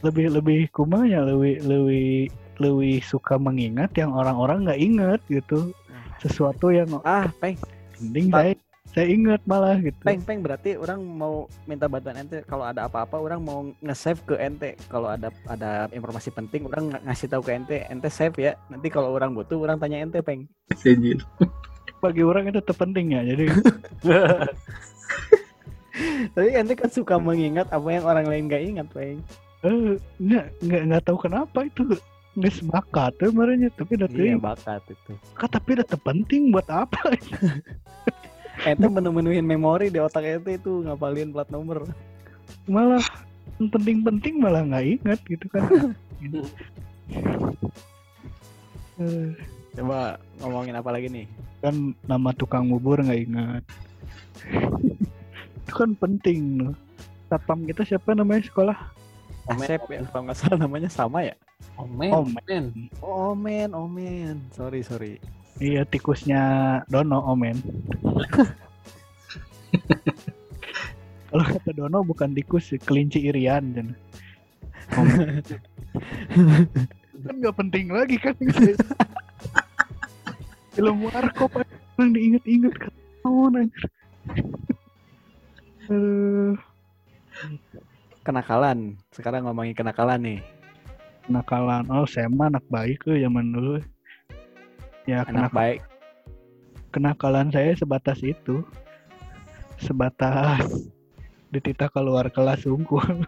Lebih 0.00 0.40
lebih 0.40 0.72
kumanya 0.72 1.20
lebih 1.28 1.60
lebih 1.68 2.32
lebih 2.56 3.00
suka 3.00 3.34
mengingat 3.36 3.90
yang 3.94 4.10
orang-orang 4.10 4.64
nggak 4.64 4.80
ingat 4.80 5.20
gitu. 5.26 5.70
Sesuatu 6.18 6.68
yang 6.68 6.88
Ah, 7.02 7.28
Peng, 7.36 7.58
penting 7.94 8.28
Pak. 8.28 8.38
saya 8.38 8.54
saya 8.86 9.06
ingat 9.10 9.42
malah 9.42 9.74
gitu. 9.76 9.98
Peng, 10.00 10.22
Peng 10.22 10.38
berarti 10.38 10.78
orang 10.78 11.02
mau 11.02 11.50
minta 11.64 11.84
bantuan 11.84 12.14
ente 12.16 12.46
kalau 12.46 12.62
ada 12.62 12.86
apa-apa 12.86 13.18
orang 13.18 13.42
mau 13.42 13.66
nge-save 13.80 14.22
ke 14.22 14.38
ente. 14.38 14.78
Kalau 14.86 15.10
ada 15.10 15.34
ada 15.44 15.90
informasi 15.90 16.30
penting 16.30 16.64
orang 16.64 16.92
ng- 16.92 17.02
ngasih 17.02 17.26
tahu 17.26 17.42
ke 17.42 17.52
ente, 17.52 17.76
ente 17.84 18.06
save 18.06 18.36
ya. 18.36 18.52
Nanti 18.66 18.86
kalau 18.88 19.10
orang 19.10 19.34
butuh 19.34 19.58
orang 19.58 19.76
tanya 19.76 19.98
ente, 19.98 20.22
Peng. 20.22 20.46
Bagi 21.98 22.22
orang 22.22 22.46
itu 22.46 22.60
terpenting 22.60 23.10
ya. 23.10 23.24
Jadi 23.24 23.44
Tapi 26.34 26.48
ente 26.50 26.74
kan 26.74 26.86
suka 26.88 27.14
mengingat 27.16 27.70
apa 27.70 27.86
yang 27.88 28.04
orang 28.04 28.26
lain 28.26 28.46
gak 28.46 28.62
ingat, 28.64 28.86
Peng. 28.90 29.18
eh 29.64 29.96
nggak 30.20 30.46
nggak 30.60 30.82
nggak 30.86 31.02
tahu 31.02 31.18
kenapa 31.18 31.64
itu 31.64 31.88
nggak 32.34 32.54
sebakat 32.54 33.14
tuh 33.18 33.30
marahnya 33.30 33.70
tapi 33.74 33.94
udah 33.94 34.10
Iya, 34.10 34.36
bakat 34.38 34.82
itu. 34.90 35.12
Kak, 35.38 35.54
tapi 35.54 35.78
udah 35.78 35.86
terpenting 35.86 36.50
buat 36.50 36.66
apa? 36.66 36.98
Ente 38.68 38.86
menu-menuin 38.86 39.42
memori 39.42 39.90
di 39.90 39.98
otak 39.98 40.22
ente 40.22 40.58
itu 40.58 40.86
ngapalin 40.86 41.34
plat 41.34 41.50
nomor. 41.50 41.86
malah 42.70 43.02
penting-penting 43.58 44.38
malah 44.38 44.62
nggak 44.62 44.84
ingat 44.98 45.18
gitu 45.26 45.46
kan. 45.50 45.64
Coba 49.74 50.22
ngomongin 50.38 50.78
apa 50.78 50.90
lagi 50.94 51.10
nih? 51.10 51.26
kan 51.64 51.96
nama 52.04 52.28
tukang 52.36 52.68
bubur 52.68 53.00
nggak 53.00 53.20
ingat. 53.24 53.64
itu 55.64 55.72
kan 55.72 55.96
penting 55.96 56.60
loh. 56.60 56.76
Satpam 57.32 57.64
kita 57.64 57.88
siapa 57.88 58.12
namanya 58.12 58.44
sekolah? 58.44 58.76
Asep 59.48 59.80
ya, 59.88 60.04
kalau 60.12 60.28
nggak 60.28 60.36
salah 60.36 60.58
namanya 60.60 60.92
sama 60.92 61.24
ya? 61.24 61.32
Omen 61.78 62.12
Oh, 62.12 62.22
omen 62.24 62.64
Oh 63.02 63.32
men, 63.34 63.74
oh 63.74 63.88
men. 63.88 64.40
Sorry, 64.54 64.82
sorry. 64.82 65.18
Iya 65.62 65.86
tikusnya 65.86 66.42
Dono 66.90 67.22
Omen. 67.30 67.54
Kalau 71.30 71.44
kata 71.46 71.70
Dono 71.74 72.02
bukan 72.02 72.34
tikus 72.34 72.74
sih, 72.74 72.78
kelinci 72.82 73.22
irian 73.30 73.74
dan 73.74 73.94
Omen. 74.98 75.42
kan 77.24 77.34
nggak 77.40 77.56
penting 77.56 77.88
lagi 77.88 78.20
kan 78.20 78.34
film 80.74 81.06
warkop 81.06 81.54
aja 81.56 81.76
yang 82.02 82.10
diinget-inget 82.12 82.74
kan 82.74 82.92
tahun 83.22 83.52
anjir 83.64 83.84
Aduh, 85.84 86.56
Kenakalan. 88.24 88.96
Sekarang 89.12 89.44
ngomongin 89.44 89.76
kenakalan 89.76 90.16
nih. 90.16 90.40
Kenakalan 91.24 91.84
oh 91.88 92.04
saya 92.04 92.28
mah 92.28 92.48
anak 92.48 92.64
baik 92.68 93.00
tuh 93.02 93.16
zaman 93.16 93.50
dulu 93.50 93.80
ya 95.04 95.24
Anak 95.24 95.28
kenak- 95.28 95.52
baik. 95.52 95.78
kenakalan 96.90 97.46
saya 97.48 97.72
sebatas 97.74 98.18
itu 98.20 98.60
sebatas 99.76 100.64
ditita 101.50 101.88
keluar 101.88 102.28
kelas 102.28 102.64
unggul 102.64 103.02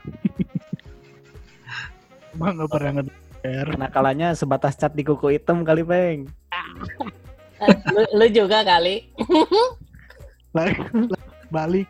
emang 2.35 2.53
nggak 2.57 2.71
pernah 2.71 2.91
ngejar 3.01 3.15
Kenakalannya 3.47 4.35
sebatas 4.35 4.75
cat 4.75 4.91
di 4.91 5.01
kuku 5.01 5.33
hitam 5.33 5.63
kali, 5.63 5.81
Peng. 5.81 6.29
lu, 7.95 8.03
lu 8.13 8.27
juga 8.29 8.61
kali 8.61 9.09
balik, 11.49 11.89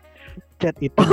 chat 0.57 0.73
itu 0.77 1.01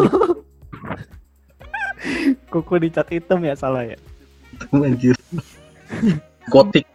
Kuku 2.52 2.76
dicat 2.76 3.08
hitam 3.08 3.40
ya 3.40 3.56
salah 3.56 3.82
ya. 3.82 3.96
Anjir. 4.72 5.14
Gotik. 6.50 6.86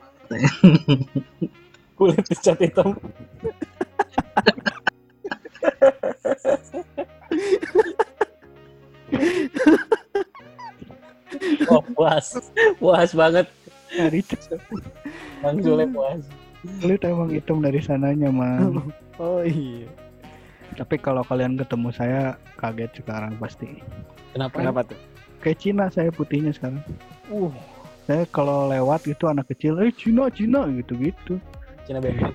kulit 1.99 2.23
dicat 2.31 2.55
hitam 2.63 2.95
oh 11.69 11.83
puas 11.93 12.39
puas 12.79 13.11
banget 13.11 13.47
dari 13.91 14.23
bang 15.43 15.57
Zule 15.59 15.85
puas 15.91 16.23
kulit 16.79 17.03
emang 17.03 17.29
hitam 17.31 17.59
dari 17.59 17.79
sananya 17.83 18.31
mang 18.31 18.91
Oh 19.19 19.43
iya. 19.43 19.91
tapi 20.79 20.95
kalau 20.95 21.27
kalian 21.27 21.59
ketemu 21.59 21.91
saya 21.91 22.39
kaget 22.55 23.03
sekarang 23.03 23.35
pasti 23.35 23.83
kenapa 24.31 24.63
Kenapa 24.63 24.81
tuh? 24.87 24.99
Kayak 25.39 25.59
Cina 25.59 25.85
saya 25.91 26.09
putihnya 26.13 26.53
sekarang 26.55 26.81
Uh, 27.29 27.53
saya 28.09 28.25
kalau 28.33 28.65
lewat 28.73 29.05
itu 29.05 29.29
anak 29.29 29.45
kecil 29.53 29.77
eh 29.85 29.93
Cina 29.93 30.33
Cina 30.33 30.65
gitu 30.65 30.97
gitu 30.97 31.37
Cina 31.85 32.01
Baby 32.01 32.25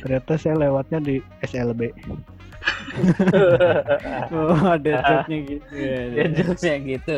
ternyata 0.00 0.40
saya 0.40 0.56
lewatnya 0.56 1.04
di 1.04 1.20
SLB 1.44 1.92
oh 4.32 4.56
ada 4.72 5.04
joknya 5.04 5.38
gitu 5.44 5.72
ya. 5.76 6.24
jokesnya 6.32 6.76
gitu 6.80 7.16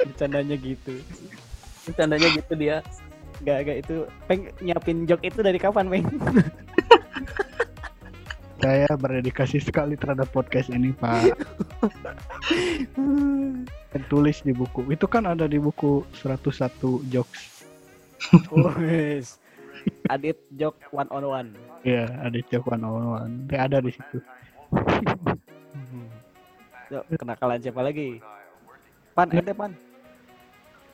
Bercandanya 0.00 0.56
gitu. 0.56 0.94
tandanya 1.92 2.28
gitu 2.32 2.52
dia 2.56 2.80
Gak, 3.44 3.68
gak 3.68 3.78
itu. 3.84 3.96
Peng 4.24 4.48
nyiapin 4.64 5.04
jok 5.04 5.20
itu 5.20 5.40
dari 5.44 5.58
kapan, 5.60 5.92
Peng? 5.92 6.06
saya 8.60 8.88
berdedikasi 8.96 9.60
sekali 9.60 10.00
terhadap 10.00 10.32
podcast 10.32 10.72
ini 10.72 10.92
pak 10.96 11.36
tulis 14.12 14.44
di 14.44 14.52
buku 14.52 14.84
itu 14.92 15.04
kan 15.08 15.24
ada 15.28 15.48
di 15.48 15.56
buku 15.60 16.04
101 16.12 17.12
jokes 17.12 17.64
Wes. 18.80 19.38
Adit 20.10 20.40
jok 20.58 20.74
one 20.90 21.06
on 21.14 21.24
one. 21.24 21.50
ya 21.86 22.10
ada 22.24 22.38
joke 22.50 22.66
one 22.66 22.82
on 22.82 23.06
one 23.06 23.32
Kayak 23.46 23.70
ada 23.70 23.78
di 23.84 23.90
situ 23.94 24.18
Yuk, 26.86 27.02
kenakalan 27.18 27.58
siapa 27.58 27.82
lagi? 27.82 28.22
Pan, 29.10 29.26
ente 29.34 29.50
pan. 29.50 29.74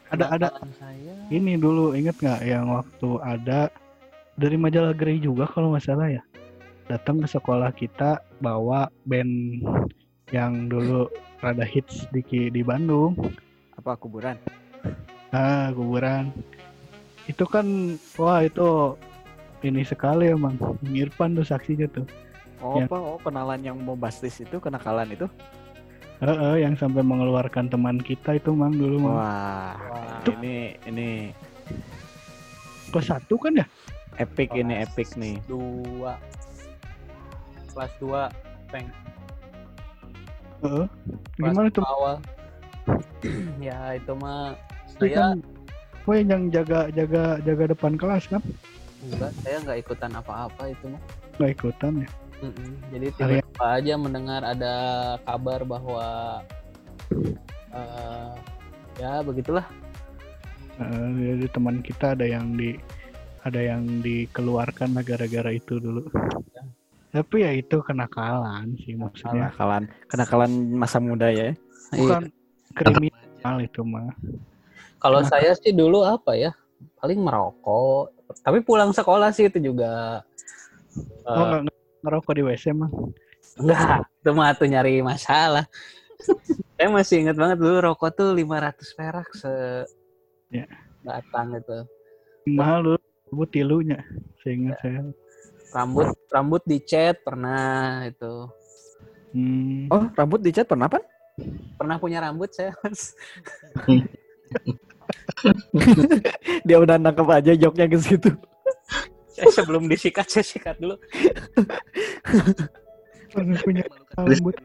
ada 0.08 0.28
ada 0.28 0.48
saya 0.76 1.12
ini 1.32 1.56
dulu 1.56 1.96
inget 1.96 2.16
nggak 2.20 2.40
yang 2.44 2.68
waktu 2.68 3.10
ada 3.24 3.72
dari 4.36 4.56
majalah 4.60 4.92
Grey 4.92 5.16
juga 5.20 5.48
kalau 5.48 5.72
nggak 5.72 5.84
salah 5.88 6.08
ya 6.08 6.22
datang 6.92 7.24
ke 7.24 7.28
sekolah 7.30 7.72
kita 7.72 8.20
bawa 8.38 8.92
band 9.08 9.64
yang 10.28 10.68
dulu 10.68 11.08
rada 11.40 11.64
hits 11.64 12.04
di 12.12 12.20
di 12.52 12.60
Bandung 12.60 13.16
Apa 13.80 13.96
kuburan? 13.96 14.36
ah 15.32 15.72
kuburan 15.72 16.28
itu 17.24 17.48
kan 17.48 17.96
wah 18.20 18.44
itu 18.44 18.92
ini 19.64 19.80
sekali 19.80 20.28
emang 20.28 20.60
Irfan 20.84 21.32
tuh 21.32 21.48
saksinya 21.48 21.88
tuh 21.88 22.04
Oh, 22.62 22.78
Ya. 22.78 22.86
apa? 22.86 22.94
Oh, 22.94 23.18
kenalan 23.18 23.58
yang 23.58 23.74
bombastis 23.82 24.38
itu 24.38 24.62
kenakalan 24.62 25.10
itu? 25.10 25.26
Heeh, 26.22 26.62
yang 26.62 26.78
sampai 26.78 27.02
mengeluarkan 27.02 27.66
teman 27.66 27.98
kita 27.98 28.38
itu 28.38 28.54
mang 28.54 28.70
dulu 28.70 29.02
mang. 29.02 29.18
Wah, 29.18 29.74
Wah. 29.90 30.22
ini 30.30 30.78
ini 30.86 31.34
Kelas 32.94 33.10
satu 33.10 33.34
kan 33.34 33.58
ya? 33.58 33.66
epic 34.14 34.54
ini 34.54 34.78
Kelas 34.78 34.86
epic 34.94 35.08
nih. 35.18 35.42
dua 35.50 36.14
kelas 37.72 37.92
dua 37.98 38.22
peng 38.70 38.86
Heeh. 40.62 40.86
kelas 41.40 41.52
Gimana 41.56 41.68
dua 41.72 41.88
awal 41.88 42.16
ya 43.72 43.94
itu 43.98 44.12
mah 44.18 44.54
Itu 44.98 45.06
saya 45.06 45.16
kan, 45.16 45.36
yang 46.28 46.42
jaga 46.50 46.90
jaga 46.92 47.38
jaga 47.42 47.64
depan 47.72 47.94
kelas 47.96 48.26
kan? 48.28 48.42
enggak 49.02 49.32
saya 49.42 49.56
nggak 49.66 49.78
ikutan 49.82 50.12
apa-apa 50.14 50.62
itu 50.70 50.86
mah 50.90 51.02
Gak 51.40 51.50
ikutan 51.58 51.92
ya? 52.06 52.08
Mm-mm. 52.42 52.70
jadi 52.90 53.06
tiba-tiba 53.14 53.66
aja 53.70 53.94
mendengar 53.94 54.42
ada 54.42 54.74
kabar 55.22 55.62
bahwa 55.62 56.06
eh, 57.70 58.30
ya 58.98 59.22
begitulah 59.22 59.66
Heeh, 60.78 61.36
jadi 61.36 61.46
teman 61.52 61.84
kita 61.84 62.16
ada 62.18 62.26
yang 62.26 62.56
di 62.56 62.74
ada 63.44 63.60
yang 63.60 64.00
dikeluarkan 64.00 64.96
gara-gara 65.02 65.50
itu 65.52 65.76
dulu. 65.78 66.06
Tapi 67.12 67.44
ya 67.44 67.52
itu 67.52 67.76
kenakalan 67.84 68.72
sih 68.80 68.96
maksudnya. 68.96 69.52
Kenakalan, 69.52 69.82
kenakalan 70.08 70.50
masa 70.72 70.96
muda 70.96 71.28
ya. 71.28 71.52
Bukan 71.92 72.32
kriminal 72.72 73.56
itu 73.60 73.84
mah. 73.84 74.16
Kalau 74.96 75.20
saya 75.20 75.52
sih 75.52 75.76
dulu 75.76 76.00
apa 76.08 76.32
ya? 76.32 76.56
Paling 76.96 77.20
merokok. 77.20 78.16
Tapi 78.40 78.64
pulang 78.64 78.96
sekolah 78.96 79.28
sih 79.28 79.52
itu 79.52 79.60
juga 79.60 80.24
Oh 81.28 81.36
eh, 81.36 81.60
nggak 81.62 81.76
ngerokok 82.00 82.32
di 82.32 82.42
WC 82.44 82.64
mah. 82.72 82.88
enggak, 83.60 84.08
itu 84.08 84.30
mah 84.32 84.56
tuh 84.56 84.68
nyari 84.68 85.04
masalah. 85.04 85.68
saya 86.80 86.88
masih 86.88 87.28
ingat 87.28 87.36
banget 87.36 87.60
dulu 87.60 87.92
rokok 87.92 88.10
tuh 88.16 88.32
500 88.32 88.96
perak 88.96 89.28
se 89.36 89.52
Ya. 90.52 90.68
batang 91.00 91.56
itu. 91.56 91.78
Mahal 92.52 92.84
dulu 92.84 93.00
bu 93.32 93.44
tilunya. 93.48 94.00
Seingat 94.40 94.76
saya. 94.80 95.00
Rambut 95.72 96.12
rambut 96.28 96.62
dicat 96.68 97.16
pernah 97.24 98.04
itu. 98.04 98.48
Hmm. 99.32 99.88
Oh, 99.88 100.04
rambut 100.12 100.44
dicat 100.44 100.68
pernah 100.68 100.86
apa? 100.92 101.00
Pernah 101.80 101.96
punya 101.96 102.20
rambut 102.20 102.52
saya, 102.52 102.76
Mas. 102.84 103.16
Dia 106.68 106.76
udah 106.76 107.00
nangkep 107.00 107.28
aja 107.32 107.52
joknya 107.56 107.88
ke 107.88 107.96
situ. 107.96 108.30
Saya 109.32 109.48
sebelum 109.48 109.88
disikat 109.88 110.28
saya 110.28 110.44
sikat 110.44 110.76
dulu. 110.76 111.00
Pernah 113.32 113.58
punya 113.64 113.84
rambut. 114.20 114.56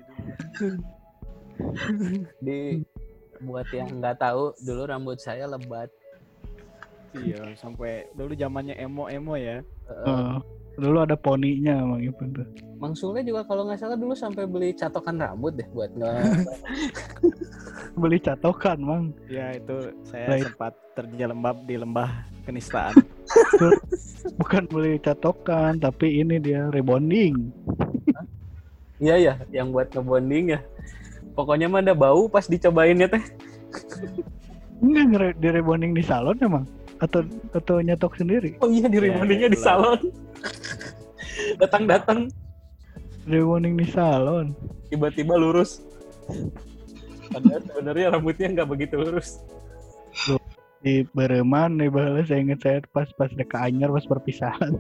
Di 2.44 2.84
buat 3.40 3.70
yang 3.72 4.04
nggak 4.04 4.20
tahu 4.20 4.52
dulu 4.68 4.82
rambut 4.92 5.18
saya 5.24 5.48
lebat. 5.48 5.88
Iya, 7.16 7.56
sampai 7.56 8.12
dulu 8.14 8.36
zamannya 8.36 8.76
emo-emo 8.76 9.40
ya. 9.40 9.64
Eh, 9.64 10.04
Oh, 10.06 10.44
dulu 10.78 10.98
ada 11.02 11.18
poninya 11.18 11.82
Mang 11.82 12.06
Ipun 12.06 12.38
tuh. 12.38 12.48
Mang 12.78 12.94
Sule 12.94 13.26
juga 13.26 13.42
kalau 13.50 13.66
nggak 13.66 13.82
salah 13.82 13.98
dulu 13.98 14.14
sampai 14.14 14.46
beli 14.46 14.70
catokan 14.78 15.18
rambut 15.18 15.58
deh 15.58 15.66
buat 15.74 15.90
nggak 15.98 16.14
Beli 18.02 18.22
catokan 18.22 18.78
Mang. 18.78 19.06
Ya, 19.26 19.58
itu 19.58 19.90
saya 20.06 20.38
Baik. 20.38 20.54
sempat 20.54 20.74
terjelembab 20.94 21.58
di 21.66 21.76
lembah 21.82 22.10
kenistaan. 22.46 22.94
Bukan 24.38 24.70
beli 24.70 25.02
catokan 25.02 25.82
tapi 25.82 26.22
ini 26.22 26.38
dia 26.38 26.70
rebonding. 26.70 27.50
Iya 29.02 29.16
ya, 29.18 29.34
yang 29.50 29.74
buat 29.74 29.90
ngebonding 29.94 30.58
ya. 30.58 30.60
Pokoknya 31.34 31.70
mah 31.70 31.82
ada 31.82 31.98
bau 31.98 32.30
pas 32.30 32.46
dicobain 32.46 32.98
ya 32.98 33.10
teh. 33.10 33.22
Enggak 34.78 35.42
di 35.42 35.50
rebonding 35.50 35.98
di 35.98 36.06
salon 36.06 36.38
emang 36.38 36.66
atau 36.98 37.22
atau 37.54 37.76
nyetok 37.80 38.18
sendiri. 38.18 38.58
Oh 38.62 38.70
iya 38.70 38.90
di 38.90 38.98
Ya, 38.98 39.04
rebondingnya 39.10 39.50
di 39.52 39.60
salon. 39.60 40.00
Datang-datang 41.62 42.30
Rebonding 43.28 43.76
di 43.76 43.88
salon. 43.92 44.56
tiba-tiba 44.88 45.36
lurus. 45.36 45.84
Padahal 47.28 47.60
sebenarnya 47.60 48.06
rambutnya 48.16 48.48
nggak 48.56 48.70
begitu 48.72 48.96
lurus. 48.96 49.44
Di 50.80 51.04
Bereman 51.12 51.76
nih 51.76 51.92
bahwa 51.92 52.24
saya 52.24 52.40
ingat 52.40 52.60
saya 52.64 52.78
pas 52.88 53.10
pas 53.20 53.28
deka 53.28 53.68
anyar 53.68 53.92
pas 53.92 54.08
perpisahan. 54.08 54.80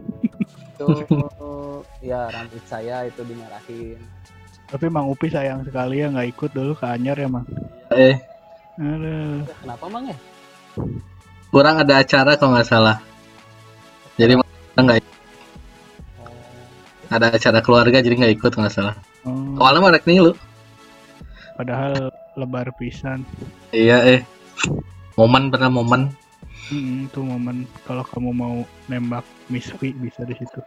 Itu 0.79 1.03
ya 1.99 2.31
rambut 2.31 2.63
saya 2.63 3.03
itu 3.03 3.19
dimarahin. 3.27 3.99
Tapi 4.67 4.85
Mang 4.87 5.11
Upi 5.11 5.27
sayang 5.27 5.67
sekali 5.67 5.99
ya 5.99 6.07
nggak 6.07 6.29
ikut 6.31 6.51
dulu 6.55 6.71
ke 6.75 6.85
anyar 6.87 7.19
ya 7.19 7.27
Mang. 7.27 7.43
Eh, 7.91 8.15
Aduh. 8.79 9.43
Ya, 9.43 9.55
kenapa 9.59 9.85
mang 9.89 10.05
ya? 10.07 10.17
Kurang 11.49 11.79
ada 11.81 12.01
acara 12.01 12.35
kalau 12.35 12.55
nggak 12.55 12.67
salah. 12.67 12.97
Jadi 14.17 14.33
nggak 14.77 14.99
Oh, 16.17 17.13
ada 17.13 17.31
acara 17.31 17.59
keluarga 17.63 18.03
jadi 18.03 18.13
nggak 18.13 18.33
ikut 18.37 18.51
kalau 18.53 18.67
nggak 18.67 18.75
salah. 18.75 18.95
Oh, 19.23 19.57
Awalnya 19.63 19.79
mah 19.81 19.91
rek 19.95 20.05
lu. 20.07 20.33
padahal 21.57 22.13
lebar 22.37 22.69
pisan. 22.77 23.25
Iya 23.73 23.97
eh. 24.05 24.21
Momen 25.17 25.49
pernah 25.49 25.73
momen. 25.73 26.13
Hmm, 26.69 27.07
itu 27.07 27.23
momen 27.23 27.63
kalau 27.87 28.03
kamu 28.05 28.29
mau 28.35 28.55
nembak 28.85 29.23
Miss 29.49 29.71
V 29.79 29.89
bisa 29.97 30.21
di 30.27 30.35
situ. 30.37 30.59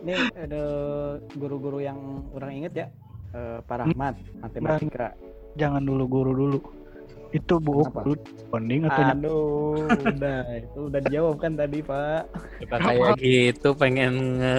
Ini 0.00 0.14
ada 0.32 0.62
guru-guru 1.36 1.82
yang 1.82 1.98
orang 2.32 2.52
inget 2.54 2.72
ya. 2.72 2.86
Eh, 3.36 3.58
Pak 3.60 3.76
Rahmat, 3.84 4.14
matematika. 4.40 5.12
Jangan 5.58 5.82
dulu 5.82 6.04
guru 6.06 6.32
dulu. 6.32 6.58
Itu 7.34 7.60
bu 7.60 7.84
Apa? 7.84 8.08
bonding 8.48 8.88
atau 8.88 9.02
Aduh, 9.12 9.84
udah 9.84 10.40
itu 10.56 10.78
udah 10.88 11.00
dijawab 11.04 11.36
kan 11.36 11.52
tadi 11.60 11.84
Pak. 11.84 12.24
suka 12.64 12.76
kayak 12.80 13.20
gitu 13.20 13.68
pengen 13.76 14.40
nge 14.40 14.56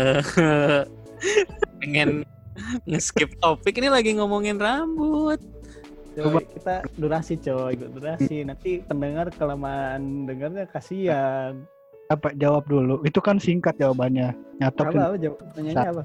pengen 1.82 2.10
nge-skip 2.86 3.34
topik 3.42 3.82
ini 3.82 3.90
lagi 3.90 4.14
ngomongin 4.14 4.62
rambut. 4.62 5.42
Coba 6.14 6.44
kita 6.46 6.76
durasi 7.00 7.42
coy, 7.42 7.74
durasi. 7.80 8.46
Nanti 8.46 8.84
pendengar 8.86 9.32
kelamaan 9.34 10.28
dengarnya 10.30 10.68
kasihan. 10.70 11.58
apa 12.10 12.34
jawab 12.38 12.66
dulu. 12.66 13.02
Itu 13.06 13.22
kan 13.22 13.38
singkat 13.38 13.78
jawabannya. 13.78 14.34
Nyatok 14.58 14.94
Apa, 14.94 15.14
apa 15.14 15.18
jawab 15.18 15.38
apa? 15.78 16.04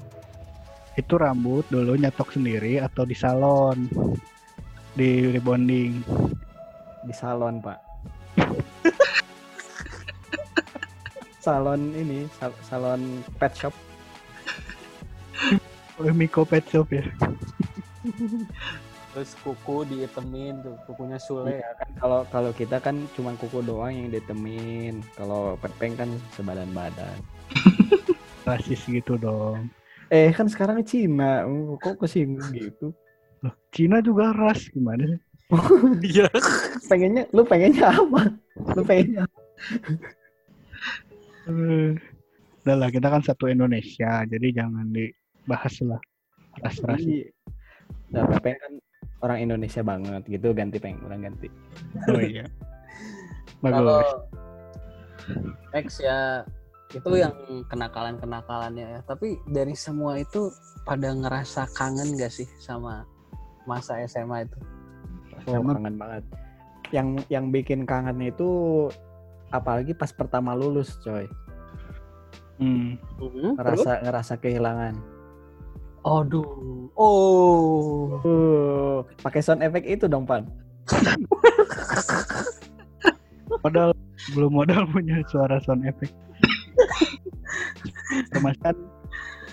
itu 0.95 1.13
rambut 1.19 1.67
dulu 1.67 1.99
nyetok 1.99 2.31
sendiri 2.31 2.79
atau 2.79 3.03
di 3.03 3.11
salon 3.11 3.91
di 4.95 5.27
rebonding 5.29 6.01
Di 7.05 7.13
salon, 7.13 7.61
Pak. 7.61 7.77
salon 11.45 11.93
ini, 11.93 12.25
sal- 12.33 12.57
salon 12.65 13.21
pet 13.37 13.53
shop. 13.53 13.75
oleh 15.95 16.11
Miko 16.11 16.43
Pet 16.43 16.65
Shop 16.67 16.91
ya 16.91 17.07
Terus 19.15 19.31
kuku 19.39 19.87
diitemin 19.87 20.59
tuh, 20.59 20.75
kukunya 20.83 21.15
Sule. 21.15 21.55
Iya 21.55 21.71
kan 21.79 21.89
kalau 21.95 22.19
kalau 22.27 22.51
kita 22.51 22.83
kan 22.83 23.07
cuma 23.15 23.31
kuku 23.39 23.63
doang 23.63 23.95
yang 23.95 24.11
ditemin. 24.11 24.99
Kalau 25.15 25.55
pepeng 25.55 25.95
kan 25.95 26.11
sebadan-badan. 26.35 27.15
rasis 28.45 28.83
gitu 28.85 29.15
dong 29.15 29.71
Eh 30.11 30.35
kan 30.35 30.51
sekarang 30.51 30.83
Cina, 30.83 31.47
Oh, 31.47 31.79
kok 31.79 31.95
kesinggung 31.97 32.51
gitu? 32.51 32.91
Loh, 33.45 33.53
Cina 33.69 34.01
juga 34.01 34.33
ras 34.33 34.65
gimana 34.73 35.05
sih? 35.05 35.21
Iya. 36.01 36.25
Pengennya, 36.89 37.29
lu 37.29 37.45
pengennya 37.45 37.93
apa? 37.93 38.33
Lu 38.73 38.81
pengennya? 38.81 39.23
Eh, 41.45 41.93
udah 42.65 42.75
lah 42.81 42.89
kita 42.89 43.13
kan 43.13 43.21
satu 43.21 43.45
Indonesia 43.45 44.25
jadi 44.25 44.47
jangan 44.49 44.89
dibahas 44.89 45.75
lah 45.85 46.01
ras-ras. 46.65 47.05
Nah, 48.09 48.25
pepeng 48.25 48.57
kan 48.57 48.73
orang 49.21 49.37
Indonesia 49.45 49.85
banget 49.85 50.25
gitu 50.25 50.49
ganti 50.57 50.81
peng 50.81 50.97
orang 51.05 51.29
ganti. 51.29 51.45
oh 52.09 52.17
iya 52.17 52.49
Kalau 53.61 54.01
bagus 54.01 54.13
X 55.73 56.01
ya 56.01 56.41
itu 56.93 57.09
yang 57.17 57.33
kenakalan-kenakalannya 57.67 58.87
ya. 58.97 59.01
Tapi 59.03 59.41
dari 59.49 59.73
semua 59.73 60.21
itu 60.21 60.53
pada 60.85 61.11
ngerasa 61.11 61.67
kangen 61.73 62.15
gak 62.15 62.31
sih 62.31 62.47
sama 62.61 63.03
masa 63.69 64.01
SMA 64.05 64.45
itu? 64.45 64.57
Oh, 65.49 65.61
kangen 65.61 65.97
banget. 65.97 66.23
Yang 66.93 67.07
yang 67.29 67.45
bikin 67.53 67.85
kangen 67.85 68.17
itu 68.21 68.49
apalagi 69.53 69.93
pas 69.93 70.09
pertama 70.09 70.57
lulus, 70.57 70.97
coy. 71.01 71.25
hmm. 72.61 72.97
Ngerasa 73.59 74.05
ngerasa 74.05 74.33
kehilangan. 74.41 74.95
Aduh. 76.05 76.89
Oh. 76.93 78.21
Uh, 78.21 78.97
pakai 79.25 79.41
sound 79.41 79.65
effect 79.65 79.89
itu 79.89 80.05
dong, 80.05 80.25
Pan. 80.29 80.45
padahal 83.65 83.97
belum 84.37 84.61
modal 84.61 84.85
punya 84.93 85.25
suara 85.25 85.57
sound 85.65 85.85
effect 85.89 86.13
Mas 88.45 88.57
kan 88.61 88.77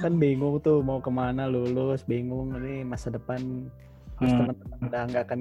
kan 0.05 0.13
bingung 0.21 0.61
tuh 0.61 0.85
mau 0.85 1.01
ke 1.01 1.09
mana 1.09 1.49
lulus 1.49 2.05
bingung 2.05 2.53
ini 2.61 2.85
masa 2.85 3.09
depan 3.09 3.73
terus 4.23 4.31
Hmm. 4.31 4.39
teman-teman 4.47 4.79
udah 4.87 5.03
nggak 5.11 5.25
akan 5.27 5.41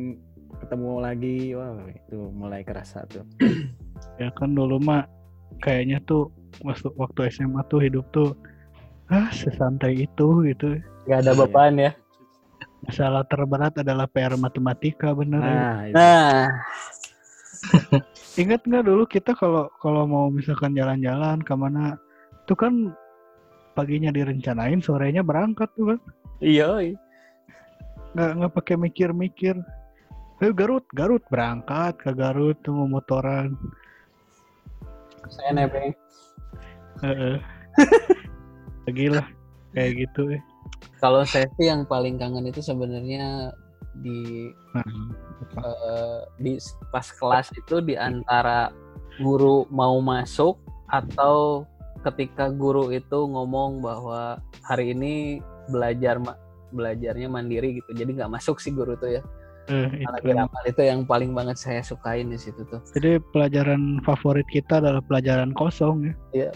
ketemu 0.57 0.91
lagi 0.97 1.35
wah 1.53 1.69
itu 1.85 2.17
mulai 2.33 2.61
kerasa 2.61 3.05
tuh 3.05 3.21
ya 4.21 4.33
kan 4.33 4.51
dulu 4.51 4.81
mah 4.81 5.05
kayaknya 5.59 6.01
tuh 6.03 6.33
waktu 6.61 6.89
waktu 6.97 7.29
SMA 7.29 7.61
tuh 7.67 7.79
hidup 7.79 8.05
tuh 8.09 8.33
ah 9.07 9.29
sesantai 9.29 10.05
itu 10.05 10.27
gitu 10.47 10.81
Gak 11.05 11.21
ada 11.21 11.33
Iya. 11.33 11.39
beban 11.39 11.73
ya. 11.77 11.91
masalah 12.81 13.21
terberat 13.25 13.77
adalah 13.77 14.09
PR 14.09 14.33
matematika 14.35 15.13
bener 15.13 15.37
ya. 15.37 15.53
nah 15.53 15.77
itu. 15.85 15.93
Nah, 15.93 16.41
ingat 18.41 18.61
nggak 18.65 18.85
dulu 18.85 19.03
kita 19.05 19.37
kalau 19.37 19.69
kalau 19.77 20.09
mau 20.09 20.25
misalkan 20.27 20.73
jalan-jalan 20.73 21.37
ke 21.39 21.53
mana 21.53 21.93
tuh 22.45 22.57
kan 22.57 22.89
paginya 23.73 24.09
direncanain 24.09 24.81
sorenya 24.81 25.21
berangkat 25.21 25.69
tuh 25.77 25.93
kan 25.93 25.99
iya. 26.41 26.67
Nggak 28.15 28.31
nggak 28.37 28.53
pakai 28.53 28.75
mikir-mikir 28.77 29.55
Ayo 30.41 30.57
Garut 30.57 30.85
Garut 30.97 31.21
berangkat 31.29 32.01
ke 32.01 32.11
Garut 32.17 32.57
tuh 32.65 32.73
mau 32.73 32.97
motoran 32.97 33.53
Saya 35.29 35.53
nebeng. 35.53 35.93
Heeh. 37.05 37.37
lagi 38.89 39.07
lah 39.07 39.27
kayak 39.71 39.91
gitu 40.07 40.35
ya 40.35 40.41
Kalau 40.99 41.21
saya 41.25 41.47
sih 41.57 41.69
yang 41.69 41.85
paling 41.85 42.17
kangen 42.17 42.49
itu 42.49 42.61
sebenarnya 42.61 43.53
di 44.01 44.49
nah, 44.73 44.87
eh, 45.61 46.19
di 46.39 46.53
pas 46.89 47.05
kelas 47.05 47.51
itu 47.55 47.83
di 47.83 47.95
antara 47.97 48.71
guru 49.19 49.67
mau 49.69 49.99
masuk 49.99 50.57
atau 50.87 51.67
ketika 52.07 52.49
guru 52.49 52.89
itu 52.91 53.27
ngomong 53.29 53.83
bahwa 53.83 54.39
hari 54.65 54.95
ini 54.95 55.39
belajar 55.69 56.17
belajarnya 56.71 57.27
mandiri 57.27 57.79
gitu. 57.83 57.91
Jadi 57.93 58.17
nggak 58.17 58.31
masuk 58.31 58.57
sih 58.59 58.71
guru 58.71 58.95
tuh 58.97 59.19
ya. 59.19 59.23
Eh, 59.69 60.03
itu. 60.03 60.33
itu 60.67 60.81
yang 60.81 61.05
paling 61.05 61.31
banget 61.37 61.55
saya 61.55 61.85
sukain 61.85 62.33
di 62.33 62.39
situ 62.39 62.65
tuh. 62.65 62.81
Jadi 62.97 63.21
pelajaran 63.29 64.01
favorit 64.01 64.47
kita 64.49 64.81
adalah 64.81 64.99
pelajaran 65.05 65.53
kosong 65.53 66.11
ya. 66.33 66.49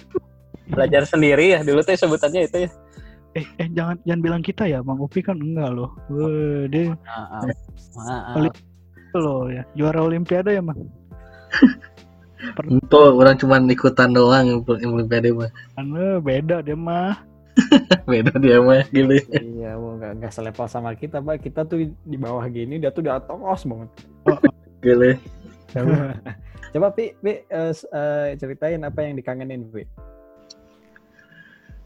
Belajar 0.65 1.05
sendiri 1.05 1.53
ya 1.53 1.61
dulu 1.61 1.85
tuh 1.85 1.93
sebutannya 1.93 2.49
itu 2.49 2.65
ya. 2.65 2.69
Eh 3.35 3.45
eh 3.61 3.67
jangan 3.71 3.99
jangan 4.07 4.21
bilang 4.23 4.41
kita 4.41 4.63
ya 4.65 4.81
Bang 4.81 4.97
Upi 4.97 5.21
kan 5.21 5.37
enggak 5.37 5.69
loh. 5.75 5.93
Wah, 6.09 6.65
dia 6.71 6.95
maaf 6.95 7.45
maaf 7.93 8.33
Paling- 8.33 8.57
itu 8.95 9.17
loh 9.21 9.41
ya. 9.53 9.63
Juara 9.77 9.99
olimpiade 10.01 10.51
ya 10.55 10.63
Mang 10.65 10.89
Itu 12.67 12.99
orang 13.15 13.39
cuma 13.39 13.61
ikutan 13.63 14.11
doang 14.11 14.65
olimpiade 14.67 15.29
mah. 15.31 15.51
Anu 15.77 16.19
beda 16.19 16.65
dia 16.65 16.75
mah 16.75 17.21
Beda 18.09 18.35
dia 18.37 18.59
mah 18.59 18.83
gitu. 18.91 19.15
iya 19.39 19.79
mau 19.79 19.95
nggak 19.95 20.19
nggak 20.19 20.31
selevel 20.33 20.67
sama 20.67 20.91
kita 20.95 21.23
pak. 21.23 21.39
Kita 21.43 21.63
tuh 21.63 21.87
di 21.87 22.17
bawah 22.19 22.43
gini 22.51 22.79
dia 22.79 22.91
tuh 22.91 23.03
di 23.05 23.11
atas. 23.11 23.63
Banget. 23.63 23.89
Gitu. 24.83 25.09
coba. 26.75 26.87
Pi. 26.91 27.15
Pi 27.15 27.31
eh, 27.47 27.71
s- 27.71 27.87
eh, 27.87 28.35
ceritain 28.35 28.83
apa 28.83 28.99
yang 29.03 29.15
dikangenin 29.15 29.63
pi. 29.71 29.87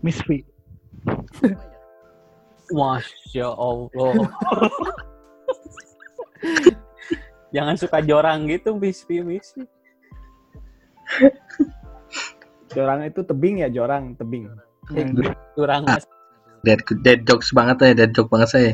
Miss 0.02 0.20
V 0.26 0.42
masya 2.70 3.50
allah. 3.50 4.14
Jangan 7.50 7.76
suka 7.82 7.98
jorang 8.06 8.46
gitu 8.46 8.78
bis 8.78 9.02
bis 9.10 9.58
jorang 12.70 13.02
itu 13.02 13.26
tebing 13.26 13.66
ya 13.66 13.70
jorang 13.74 14.14
tebing 14.14 14.46
curang 15.56 15.84
mas 15.86 16.06
Dead, 16.60 16.84
dead 17.08 17.24
jokes 17.24 17.56
banget 17.56 17.80
ya, 17.80 17.92
dead 18.04 18.12
joke 18.12 18.28
banget 18.28 18.50
saya. 18.52 18.74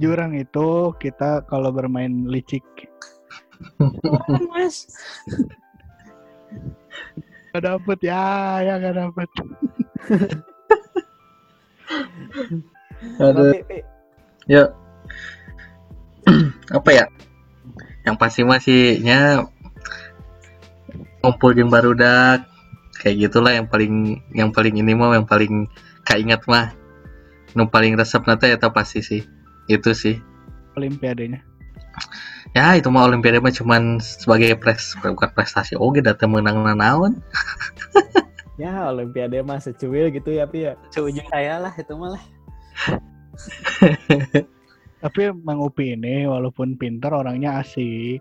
jurang 0.00 0.32
itu 0.32 0.96
kita 0.96 1.44
kalau 1.44 1.68
bermain 1.68 2.24
licik 2.24 2.64
mas 4.54 4.88
gak 7.52 7.62
dapet 7.66 7.98
ya 8.00 8.24
ya 8.64 8.74
gak 8.80 8.96
dapet 8.96 9.28
Aduh, 13.20 13.56
Pi. 13.64 13.80
yuk. 14.46 14.70
Apa 16.76 16.90
ya? 16.92 17.04
Yang 18.04 18.16
pasti 18.20 18.40
masihnya 18.44 19.48
ngumpul 21.20 21.52
jeung 21.56 21.72
barudak 21.72 22.44
kayak 23.00 23.16
gitulah 23.28 23.56
yang 23.56 23.64
paling 23.64 24.20
yang 24.36 24.52
paling 24.52 24.76
ini 24.76 24.92
mah 24.92 25.16
yang 25.16 25.24
paling 25.24 25.64
kaingat 26.04 26.44
mah. 26.44 26.76
Nu 27.56 27.66
paling 27.66 27.96
resep 27.96 28.20
nanti 28.28 28.52
ya 28.52 28.60
pasti 28.60 29.00
sih. 29.00 29.24
Itu 29.66 29.96
sih. 29.96 30.20
Olimpiadenya. 30.76 31.40
Ya 32.52 32.76
itu 32.76 32.92
mah 32.92 33.08
olimpiade 33.08 33.40
mah 33.40 33.50
cuman 33.50 33.98
sebagai 33.98 34.54
pres 34.60 34.92
bukan 35.00 35.32
prestasi. 35.32 35.74
Oke 35.80 36.04
datang 36.04 36.36
menang 36.36 36.60
nanaon. 36.60 37.16
Ya 38.60 38.92
olimpiade 38.92 39.40
mah 39.40 39.56
secuil 39.56 40.12
gitu 40.12 40.36
ya 40.36 40.44
pi 40.44 40.68
ya. 40.68 40.76
Seujung 40.92 41.24
saya 41.32 41.56
lah 41.56 41.72
itu 41.72 41.96
malah 41.96 42.20
tapi 45.02 45.32
Mang 45.32 45.64
Upi 45.64 45.96
ini 45.96 46.28
walaupun 46.28 46.76
pintar 46.76 47.16
orangnya 47.16 47.64
asik. 47.64 48.20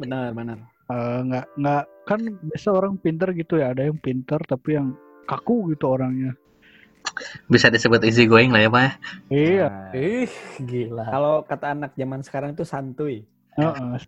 Benar 0.00 0.32
benar. 0.32 0.56
Eh, 0.88 1.20
nggak 1.28 1.46
nggak 1.60 1.84
kan 2.06 2.22
biasa 2.22 2.70
orang 2.70 2.94
pintar 3.02 3.34
gitu 3.34 3.58
ya 3.58 3.74
ada 3.74 3.82
yang 3.82 3.98
pintar 3.98 4.38
tapi 4.46 4.78
yang 4.78 4.94
kaku 5.26 5.74
gitu 5.74 5.90
orangnya. 5.90 6.38
Bisa 7.50 7.66
disebut 7.66 8.06
easy 8.06 8.30
going 8.30 8.54
lah 8.54 8.62
ya 8.62 8.70
pak 8.70 8.82
ya. 8.82 8.92
iya. 9.34 9.68
Nah, 9.68 9.90
ih 9.94 10.30
gila. 10.62 11.04
Kalau 11.10 11.34
kata 11.42 11.66
anak 11.74 11.92
zaman 11.98 12.22
sekarang 12.22 12.54
tuh 12.54 12.62
santuy. 12.62 13.26
Heeh. 13.58 13.98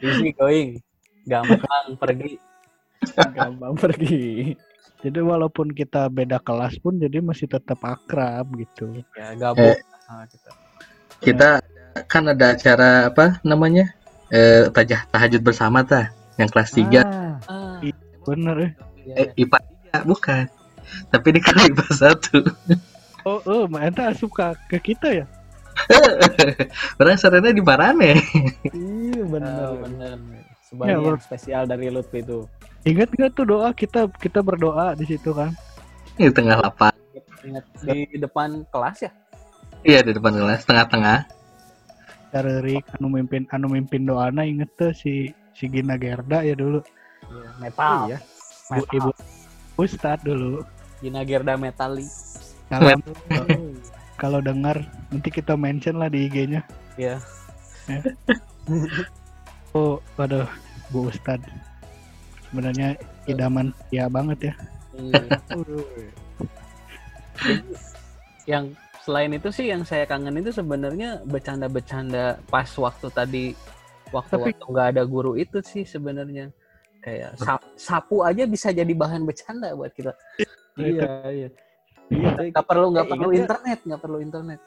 easy 0.00 0.32
going. 0.32 0.80
Gampang 1.28 1.86
pergi. 2.00 2.40
Gampang 3.12 3.74
pergi. 3.76 4.56
Jadi 5.04 5.20
walaupun 5.20 5.68
kita 5.68 6.08
beda 6.08 6.40
kelas 6.40 6.80
pun 6.80 6.96
jadi 6.96 7.20
masih 7.20 7.44
tetap 7.44 7.76
akrab 7.84 8.48
gitu. 8.56 9.04
Ya 9.12 9.36
gabung 9.36 9.76
sama 10.08 10.24
kita. 10.32 10.50
kita 11.20 11.48
kan 12.08 12.24
ada 12.32 12.56
acara 12.56 13.12
apa 13.12 13.36
namanya? 13.44 13.92
Eh 14.32 14.72
tajah 14.72 15.04
tahajud 15.12 15.44
bersama 15.44 15.84
ta 15.84 16.23
yang 16.36 16.48
kelas 16.48 16.70
3 16.72 17.00
Ah, 17.00 17.36
ah, 17.46 17.78
bener 18.24 18.56
ya. 18.56 18.70
Iya. 19.04 19.14
eh, 19.16 19.28
IPA 19.38 19.58
3 19.94 20.10
bukan. 20.10 20.44
Tapi 21.08 21.26
ini 21.30 21.40
kan 21.40 21.56
IPA 21.62 21.86
1 21.90 23.24
oh 23.24 23.40
oh 23.44 23.62
Mbak 23.64 23.82
Enta 23.88 24.04
suka 24.12 24.52
ke 24.68 24.76
kita 24.78 25.08
ya? 25.10 25.26
Orang 27.00 27.16
sarana 27.16 27.50
di 27.50 27.58
Barane. 27.58 28.20
Iya 28.70 29.22
benar 29.24 29.52
Ah, 29.52 29.74
bener. 29.74 30.16
Sebagai 30.64 30.92
Ya, 30.92 31.14
spesial 31.18 31.62
dari 31.64 31.88
Lutfi 31.88 32.20
itu. 32.20 32.46
Ingat 32.84 33.08
nggak 33.10 33.30
tuh 33.32 33.44
doa? 33.44 33.72
Kita 33.72 34.06
kita 34.14 34.40
berdoa 34.40 34.92
di 34.94 35.04
situ 35.04 35.32
kan? 35.32 35.50
Di 36.14 36.30
tengah 36.30 36.60
lapangan 36.60 36.94
ingat 37.44 37.64
di 37.84 38.16
depan 38.16 38.64
kelas 38.70 39.04
ya? 39.04 39.10
Iya 39.82 40.00
di 40.00 40.12
depan 40.12 40.32
kelas 40.32 40.64
tengah-tengah. 40.64 41.18
Caririk 42.30 42.84
anu 42.96 43.08
mimpin 43.08 43.44
anu 43.48 43.68
mimpin 43.68 44.02
doana 44.02 44.42
inget 44.42 44.66
tuh 44.74 44.90
si 44.90 45.28
si 45.54 45.70
Gina 45.70 45.94
Gerda 45.94 46.42
ya 46.42 46.54
dulu. 46.58 46.82
Iya, 47.30 47.50
metal. 47.62 47.98
Iya. 48.10 48.18
Bu, 48.68 48.82
ibu 48.92 49.10
Ustad 49.78 50.18
dulu. 50.26 50.66
Gina 51.00 51.22
Gerda 51.22 51.54
Metali. 51.54 52.06
Kalau 52.68 52.90
kalau 54.22 54.38
dengar 54.42 54.82
nanti 55.10 55.30
kita 55.30 55.54
mention 55.54 55.98
lah 56.02 56.10
di 56.10 56.26
IG-nya. 56.26 56.62
Iya. 56.98 57.16
oh 59.78 60.02
waduh 60.18 60.48
Bu 60.90 61.08
Ustad. 61.08 61.40
Sebenarnya 62.50 62.98
idaman 63.26 63.74
ya 63.90 64.10
banget 64.10 64.52
ya. 64.52 64.54
Iya. 64.94 65.24
yang 68.50 68.76
selain 69.04 69.36
itu 69.36 69.52
sih 69.52 69.68
yang 69.68 69.84
saya 69.84 70.08
kangen 70.08 70.40
itu 70.40 70.48
sebenarnya 70.48 71.20
bercanda-bercanda 71.28 72.40
pas 72.48 72.68
waktu 72.80 73.08
tadi 73.12 73.44
waktu-waktu 74.12 74.64
nggak 74.64 74.86
ada 74.96 75.02
guru 75.04 75.36
itu 75.36 75.60
sih 75.64 75.84
sebenarnya. 75.84 76.50
Kayak 77.00 77.36
sap- 77.36 77.68
sapu 77.76 78.24
aja 78.24 78.48
bisa 78.48 78.72
jadi 78.72 78.88
bahan 78.90 79.28
bercanda 79.28 79.76
buat 79.76 79.92
kita. 79.92 80.12
Iya 80.80 81.10
iya. 81.28 81.48
Iya. 82.08 82.28
Cuy. 82.36 82.48
nggak 82.52 82.66
perlu 82.68 82.86
nggak 82.92 83.06
Eh, 83.06 83.10
perlu 83.12 83.28
internet 83.32 83.78
nggak 83.84 84.00
perlu 84.00 84.18
internet. 84.20 84.60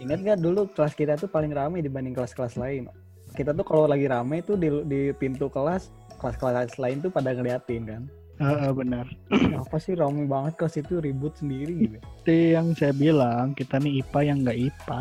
Ingat 0.00 0.18
nggak 0.24 0.38
dulu 0.40 0.60
kelas 0.72 0.94
kita 0.96 1.14
tuh 1.16 1.28
paling 1.28 1.52
ramai 1.52 1.80
dibanding 1.80 2.12
kelas-kelas 2.12 2.56
lain? 2.56 2.88
Kita 3.32 3.56
tuh 3.56 3.64
kalau 3.64 3.88
lagi 3.88 4.04
ramai 4.04 4.44
tuh 4.44 4.60
di, 4.60 4.68
di 4.84 5.00
pintu 5.16 5.48
kelas 5.48 5.88
kelas-kelas 6.20 6.76
lain 6.76 7.00
tuh 7.00 7.08
pada 7.08 7.32
ngeliatin 7.32 7.82
kan? 7.88 8.02
Heeh, 8.42 8.70
benar. 8.74 9.06
Apa 9.62 9.76
sih 9.78 9.94
ramai 9.94 10.26
banget 10.26 10.58
kelas 10.58 10.74
itu 10.80 10.98
ribut 10.98 11.32
sendiri 11.38 11.74
gitu? 11.86 11.98
Yang 12.28 12.66
saya 12.80 12.92
bilang 12.92 13.54
kita 13.54 13.78
nih 13.78 14.02
IPA 14.04 14.20
yang 14.26 14.38
nggak 14.44 14.58
IPA 14.58 15.00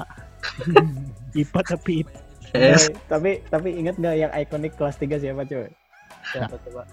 IPA 1.41 1.59
tapi 1.65 1.91
IPA. 2.05 2.19
Yes 2.55 2.89
Eh, 2.89 2.95
tapi 3.07 3.39
tapi 3.47 3.75
ingat 3.75 3.95
nggak 3.99 4.15
yang 4.15 4.31
ikonik 4.35 4.73
kelas 4.75 4.99
3 4.99 5.21
siapa 5.21 5.43
coy 5.47 5.67
siapa 6.31 6.55
coba 6.67 6.83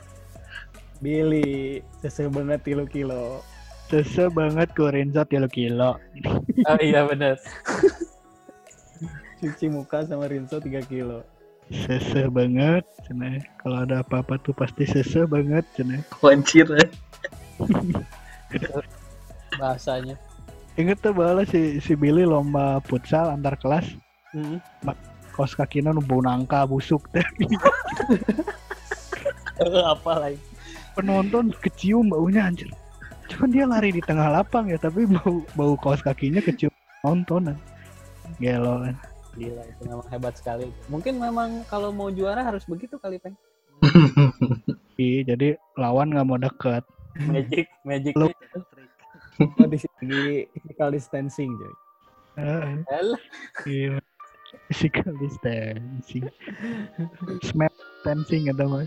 Billy 0.98 1.78
sese 2.02 2.26
banget 2.26 2.66
tilu 2.66 2.82
kilo. 2.90 3.38
Sese 3.86 4.26
banget 4.34 4.74
Rinso 4.74 5.22
3 5.24 5.46
kilo. 5.48 5.96
Oh 6.68 6.78
iya 6.82 7.06
bener. 7.06 7.38
Cuci 9.38 9.70
muka 9.70 10.02
sama 10.02 10.26
Rinso 10.26 10.59
3 10.59 10.82
kilo. 10.90 11.22
Sese 11.70 12.26
banget, 12.32 12.82
cenah. 13.06 13.38
Kalau 13.62 13.78
ada 13.86 14.02
apa-apa 14.02 14.42
tuh 14.42 14.56
pasti 14.56 14.88
sese 14.88 15.22
banget, 15.28 15.62
cenah. 15.78 16.02
Wancir. 16.18 16.66
Bahasanya. 19.61 20.18
Ingat 20.74 20.98
tuh 21.02 21.14
bahwa 21.14 21.46
si 21.46 21.78
si 21.78 21.94
Billy 21.94 22.26
lomba 22.26 22.82
futsal 22.86 23.30
antar 23.30 23.54
kelas, 23.59 23.86
Hmm. 24.28 24.61
Kos 25.39 25.55
kakinya 25.55 25.95
nu 25.95 26.03
bau 26.03 26.18
nangka 26.18 26.66
busuk 26.66 27.07
teh. 27.14 27.22
apa 29.86 30.12
lagi? 30.18 30.39
Penonton 30.99 31.55
kecium 31.62 32.11
baunya 32.11 32.51
anjir. 32.51 32.66
Cuman 33.30 33.49
dia 33.55 33.64
lari 33.70 33.95
di 33.95 34.03
tengah 34.03 34.34
lapang 34.34 34.66
ya, 34.66 34.82
tapi 34.82 35.07
bau 35.07 35.47
bau 35.55 35.78
kaos 35.78 36.03
kakinya 36.03 36.43
kecium 36.43 36.74
nontonan. 37.07 37.55
Gelo 38.43 38.82
kan. 38.82 38.99
Gila 39.39 39.62
itu 39.62 39.82
memang 39.86 40.09
hebat 40.11 40.34
sekali. 40.34 40.66
Mungkin 40.91 41.22
memang 41.22 41.62
kalau 41.70 41.95
mau 41.95 42.11
juara 42.11 42.43
harus 42.43 42.66
begitu 42.66 42.99
kali 42.99 43.22
peng. 43.22 43.39
Iya, 44.99 45.22
jadi 45.34 45.49
lawan 45.78 46.11
nggak 46.11 46.26
mau 46.26 46.34
deket. 46.34 46.82
Magic, 47.30 47.70
magic. 47.86 48.18
Lu- 48.18 48.34
Oh, 49.39 49.70
di 49.70 49.78
sini 49.78 50.51
physical 50.51 50.91
distancing, 50.91 51.55
coy. 51.55 51.74
Heeh. 52.43 52.82
Alah, 52.91 53.22
Iya. 53.62 54.03
Physical 54.68 55.12
distancing. 55.20 56.26
Smart 57.44 57.74
distancing 57.74 58.49
atau. 58.53 58.84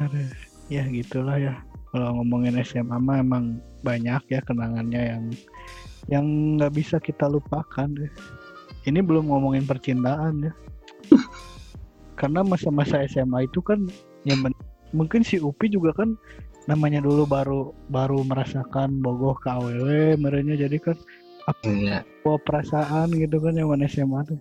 Aduh, 0.00 0.28
ya 0.72 0.84
gitulah 0.88 1.36
ya. 1.36 1.54
Kalau 1.94 2.18
ngomongin 2.20 2.58
SMA 2.66 2.98
mah 2.98 3.22
emang 3.22 3.62
banyak 3.86 4.22
ya 4.26 4.40
kenangannya 4.42 5.02
yang 5.14 5.24
yang 6.10 6.26
nggak 6.58 6.74
bisa 6.74 6.96
kita 6.98 7.30
lupakan 7.30 7.86
deh. 7.86 8.10
Ini 8.84 9.00
belum 9.00 9.30
ngomongin 9.30 9.64
percintaan 9.64 10.50
ya. 10.50 10.52
Karena 12.20 12.42
masa-masa 12.42 13.04
SMA 13.08 13.46
itu 13.48 13.62
kan 13.64 13.86
yang 14.24 14.40
mungkin 14.94 15.26
si 15.26 15.42
Upi 15.42 15.68
juga 15.68 15.92
kan 15.92 16.14
namanya 16.64 17.04
dulu 17.04 17.28
baru 17.28 17.60
baru 17.92 18.24
merasakan 18.24 19.04
bogoh 19.04 19.36
ke 19.36 19.52
AWW 19.52 20.16
merenya 20.16 20.56
jadi 20.64 20.80
kan 20.80 20.96
Iya. 21.64 22.00
bawa 22.24 22.38
perasaan 22.40 23.12
gitu 23.12 23.36
kan 23.36 23.52
yang 23.52 23.68
mana 23.68 23.84
SMA 23.84 24.24
tuh. 24.24 24.40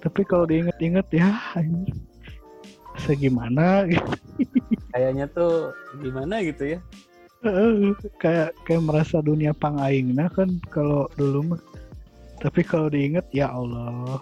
Tapi 0.00 0.22
kalau 0.24 0.46
diinget-inget 0.46 1.06
ya 1.12 1.28
anjir, 1.52 1.92
segimana 2.96 3.84
gitu. 3.90 4.10
kayaknya 4.94 5.26
tuh 5.28 5.74
gimana 6.00 6.40
gitu 6.40 6.76
ya? 6.76 6.78
Heeh, 7.40 7.96
kayak 8.20 8.52
kayak 8.64 8.82
merasa 8.84 9.20
dunia 9.20 9.50
pang 9.52 9.76
aingna 9.80 10.28
kan 10.32 10.48
kalau 10.68 11.08
dulu 11.16 11.52
mah. 11.56 11.60
Tapi 12.40 12.64
kalau 12.64 12.88
diinget 12.88 13.26
ya 13.32 13.52
Allah. 13.52 14.16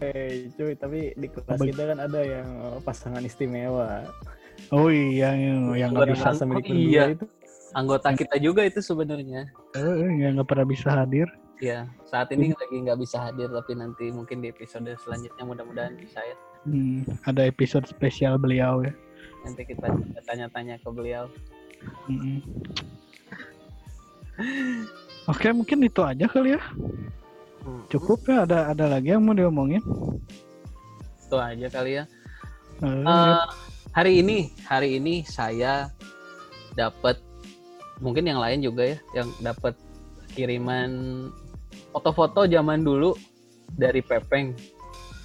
Hei, 0.00 0.48
cuy, 0.56 0.72
tapi 0.72 1.12
di 1.12 1.28
kelas 1.28 1.60
Apa- 1.60 1.66
kita 1.68 1.82
kan 1.92 1.98
ada 2.00 2.20
yang 2.24 2.48
pasangan 2.80 3.20
istimewa. 3.20 4.08
Oh 4.72 4.88
iya 4.88 5.32
yang 5.36 5.76
yang 5.76 5.90
nggak 5.92 6.16
bisa 6.16 6.32
milik 6.48 6.64
Oh, 6.64 6.76
iya. 6.76 7.04
itu. 7.12 7.26
Anggota 7.76 8.12
kita 8.16 8.36
juga 8.40 8.64
itu 8.64 8.80
sebenarnya. 8.80 9.48
Eh, 9.76 10.10
yang 10.20 10.40
nggak 10.40 10.48
pernah 10.48 10.66
bisa 10.66 10.88
hadir. 10.92 11.28
Ya, 11.60 11.84
saat 12.08 12.32
ini 12.32 12.56
lagi 12.56 12.76
nggak 12.80 12.98
bisa 13.04 13.20
hadir 13.20 13.52
tapi 13.52 13.76
nanti 13.76 14.08
mungkin 14.08 14.40
di 14.40 14.48
episode 14.48 14.88
selanjutnya 15.04 15.44
mudah-mudahan 15.44 15.92
bisa 16.00 16.24
ya. 16.24 16.36
Hmm, 16.64 17.04
ada 17.28 17.44
episode 17.44 17.84
spesial 17.84 18.40
beliau 18.40 18.80
ya. 18.80 18.92
Nanti 19.44 19.68
kita 19.68 19.92
tanya-tanya 20.24 20.80
ke 20.80 20.88
beliau. 20.88 21.28
Mm-mm. 22.08 22.40
Oke 25.28 25.52
mungkin 25.52 25.84
itu 25.84 26.00
aja 26.00 26.24
kali 26.28 26.56
ya. 26.56 26.62
Hmm, 27.60 27.84
Cukup 27.92 28.24
ya 28.24 28.48
ada 28.48 28.72
ada 28.72 28.88
lagi 28.88 29.12
yang 29.12 29.20
mau 29.20 29.36
diomongin. 29.36 29.84
Itu 31.28 31.36
aja 31.36 31.68
kali 31.68 32.00
ya. 32.00 32.04
Eh, 32.80 33.44
hari 33.92 34.24
ini, 34.24 34.48
hari 34.64 34.96
ini 34.96 35.20
saya 35.28 35.92
dapat 36.72 37.20
mungkin 38.00 38.24
yang 38.26 38.40
lain 38.40 38.60
juga 38.64 38.96
ya, 38.96 38.98
yang 39.22 39.28
dapat 39.44 39.76
kiriman 40.32 40.90
foto-foto 41.94 42.46
zaman 42.46 42.82
dulu 42.82 43.14
dari 43.74 44.02
Pepeng 44.02 44.54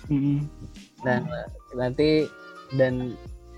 mm-mm. 0.10 0.46
dan 1.02 1.26
nanti 1.74 2.26
dan 2.78 3.14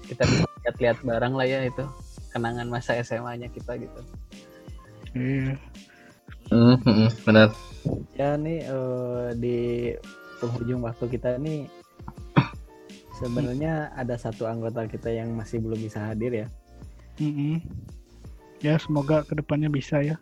kita 0.07 0.23
bisa 0.23 0.47
lihat-lihat 0.63 0.97
bareng 1.03 1.33
lah 1.35 1.47
ya 1.47 1.59
itu 1.67 1.83
kenangan 2.31 2.67
masa 2.67 2.99
SMA-nya 3.03 3.51
kita 3.51 3.75
gitu. 3.79 4.01
Iya. 5.15 5.55
Hmm, 6.47 6.79
hmm, 6.79 7.09
benar. 7.27 7.49
Ya 8.15 8.39
nih 8.39 8.63
eh, 8.63 9.27
di 9.35 9.57
penghujung 10.39 10.85
waktu 10.85 11.05
kita 11.11 11.39
nih 11.41 11.67
sebenarnya 13.17 13.91
ada 13.97 14.15
satu 14.15 14.45
anggota 14.45 14.85
kita 14.85 15.09
yang 15.09 15.33
masih 15.33 15.59
belum 15.59 15.79
bisa 15.81 15.99
hadir 16.03 16.45
ya. 16.45 16.47
Mm-mm. 17.17 17.57
Ya 18.61 18.75
semoga 18.81 19.21
ke 19.23 19.37
depannya 19.37 19.69
bisa 19.69 20.01
ya. 20.01 20.17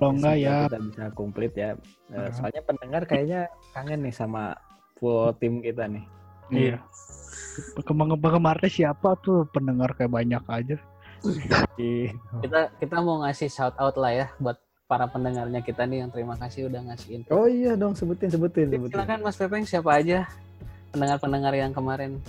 Kalau 0.00 0.16
enggak 0.18 0.34
Semoga 0.34 0.48
ya 0.50 0.56
kita 0.66 0.80
bisa 0.88 1.04
komplit 1.14 1.52
ya. 1.54 1.70
Ah. 2.12 2.28
soalnya 2.34 2.62
pendengar 2.64 3.02
kayaknya 3.08 3.40
kangen 3.72 4.04
nih 4.04 4.14
sama 4.14 4.56
full 5.00 5.32
tim 5.40 5.60
kita 5.64 5.88
nih. 5.88 6.04
iya. 6.52 6.76
Kemarin 7.84 8.68
siapa 8.68 9.16
tuh 9.20 9.48
pendengar 9.52 9.92
kayak 9.96 10.12
banyak 10.12 10.44
aja. 10.48 10.76
Ih, 11.78 12.10
Kita 12.42 12.74
kita 12.82 12.96
mau 12.98 13.22
ngasih 13.22 13.46
shout 13.46 13.76
out 13.78 13.94
lah 13.94 14.10
ya 14.10 14.26
buat 14.42 14.58
para 14.90 15.08
pendengarnya 15.08 15.64
kita 15.64 15.88
nih 15.88 16.04
yang 16.04 16.10
terima 16.12 16.36
kasih 16.36 16.68
udah 16.68 16.82
ngasih 16.92 17.08
info. 17.16 17.30
Oh 17.32 17.48
iya 17.48 17.78
dong 17.78 17.96
sebutin 17.96 18.28
sebutin 18.28 18.68
sebutin. 18.68 18.92
Silakan 18.92 19.20
Mas 19.24 19.38
Pepeng 19.40 19.64
siapa 19.64 19.90
aja 19.96 20.28
pendengar-pendengar 20.92 21.54
yang 21.56 21.72
kemarin. 21.72 22.20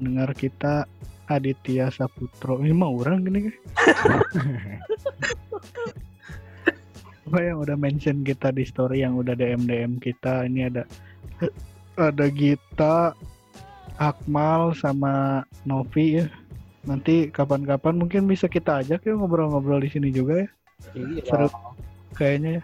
Pendengar 0.00 0.34
kita 0.34 0.88
Aditya 1.30 1.88
Saputro. 1.94 2.58
Ini 2.58 2.74
mah 2.74 2.90
orang 2.90 3.22
gini 3.22 3.46
kan. 3.46 3.54
Apa 7.30 7.38
yang 7.46 7.62
udah 7.62 7.78
mention 7.78 8.26
kita 8.26 8.50
di 8.50 8.66
story 8.66 9.06
yang 9.06 9.14
udah 9.14 9.38
DM 9.38 9.62
DM 9.62 10.02
kita 10.02 10.50
ini 10.50 10.66
ada 10.66 10.82
ada 11.94 12.26
Gita, 12.26 13.14
Akmal 14.02 14.74
sama 14.74 15.46
Novi 15.62 16.18
ya. 16.18 16.26
Nanti 16.82 17.30
kapan-kapan 17.30 17.94
mungkin 18.02 18.26
bisa 18.26 18.50
kita 18.50 18.82
ajak 18.82 19.06
ya 19.06 19.14
ngobrol-ngobrol 19.14 19.78
di 19.78 19.90
sini 19.94 20.10
juga 20.10 20.42
ya. 20.42 20.48
Iya. 20.98 21.22
Seru. 21.28 21.48
Kayaknya 22.18 22.50
ya. 22.58 22.62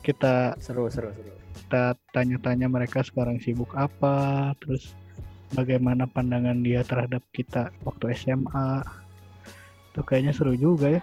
Kita 0.00 0.56
Seru 0.62 0.88
seru 0.88 1.12
seru. 1.12 1.32
kita 1.64 1.96
tanya-tanya 2.16 2.68
mereka 2.70 3.00
sekarang 3.04 3.40
sibuk 3.40 3.72
apa, 3.76 4.52
terus 4.62 4.94
bagaimana 5.54 6.10
pandangan 6.10 6.60
dia 6.60 6.82
terhadap 6.82 7.22
kita 7.30 7.70
waktu 7.86 8.12
SMA. 8.18 8.82
Itu 9.94 10.02
kayaknya 10.02 10.34
seru 10.34 10.58
juga 10.58 10.98
ya. 10.98 11.02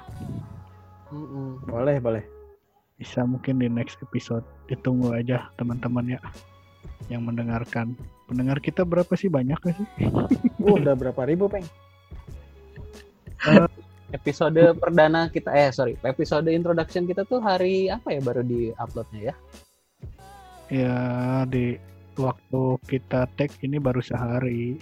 Mm-mm. 1.10 1.64
Boleh 1.66 1.98
boleh. 2.04 2.24
Bisa 3.00 3.24
mungkin 3.24 3.58
di 3.58 3.72
next 3.72 3.98
episode. 4.04 4.44
Ditunggu 4.68 5.16
aja 5.16 5.48
teman-teman 5.56 6.16
ya 6.16 6.20
yang 7.08 7.24
mendengarkan. 7.26 7.96
Pendengar 8.28 8.60
kita 8.64 8.88
berapa 8.88 9.12
sih 9.16 9.28
banyak 9.28 9.60
gak 9.60 9.76
sih? 9.76 9.88
Uh, 10.60 10.76
udah 10.80 10.96
berapa 10.96 11.22
ribu 11.28 11.52
peng? 11.52 11.66
Episode 14.12 14.76
perdana 14.78 15.32
kita 15.32 15.56
eh 15.56 15.72
sorry, 15.72 15.96
episode 16.04 16.52
introduction 16.52 17.08
kita 17.08 17.24
tuh 17.26 17.40
hari 17.40 17.88
apa 17.88 18.12
ya 18.12 18.22
baru 18.22 18.44
di 18.44 18.70
uploadnya 18.76 19.32
ya? 19.32 19.36
Ya 20.72 20.98
di 21.48 21.76
waktu 22.22 22.62
kita 22.86 23.26
tag 23.34 23.50
ini 23.66 23.82
baru 23.82 24.00
sehari. 24.00 24.78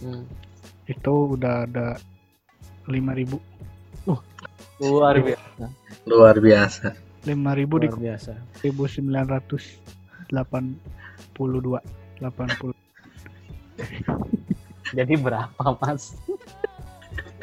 Hmm. 0.00 0.24
Itu 0.88 1.36
udah 1.36 1.68
ada 1.68 2.00
5000 2.88 3.38
Luar 4.82 5.14
biasa. 5.22 5.64
Luar 6.10 6.36
biasa. 6.42 6.90
5000 7.22 7.30
di 7.30 7.86
Luar 7.86 7.98
biasa. 8.02 8.32
1982 8.66 10.34
80 12.18 12.74
Jadi 14.98 15.14
berapa 15.16 15.64
mas? 15.78 16.18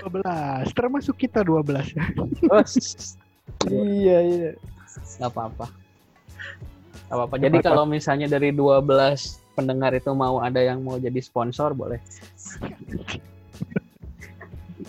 12 0.03 0.71
termasuk 0.75 1.15
kita 1.19 1.43
12 1.43 1.95
ya 1.95 2.05
Oh, 2.49 2.63
Iya 3.67 4.17
iya. 4.23 4.51
nggak 5.19 5.31
apa-apa. 5.35 5.67
Apa-apa. 7.09 7.35
Jadi 7.41 7.57
kalau 7.65 7.89
misalnya 7.89 8.29
dari 8.29 8.53
12 8.53 8.85
pendengar 9.57 9.91
itu 9.97 10.13
mau 10.13 10.39
ada 10.39 10.61
yang 10.61 10.85
mau 10.85 10.95
jadi 11.01 11.19
sponsor 11.19 11.73
boleh. 11.73 11.99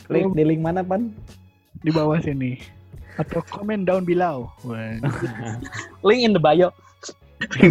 Klik 0.06 0.30
di 0.36 0.44
link 0.44 0.62
mana 0.62 0.84
pan? 0.84 1.10
di 1.80 1.90
bawah 1.92 2.20
sini 2.20 2.60
atau 3.16 3.40
komen 3.48 3.88
down 3.88 4.04
below 4.04 4.52
Link 6.06 6.24
in 6.24 6.32
the 6.32 6.40
bio. 6.40 6.72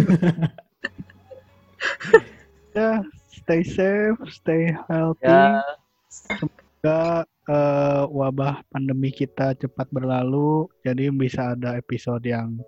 ya 2.76 3.02
stay 3.30 3.62
safe, 3.66 4.18
stay 4.30 4.70
healthy. 4.86 5.26
Ya, 5.26 5.62
Semoga 6.10 7.26
eh, 7.50 8.02
wabah 8.10 8.62
pandemi 8.70 9.10
kita 9.10 9.58
cepat 9.58 9.90
berlalu. 9.90 10.70
Jadi 10.86 11.10
bisa 11.10 11.54
ada 11.58 11.74
episode 11.74 12.22
yang 12.22 12.62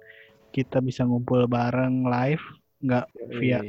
kita 0.53 0.84
bisa 0.84 1.09
ngumpul 1.09 1.48
bareng 1.48 2.05
live, 2.05 2.44
nggak 2.84 3.07
via 3.40 3.61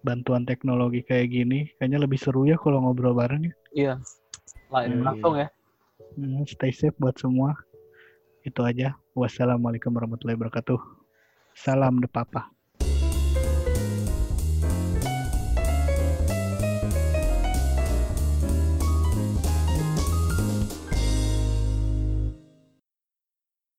bantuan 0.00 0.48
teknologi 0.48 1.04
kayak 1.04 1.28
gini. 1.32 1.68
Kayaknya 1.76 1.98
lebih 2.04 2.18
seru 2.20 2.48
ya 2.48 2.56
kalau 2.56 2.80
ngobrol 2.84 3.12
bareng 3.12 3.48
ya. 3.48 3.54
iya. 3.74 3.94
Live 4.72 4.96
Hmm. 4.96 5.04
langsung 5.04 5.34
ya. 5.36 5.48
Hmm, 6.16 6.42
stay 6.48 6.72
safe 6.72 6.96
buat 6.96 7.16
semua. 7.20 7.52
Itu 8.44 8.64
aja. 8.64 8.96
Wassalamualaikum 9.14 9.92
warahmatullahi 9.92 10.36
wabarakatuh. 10.36 10.80
Salam 11.54 12.02
de 12.02 12.08
papa. 12.10 12.53